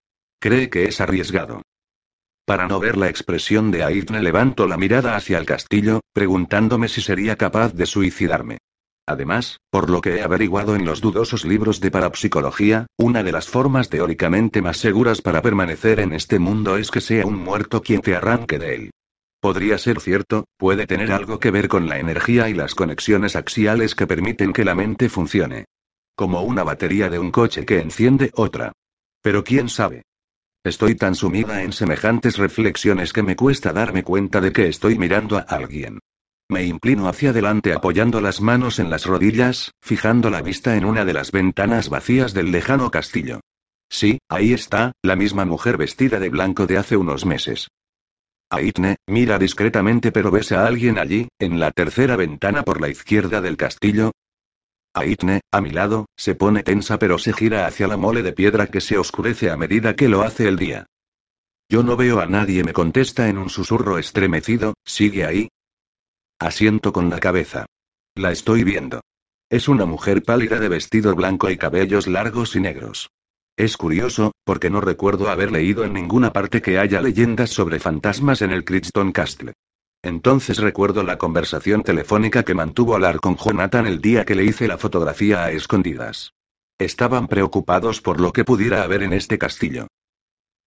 Cree 0.40 0.68
que 0.68 0.84
es 0.84 1.00
arriesgado. 1.00 1.62
Para 2.44 2.66
no 2.66 2.80
ver 2.80 2.96
la 2.96 3.08
expresión 3.08 3.70
de 3.70 3.84
Aitne 3.84 4.20
levanto 4.20 4.66
la 4.66 4.76
mirada 4.76 5.14
hacia 5.14 5.38
el 5.38 5.46
castillo, 5.46 6.00
preguntándome 6.12 6.88
si 6.88 7.00
sería 7.00 7.36
capaz 7.36 7.72
de 7.72 7.86
suicidarme. 7.86 8.58
Además, 9.06 9.58
por 9.70 9.90
lo 9.90 10.00
que 10.00 10.16
he 10.16 10.22
averiguado 10.22 10.74
en 10.74 10.84
los 10.84 11.00
dudosos 11.00 11.44
libros 11.44 11.80
de 11.80 11.90
parapsicología, 11.92 12.86
una 12.98 13.22
de 13.22 13.32
las 13.32 13.48
formas 13.48 13.88
teóricamente 13.88 14.60
más 14.62 14.78
seguras 14.78 15.22
para 15.22 15.42
permanecer 15.42 16.00
en 16.00 16.12
este 16.12 16.40
mundo 16.40 16.76
es 16.76 16.90
que 16.90 17.00
sea 17.00 17.26
un 17.26 17.36
muerto 17.36 17.80
quien 17.80 18.00
te 18.00 18.16
arranque 18.16 18.58
de 18.58 18.74
él. 18.74 18.90
Podría 19.42 19.76
ser 19.76 19.98
cierto, 19.98 20.46
puede 20.56 20.86
tener 20.86 21.10
algo 21.10 21.40
que 21.40 21.50
ver 21.50 21.66
con 21.66 21.88
la 21.88 21.98
energía 21.98 22.48
y 22.48 22.54
las 22.54 22.76
conexiones 22.76 23.34
axiales 23.34 23.96
que 23.96 24.06
permiten 24.06 24.52
que 24.52 24.64
la 24.64 24.76
mente 24.76 25.08
funcione. 25.08 25.64
Como 26.14 26.42
una 26.42 26.62
batería 26.62 27.10
de 27.10 27.18
un 27.18 27.32
coche 27.32 27.66
que 27.66 27.80
enciende 27.80 28.30
otra. 28.34 28.70
Pero 29.20 29.42
quién 29.42 29.68
sabe. 29.68 30.04
Estoy 30.62 30.94
tan 30.94 31.16
sumida 31.16 31.64
en 31.64 31.72
semejantes 31.72 32.38
reflexiones 32.38 33.12
que 33.12 33.24
me 33.24 33.34
cuesta 33.34 33.72
darme 33.72 34.04
cuenta 34.04 34.40
de 34.40 34.52
que 34.52 34.68
estoy 34.68 34.96
mirando 34.96 35.38
a 35.38 35.40
alguien. 35.40 35.98
Me 36.48 36.64
inclino 36.64 37.08
hacia 37.08 37.30
adelante 37.30 37.72
apoyando 37.72 38.20
las 38.20 38.40
manos 38.40 38.78
en 38.78 38.90
las 38.90 39.06
rodillas, 39.06 39.72
fijando 39.80 40.30
la 40.30 40.40
vista 40.40 40.76
en 40.76 40.84
una 40.84 41.04
de 41.04 41.14
las 41.14 41.32
ventanas 41.32 41.88
vacías 41.88 42.32
del 42.32 42.52
lejano 42.52 42.92
castillo. 42.92 43.40
Sí, 43.90 44.20
ahí 44.28 44.52
está, 44.52 44.92
la 45.02 45.16
misma 45.16 45.44
mujer 45.44 45.78
vestida 45.78 46.20
de 46.20 46.28
blanco 46.28 46.68
de 46.68 46.78
hace 46.78 46.96
unos 46.96 47.26
meses. 47.26 47.66
Aitne, 48.52 48.96
mira 49.06 49.38
discretamente 49.38 50.12
pero 50.12 50.30
ves 50.30 50.52
a 50.52 50.66
alguien 50.66 50.98
allí, 50.98 51.28
en 51.38 51.58
la 51.58 51.70
tercera 51.70 52.16
ventana 52.16 52.64
por 52.64 52.82
la 52.82 52.90
izquierda 52.90 53.40
del 53.40 53.56
castillo. 53.56 54.12
Aitne, 54.92 55.40
a 55.50 55.62
mi 55.62 55.70
lado, 55.70 56.04
se 56.18 56.34
pone 56.34 56.62
tensa 56.62 56.98
pero 56.98 57.16
se 57.18 57.32
gira 57.32 57.66
hacia 57.66 57.88
la 57.88 57.96
mole 57.96 58.22
de 58.22 58.34
piedra 58.34 58.66
que 58.66 58.82
se 58.82 58.98
oscurece 58.98 59.50
a 59.50 59.56
medida 59.56 59.96
que 59.96 60.10
lo 60.10 60.20
hace 60.20 60.48
el 60.48 60.58
día. 60.58 60.84
Yo 61.70 61.82
no 61.82 61.96
veo 61.96 62.20
a 62.20 62.26
nadie, 62.26 62.62
me 62.62 62.74
contesta 62.74 63.30
en 63.30 63.38
un 63.38 63.48
susurro 63.48 63.96
estremecido, 63.96 64.74
¿sigue 64.84 65.24
ahí? 65.24 65.48
Asiento 66.38 66.92
con 66.92 67.08
la 67.08 67.20
cabeza. 67.20 67.64
La 68.14 68.32
estoy 68.32 68.64
viendo. 68.64 69.00
Es 69.48 69.66
una 69.66 69.86
mujer 69.86 70.22
pálida 70.22 70.60
de 70.60 70.68
vestido 70.68 71.14
blanco 71.14 71.48
y 71.48 71.56
cabellos 71.56 72.06
largos 72.06 72.54
y 72.54 72.60
negros. 72.60 73.08
Es 73.56 73.76
curioso, 73.76 74.32
porque 74.44 74.70
no 74.70 74.80
recuerdo 74.80 75.28
haber 75.28 75.52
leído 75.52 75.84
en 75.84 75.92
ninguna 75.92 76.32
parte 76.32 76.62
que 76.62 76.78
haya 76.78 77.02
leyendas 77.02 77.50
sobre 77.50 77.78
fantasmas 77.78 78.40
en 78.40 78.50
el 78.50 78.64
Crichton 78.64 79.12
Castle. 79.12 79.52
Entonces 80.02 80.58
recuerdo 80.58 81.02
la 81.02 81.18
conversación 81.18 81.82
telefónica 81.82 82.42
que 82.42 82.54
mantuvo 82.54 82.96
Alar 82.96 83.20
con 83.20 83.36
Jonathan 83.36 83.86
el 83.86 84.00
día 84.00 84.24
que 84.24 84.34
le 84.34 84.44
hice 84.44 84.66
la 84.66 84.78
fotografía 84.78 85.44
a 85.44 85.52
escondidas. 85.52 86.32
Estaban 86.78 87.28
preocupados 87.28 88.00
por 88.00 88.20
lo 88.20 88.32
que 88.32 88.44
pudiera 88.44 88.82
haber 88.82 89.02
en 89.02 89.12
este 89.12 89.38
castillo. 89.38 89.86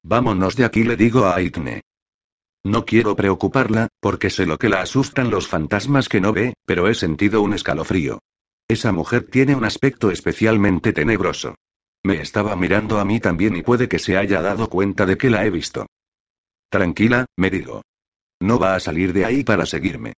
Vámonos 0.03 0.55
de 0.55 0.65
aquí, 0.65 0.83
le 0.83 0.95
digo 0.95 1.25
a 1.25 1.35
Aitne. 1.35 1.81
No 2.63 2.85
quiero 2.85 3.15
preocuparla, 3.15 3.89
porque 3.99 4.29
sé 4.29 4.45
lo 4.45 4.57
que 4.57 4.69
la 4.69 4.81
asustan 4.81 5.31
los 5.31 5.47
fantasmas 5.47 6.07
que 6.07 6.21
no 6.21 6.31
ve, 6.31 6.53
pero 6.65 6.87
he 6.87 6.93
sentido 6.93 7.41
un 7.41 7.53
escalofrío. 7.53 8.19
Esa 8.67 8.91
mujer 8.91 9.27
tiene 9.29 9.55
un 9.55 9.65
aspecto 9.65 10.11
especialmente 10.11 10.93
tenebroso. 10.93 11.55
Me 12.05 12.21
estaba 12.21 12.55
mirando 12.55 12.99
a 12.99 13.03
mí 13.03 13.19
también 13.19 13.55
y 13.55 13.63
puede 13.63 13.89
que 13.89 13.97
se 13.97 14.15
haya 14.15 14.39
dado 14.39 14.69
cuenta 14.69 15.07
de 15.07 15.17
que 15.17 15.31
la 15.31 15.43
he 15.43 15.49
visto. 15.49 15.87
Tranquila, 16.69 17.25
me 17.35 17.49
digo. 17.49 17.81
No 18.39 18.59
va 18.59 18.75
a 18.75 18.79
salir 18.79 19.11
de 19.11 19.25
ahí 19.25 19.43
para 19.43 19.65
seguirme. 19.65 20.13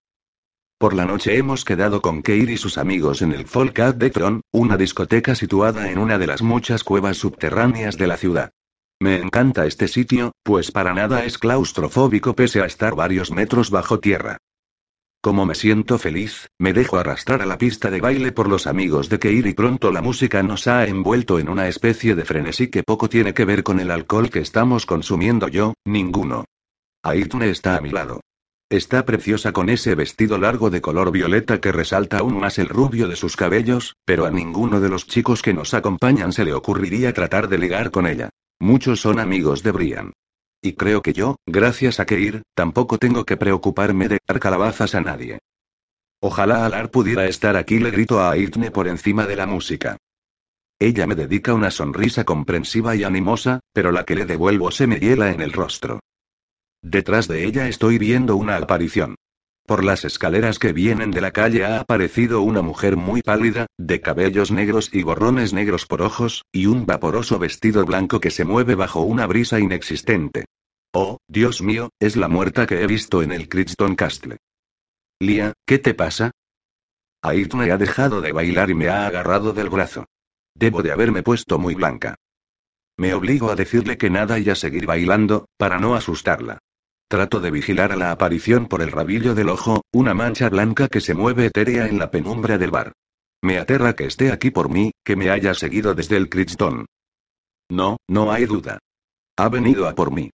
Por 0.81 0.95
la 0.95 1.05
noche 1.05 1.37
hemos 1.37 1.65
quedado 1.65 2.03
con 2.03 2.25
Keir 2.25 2.51
y 2.51 2.57
sus 2.57 2.77
amigos 2.77 3.23
en 3.23 3.31
el 3.31 3.47
Folkat 3.47 3.99
de 3.99 4.11
Tron, 4.11 4.41
una 4.53 4.77
discoteca 4.77 5.37
situada 5.37 5.89
en 5.89 5.99
una 5.99 6.19
de 6.19 6.27
las 6.27 6.43
muchas 6.43 6.83
cuevas 6.83 7.19
subterráneas 7.19 7.97
de 7.97 8.09
la 8.09 8.17
ciudad. 8.17 8.51
Me 9.01 9.21
encanta 9.21 9.65
este 9.65 9.87
sitio, 9.87 10.33
pues 10.43 10.73
para 10.73 10.93
nada 10.93 11.25
es 11.25 11.39
claustrofóbico 11.39 12.35
pese 12.35 12.63
a 12.63 12.67
estar 12.67 12.97
varios 12.97 13.31
metros 13.31 13.71
bajo 13.71 14.01
tierra. 14.01 14.39
Como 15.27 15.45
me 15.45 15.57
siento 15.57 15.99
feliz, 15.99 16.47
me 16.57 16.73
dejo 16.73 16.99
arrastrar 16.99 17.43
a 17.43 17.47
la 17.47 17.59
pista 17.59 17.91
de 17.91 18.01
baile 18.01 18.31
por 18.31 18.49
los 18.49 18.69
amigos 18.69 19.09
de 19.09 19.19
Keir 19.19 19.49
y 19.49 19.55
pronto 19.55 19.91
la 19.91 20.01
música 20.01 20.41
nos 20.45 20.69
ha 20.69 20.87
envuelto 20.87 21.41
en 21.41 21.49
una 21.49 21.67
especie 21.67 22.15
de 22.15 22.25
frenesí 22.25 22.69
que 22.69 22.85
poco 22.85 23.09
tiene 23.09 23.35
que 23.35 23.45
ver 23.45 23.65
con 23.65 23.81
el 23.81 23.91
alcohol 23.91 24.31
que 24.31 24.39
estamos 24.39 24.87
consumiendo 24.87 25.49
yo, 25.49 25.75
ninguno. 25.85 26.45
Aitne 27.03 27.51
está 27.51 27.77
a 27.77 27.81
mi 27.81 27.91
lado. 27.91 28.21
Está 28.71 29.05
preciosa 29.05 29.51
con 29.51 29.69
ese 29.69 29.97
vestido 29.97 30.39
largo 30.39 30.71
de 30.71 30.81
color 30.81 31.11
violeta 31.11 31.61
que 31.61 31.73
resalta 31.73 32.19
aún 32.19 32.39
más 32.39 32.61
el 32.61 32.69
rubio 32.69 33.09
de 33.09 33.17
sus 33.17 33.35
cabellos, 33.35 33.97
pero 34.05 34.27
a 34.27 34.31
ninguno 34.31 34.81
de 34.81 34.91
los 34.91 35.09
chicos 35.09 35.43
que 35.43 35.55
nos 35.55 35.75
acompañan 35.75 36.33
se 36.33 36.45
le 36.45 36.53
ocurriría 36.53 37.13
tratar 37.13 37.49
de 37.49 37.59
ligar 37.59 37.91
con 37.91 38.07
ella. 38.07 38.31
Muchos 38.61 39.01
son 39.01 39.19
amigos 39.19 39.65
de 39.65 39.73
Brian. 39.73 40.13
Y 40.67 40.73
creo 40.73 41.01
que 41.01 41.13
yo, 41.13 41.37
gracias 41.47 42.01
a 42.01 42.07
Keir, 42.07 42.43
tampoco 42.53 42.99
tengo 42.99 43.25
que 43.25 43.37
preocuparme 43.37 44.09
de 44.09 44.19
dar 44.27 44.41
calabazas 44.41 44.97
a 44.97 45.01
nadie. 45.01 45.39
Ojalá 46.21 46.67
Alar 46.67 46.91
pudiera 46.91 47.25
estar 47.27 47.57
aquí, 47.57 47.79
le 47.79 47.93
grito 47.93 48.19
a 48.19 48.33
Aitne 48.33 48.73
por 48.73 48.89
encima 48.89 49.27
de 49.27 49.37
la 49.37 49.47
música. 49.47 49.97
Ella 50.81 51.07
me 51.07 51.15
dedica 51.15 51.55
una 51.55 51.71
sonrisa 51.71 52.25
comprensiva 52.25 52.97
y 52.97 53.05
animosa, 53.05 53.61
pero 53.73 53.93
la 53.93 54.03
que 54.03 54.17
le 54.17 54.27
devuelvo 54.27 54.73
se 54.73 54.89
me 54.89 54.99
hiela 54.99 55.31
en 55.31 55.41
el 55.41 55.53
rostro. 55.53 56.01
Detrás 56.83 57.29
de 57.29 57.45
ella 57.45 57.69
estoy 57.69 57.99
viendo 57.99 58.35
una 58.35 58.57
aparición. 58.57 59.15
Por 59.67 59.85
las 59.85 60.05
escaleras 60.05 60.59
que 60.59 60.73
vienen 60.73 61.13
de 61.13 61.21
la 61.21 61.31
calle 61.31 61.65
ha 61.65 61.79
aparecido 61.79 62.43
una 62.43 62.61
mujer 62.61 62.97
muy 62.97 63.23
pálida, 63.23 63.67
de 63.79 64.01
cabellos 64.01 64.51
negros 64.51 64.91
y 64.93 65.05
borrones 65.05 65.53
negros 65.53 65.87
por 65.87 66.03
ojos, 66.03 66.45
y 66.51 66.67
un 66.67 66.87
vaporoso 66.87 67.39
vestido 67.39 67.85
blanco 67.85 68.19
que 68.19 68.33
se 68.33 68.45
mueve 68.45 68.75
bajo 68.75 69.03
una 69.03 69.29
brisa 69.29 69.61
inexistente. 69.61 70.45
Oh, 70.99 71.19
Dios 71.29 71.61
mío, 71.61 71.91
es 72.01 72.17
la 72.17 72.27
muerta 72.27 72.67
que 72.67 72.81
he 72.81 72.87
visto 72.87 73.23
en 73.23 73.31
el 73.31 73.51
Crichton 73.51 73.97
Castle. 73.97 74.39
Lia, 75.21 75.53
¿qué 75.67 75.79
te 75.79 75.93
pasa? 75.93 76.31
Aitne 77.23 77.71
ha 77.71 77.77
dejado 77.77 78.23
de 78.23 78.33
bailar 78.33 78.71
y 78.71 78.75
me 78.75 78.89
ha 78.89 79.07
agarrado 79.07 79.53
del 79.53 79.69
brazo. 79.69 80.07
Debo 80.55 80.83
de 80.83 80.93
haberme 80.93 81.23
puesto 81.23 81.59
muy 81.59 81.75
blanca. 81.75 82.15
Me 82.97 83.13
obligo 83.13 83.51
a 83.51 83.57
decirle 83.57 83.99
que 83.99 84.09
nada 84.09 84.39
y 84.39 84.49
a 84.49 84.55
seguir 84.55 84.87
bailando, 84.87 85.51
para 85.59 85.79
no 85.79 85.97
asustarla. 85.97 86.61
Trato 87.09 87.41
de 87.41 87.51
vigilar 87.51 87.93
a 87.93 87.97
la 87.97 88.11
aparición 88.11 88.65
por 88.65 88.81
el 88.81 88.91
rabillo 88.91 89.35
del 89.35 89.51
ojo, 89.51 89.83
una 89.93 90.15
mancha 90.15 90.49
blanca 90.49 90.89
que 90.89 91.03
se 91.03 91.13
mueve 91.13 91.45
etérea 91.45 91.89
en 91.89 91.99
la 91.99 92.11
penumbra 92.11 92.57
del 92.57 92.71
bar. 92.71 92.93
Me 93.43 93.59
aterra 93.59 93.93
que 93.93 94.07
esté 94.07 94.33
aquí 94.33 94.51
por 94.51 94.71
mí, 94.71 94.93
que 95.05 95.15
me 95.15 95.29
haya 95.29 95.53
seguido 95.53 95.95
desde 95.95 96.17
el 96.17 96.31
Crichton. 96.31 96.87
No, 97.69 97.99
no 98.09 98.33
hay 98.33 98.47
duda. 98.47 98.79
Ha 99.37 99.51
venido 99.51 99.87
a 99.89 99.95
por 99.95 100.11
mí. 100.11 100.31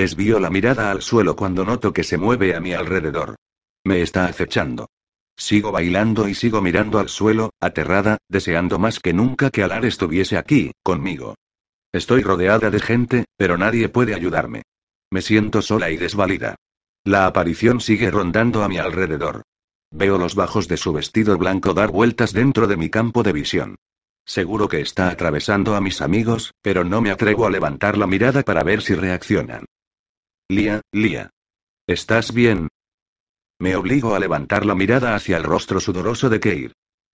Desvío 0.00 0.40
la 0.40 0.48
mirada 0.48 0.90
al 0.90 1.02
suelo 1.02 1.36
cuando 1.36 1.62
noto 1.62 1.92
que 1.92 2.04
se 2.04 2.16
mueve 2.16 2.56
a 2.56 2.60
mi 2.60 2.72
alrededor. 2.72 3.36
Me 3.84 4.00
está 4.00 4.24
acechando. 4.24 4.88
Sigo 5.36 5.72
bailando 5.72 6.26
y 6.26 6.34
sigo 6.34 6.62
mirando 6.62 6.98
al 6.98 7.10
suelo, 7.10 7.50
aterrada, 7.60 8.16
deseando 8.26 8.78
más 8.78 8.98
que 8.98 9.12
nunca 9.12 9.50
que 9.50 9.62
Alar 9.62 9.84
estuviese 9.84 10.38
aquí, 10.38 10.72
conmigo. 10.82 11.34
Estoy 11.92 12.22
rodeada 12.22 12.70
de 12.70 12.80
gente, 12.80 13.26
pero 13.36 13.58
nadie 13.58 13.90
puede 13.90 14.14
ayudarme. 14.14 14.62
Me 15.10 15.20
siento 15.20 15.60
sola 15.60 15.90
y 15.90 15.98
desvalida. 15.98 16.54
La 17.04 17.26
aparición 17.26 17.82
sigue 17.82 18.10
rondando 18.10 18.64
a 18.64 18.68
mi 18.68 18.78
alrededor. 18.78 19.42
Veo 19.90 20.16
los 20.16 20.34
bajos 20.34 20.66
de 20.66 20.78
su 20.78 20.94
vestido 20.94 21.36
blanco 21.36 21.74
dar 21.74 21.90
vueltas 21.90 22.32
dentro 22.32 22.66
de 22.66 22.78
mi 22.78 22.88
campo 22.88 23.22
de 23.22 23.34
visión. 23.34 23.76
Seguro 24.24 24.66
que 24.66 24.80
está 24.80 25.10
atravesando 25.10 25.76
a 25.76 25.82
mis 25.82 26.00
amigos, 26.00 26.54
pero 26.62 26.84
no 26.84 27.02
me 27.02 27.10
atrevo 27.10 27.44
a 27.44 27.50
levantar 27.50 27.98
la 27.98 28.06
mirada 28.06 28.42
para 28.42 28.62
ver 28.62 28.80
si 28.80 28.94
reaccionan. 28.94 29.66
Lía, 30.50 30.80
Lía. 30.90 31.30
¿Estás 31.86 32.34
bien? 32.34 32.66
Me 33.60 33.76
obligo 33.76 34.16
a 34.16 34.18
levantar 34.18 34.66
la 34.66 34.74
mirada 34.74 35.14
hacia 35.14 35.36
el 35.36 35.44
rostro 35.44 35.78
sudoroso 35.78 36.28
de 36.28 36.40
Keir. 36.40 36.72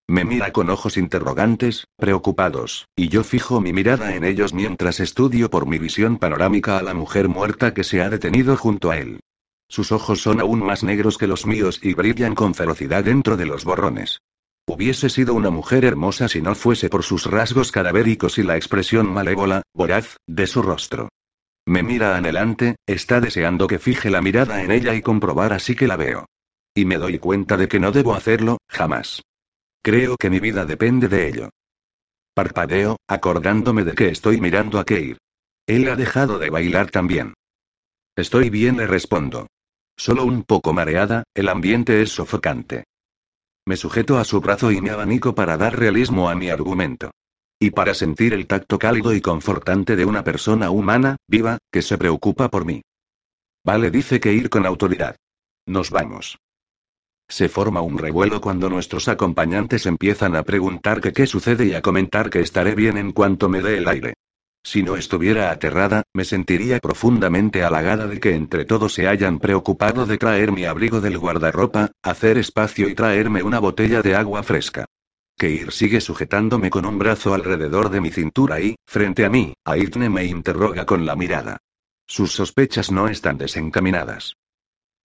Me 0.08 0.24
mira 0.24 0.54
con 0.54 0.70
ojos 0.70 0.96
interrogantes, 0.96 1.84
preocupados, 1.98 2.86
y 2.96 3.08
yo 3.10 3.24
fijo 3.24 3.60
mi 3.60 3.74
mirada 3.74 4.16
en 4.16 4.24
ellos 4.24 4.54
mientras 4.54 5.00
estudio 5.00 5.50
por 5.50 5.66
mi 5.66 5.76
visión 5.76 6.16
panorámica 6.16 6.78
a 6.78 6.82
la 6.82 6.94
mujer 6.94 7.28
muerta 7.28 7.74
que 7.74 7.84
se 7.84 8.00
ha 8.00 8.08
detenido 8.08 8.56
junto 8.56 8.90
a 8.90 8.96
él. 8.96 9.20
Sus 9.68 9.92
ojos 9.92 10.22
son 10.22 10.40
aún 10.40 10.64
más 10.64 10.82
negros 10.82 11.18
que 11.18 11.26
los 11.26 11.44
míos 11.44 11.78
y 11.82 11.92
brillan 11.92 12.34
con 12.34 12.54
ferocidad 12.54 13.04
dentro 13.04 13.36
de 13.36 13.44
los 13.44 13.66
borrones. 13.66 14.22
Hubiese 14.66 15.10
sido 15.10 15.34
una 15.34 15.50
mujer 15.50 15.84
hermosa 15.84 16.28
si 16.28 16.40
no 16.40 16.54
fuese 16.54 16.88
por 16.88 17.02
sus 17.02 17.26
rasgos 17.26 17.70
cadavéricos 17.70 18.38
y 18.38 18.44
la 18.44 18.56
expresión 18.56 19.12
malévola, 19.12 19.60
voraz, 19.74 20.16
de 20.26 20.46
su 20.46 20.62
rostro. 20.62 21.10
Me 21.68 21.82
mira 21.82 22.16
adelante, 22.16 22.76
está 22.86 23.20
deseando 23.20 23.66
que 23.66 23.80
fije 23.80 24.08
la 24.08 24.22
mirada 24.22 24.62
en 24.62 24.70
ella 24.70 24.94
y 24.94 25.02
comprobar 25.02 25.52
así 25.52 25.74
que 25.74 25.88
la 25.88 25.96
veo. 25.96 26.26
Y 26.74 26.84
me 26.84 26.96
doy 26.96 27.18
cuenta 27.18 27.56
de 27.56 27.66
que 27.66 27.80
no 27.80 27.90
debo 27.90 28.14
hacerlo, 28.14 28.58
jamás. 28.68 29.22
Creo 29.82 30.16
que 30.16 30.30
mi 30.30 30.38
vida 30.38 30.64
depende 30.64 31.08
de 31.08 31.28
ello. 31.28 31.50
Parpadeo, 32.34 32.98
acordándome 33.08 33.82
de 33.82 33.94
que 33.94 34.08
estoy 34.08 34.40
mirando 34.40 34.78
a 34.78 34.84
Keir. 34.84 35.18
Él 35.66 35.88
ha 35.88 35.96
dejado 35.96 36.38
de 36.38 36.50
bailar 36.50 36.90
también. 36.90 37.34
Estoy 38.14 38.48
bien, 38.50 38.76
le 38.76 38.86
respondo. 38.86 39.48
Solo 39.96 40.24
un 40.24 40.44
poco 40.44 40.72
mareada, 40.72 41.24
el 41.34 41.48
ambiente 41.48 42.00
es 42.00 42.10
sofocante. 42.10 42.84
Me 43.66 43.76
sujeto 43.76 44.18
a 44.18 44.24
su 44.24 44.40
brazo 44.40 44.70
y 44.70 44.80
me 44.80 44.90
abanico 44.90 45.34
para 45.34 45.56
dar 45.56 45.76
realismo 45.76 46.28
a 46.28 46.36
mi 46.36 46.48
argumento. 46.48 47.10
Y 47.58 47.70
para 47.70 47.94
sentir 47.94 48.34
el 48.34 48.46
tacto 48.46 48.78
cálido 48.78 49.14
y 49.14 49.20
confortante 49.20 49.96
de 49.96 50.04
una 50.04 50.22
persona 50.24 50.70
humana, 50.70 51.16
viva, 51.26 51.58
que 51.72 51.80
se 51.80 51.96
preocupa 51.96 52.50
por 52.50 52.66
mí. 52.66 52.82
Vale, 53.64 53.90
dice 53.90 54.20
que 54.20 54.32
ir 54.32 54.50
con 54.50 54.66
autoridad. 54.66 55.16
Nos 55.66 55.90
vamos. 55.90 56.38
Se 57.28 57.48
forma 57.48 57.80
un 57.80 57.98
revuelo 57.98 58.40
cuando 58.40 58.68
nuestros 58.68 59.08
acompañantes 59.08 59.86
empiezan 59.86 60.36
a 60.36 60.44
preguntar 60.44 61.00
que 61.00 61.12
qué 61.12 61.26
sucede 61.26 61.66
y 61.66 61.74
a 61.74 61.82
comentar 61.82 62.30
que 62.30 62.40
estaré 62.40 62.74
bien 62.74 62.98
en 62.98 63.12
cuanto 63.12 63.48
me 63.48 63.62
dé 63.62 63.78
el 63.78 63.88
aire. 63.88 64.14
Si 64.62 64.82
no 64.82 64.96
estuviera 64.96 65.50
aterrada, 65.50 66.02
me 66.12 66.24
sentiría 66.24 66.78
profundamente 66.78 67.64
halagada 67.64 68.06
de 68.06 68.20
que 68.20 68.34
entre 68.34 68.64
todos 68.64 68.94
se 68.94 69.08
hayan 69.08 69.38
preocupado 69.38 70.06
de 70.06 70.18
traer 70.18 70.52
mi 70.52 70.64
abrigo 70.64 71.00
del 71.00 71.18
guardarropa, 71.18 71.90
hacer 72.02 72.36
espacio 72.36 72.88
y 72.88 72.94
traerme 72.94 73.42
una 73.42 73.60
botella 73.60 74.02
de 74.02 74.14
agua 74.14 74.42
fresca. 74.42 74.84
Keir 75.38 75.70
sigue 75.70 76.00
sujetándome 76.00 76.70
con 76.70 76.86
un 76.86 76.98
brazo 76.98 77.34
alrededor 77.34 77.90
de 77.90 78.00
mi 78.00 78.10
cintura 78.10 78.58
y, 78.60 78.76
frente 78.86 79.26
a 79.26 79.28
mí, 79.28 79.52
Aitne 79.64 80.08
me 80.08 80.24
interroga 80.24 80.86
con 80.86 81.04
la 81.04 81.14
mirada. 81.14 81.58
Sus 82.06 82.32
sospechas 82.32 82.90
no 82.90 83.08
están 83.08 83.36
desencaminadas. 83.36 84.36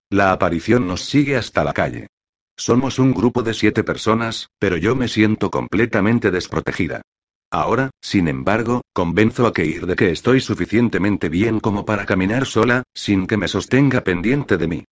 La 0.09 0.31
aparición 0.31 0.87
nos 0.87 1.01
sigue 1.01 1.35
hasta 1.35 1.63
la 1.63 1.73
calle. 1.73 2.07
Somos 2.55 2.99
un 2.99 3.13
grupo 3.13 3.43
de 3.43 3.53
siete 3.53 3.83
personas, 3.83 4.47
pero 4.57 4.77
yo 4.77 4.95
me 4.95 5.07
siento 5.07 5.51
completamente 5.51 6.31
desprotegida. 6.31 7.01
Ahora, 7.49 7.89
sin 8.01 8.29
embargo, 8.29 8.81
convenzo 8.93 9.47
a 9.47 9.53
Keir 9.53 9.85
de 9.85 9.95
que 9.95 10.11
estoy 10.11 10.39
suficientemente 10.39 11.27
bien 11.27 11.59
como 11.59 11.83
para 11.83 12.05
caminar 12.05 12.45
sola, 12.45 12.83
sin 12.93 13.27
que 13.27 13.35
me 13.35 13.49
sostenga 13.49 14.01
pendiente 14.01 14.57
de 14.57 14.67
mí. 14.67 14.83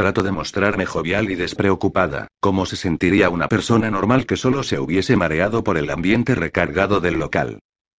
Trato 0.00 0.22
de 0.22 0.32
mostrarme 0.32 0.86
jovial 0.86 1.30
y 1.30 1.34
despreocupada, 1.34 2.28
como 2.40 2.64
se 2.64 2.76
sentiría 2.76 3.28
una 3.28 3.48
persona 3.48 3.90
normal 3.90 4.24
que 4.24 4.38
solo 4.38 4.62
se 4.62 4.78
hubiese 4.78 5.14
mareado 5.14 5.62
por 5.62 5.76
el 5.76 5.90
ambiente 5.90 6.34
recargado 6.34 7.00
del 7.00 7.18
local. 7.18 7.58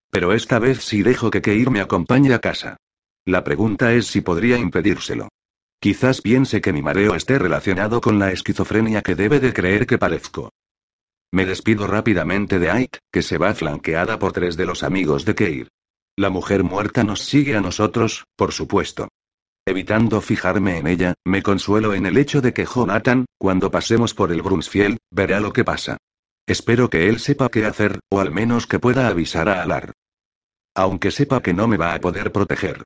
Pero 0.10 0.34
esta 0.34 0.58
vez 0.58 0.84
sí 0.84 1.04
dejo 1.04 1.30
que 1.30 1.44
Keir 1.44 1.70
me 1.70 1.80
acompañe 1.80 2.34
a 2.34 2.40
casa. 2.40 2.78
La 3.24 3.44
pregunta 3.44 3.94
es 3.94 4.08
si 4.08 4.22
podría 4.22 4.58
impedírselo. 4.58 5.30
Quizás 5.80 6.22
piense 6.22 6.60
que 6.60 6.74
mi 6.74 6.82
mareo 6.82 7.14
esté 7.14 7.38
relacionado 7.38 8.02
con 8.02 8.18
la 8.18 8.32
esquizofrenia 8.32 9.04
que 9.04 9.14
debe 9.14 9.40
de 9.40 9.54
creer 9.54 9.86
que 9.86 10.00
parezco. 10.00 10.50
Me 11.32 11.46
despido 11.46 11.86
rápidamente 11.86 12.58
de 12.58 12.72
Ait, 12.72 12.98
que 13.12 13.22
se 13.22 13.38
va 13.38 13.54
flanqueada 13.54 14.18
por 14.18 14.34
tres 14.34 14.58
de 14.58 14.66
los 14.66 14.82
amigos 14.82 15.24
de 15.24 15.36
Keir. 15.36 15.68
La 16.18 16.32
mujer 16.32 16.64
muerta 16.64 17.04
nos 17.04 17.22
sigue 17.22 17.56
a 17.56 17.62
nosotros, 17.62 18.26
por 18.36 18.54
supuesto. 18.54 19.10
Evitando 19.66 20.22
fijarme 20.22 20.78
en 20.78 20.88
ella, 20.88 21.14
me 21.24 21.44
consuelo 21.44 21.94
en 21.94 22.08
el 22.08 22.18
hecho 22.18 22.42
de 22.42 22.52
que 22.52 22.66
Jonathan, 22.66 23.26
cuando 23.38 23.70
pasemos 23.70 24.16
por 24.16 24.32
el 24.32 24.42
Brumsfield, 24.42 24.98
verá 25.12 25.40
lo 25.40 25.54
que 25.54 25.64
pasa. 25.64 25.98
Espero 26.48 26.90
que 26.90 27.08
él 27.08 27.20
sepa 27.20 27.50
qué 27.50 27.66
hacer, 27.66 28.00
o 28.10 28.20
al 28.20 28.32
menos 28.32 28.66
que 28.66 28.80
pueda 28.80 29.08
avisar 29.08 29.48
a 29.50 29.62
Alar. 29.62 29.94
Aunque 30.76 31.12
sepa 31.12 31.42
que 31.42 31.54
no 31.54 31.68
me 31.68 31.78
va 31.78 31.94
a 31.94 32.00
poder 32.00 32.32
proteger. 32.32 32.84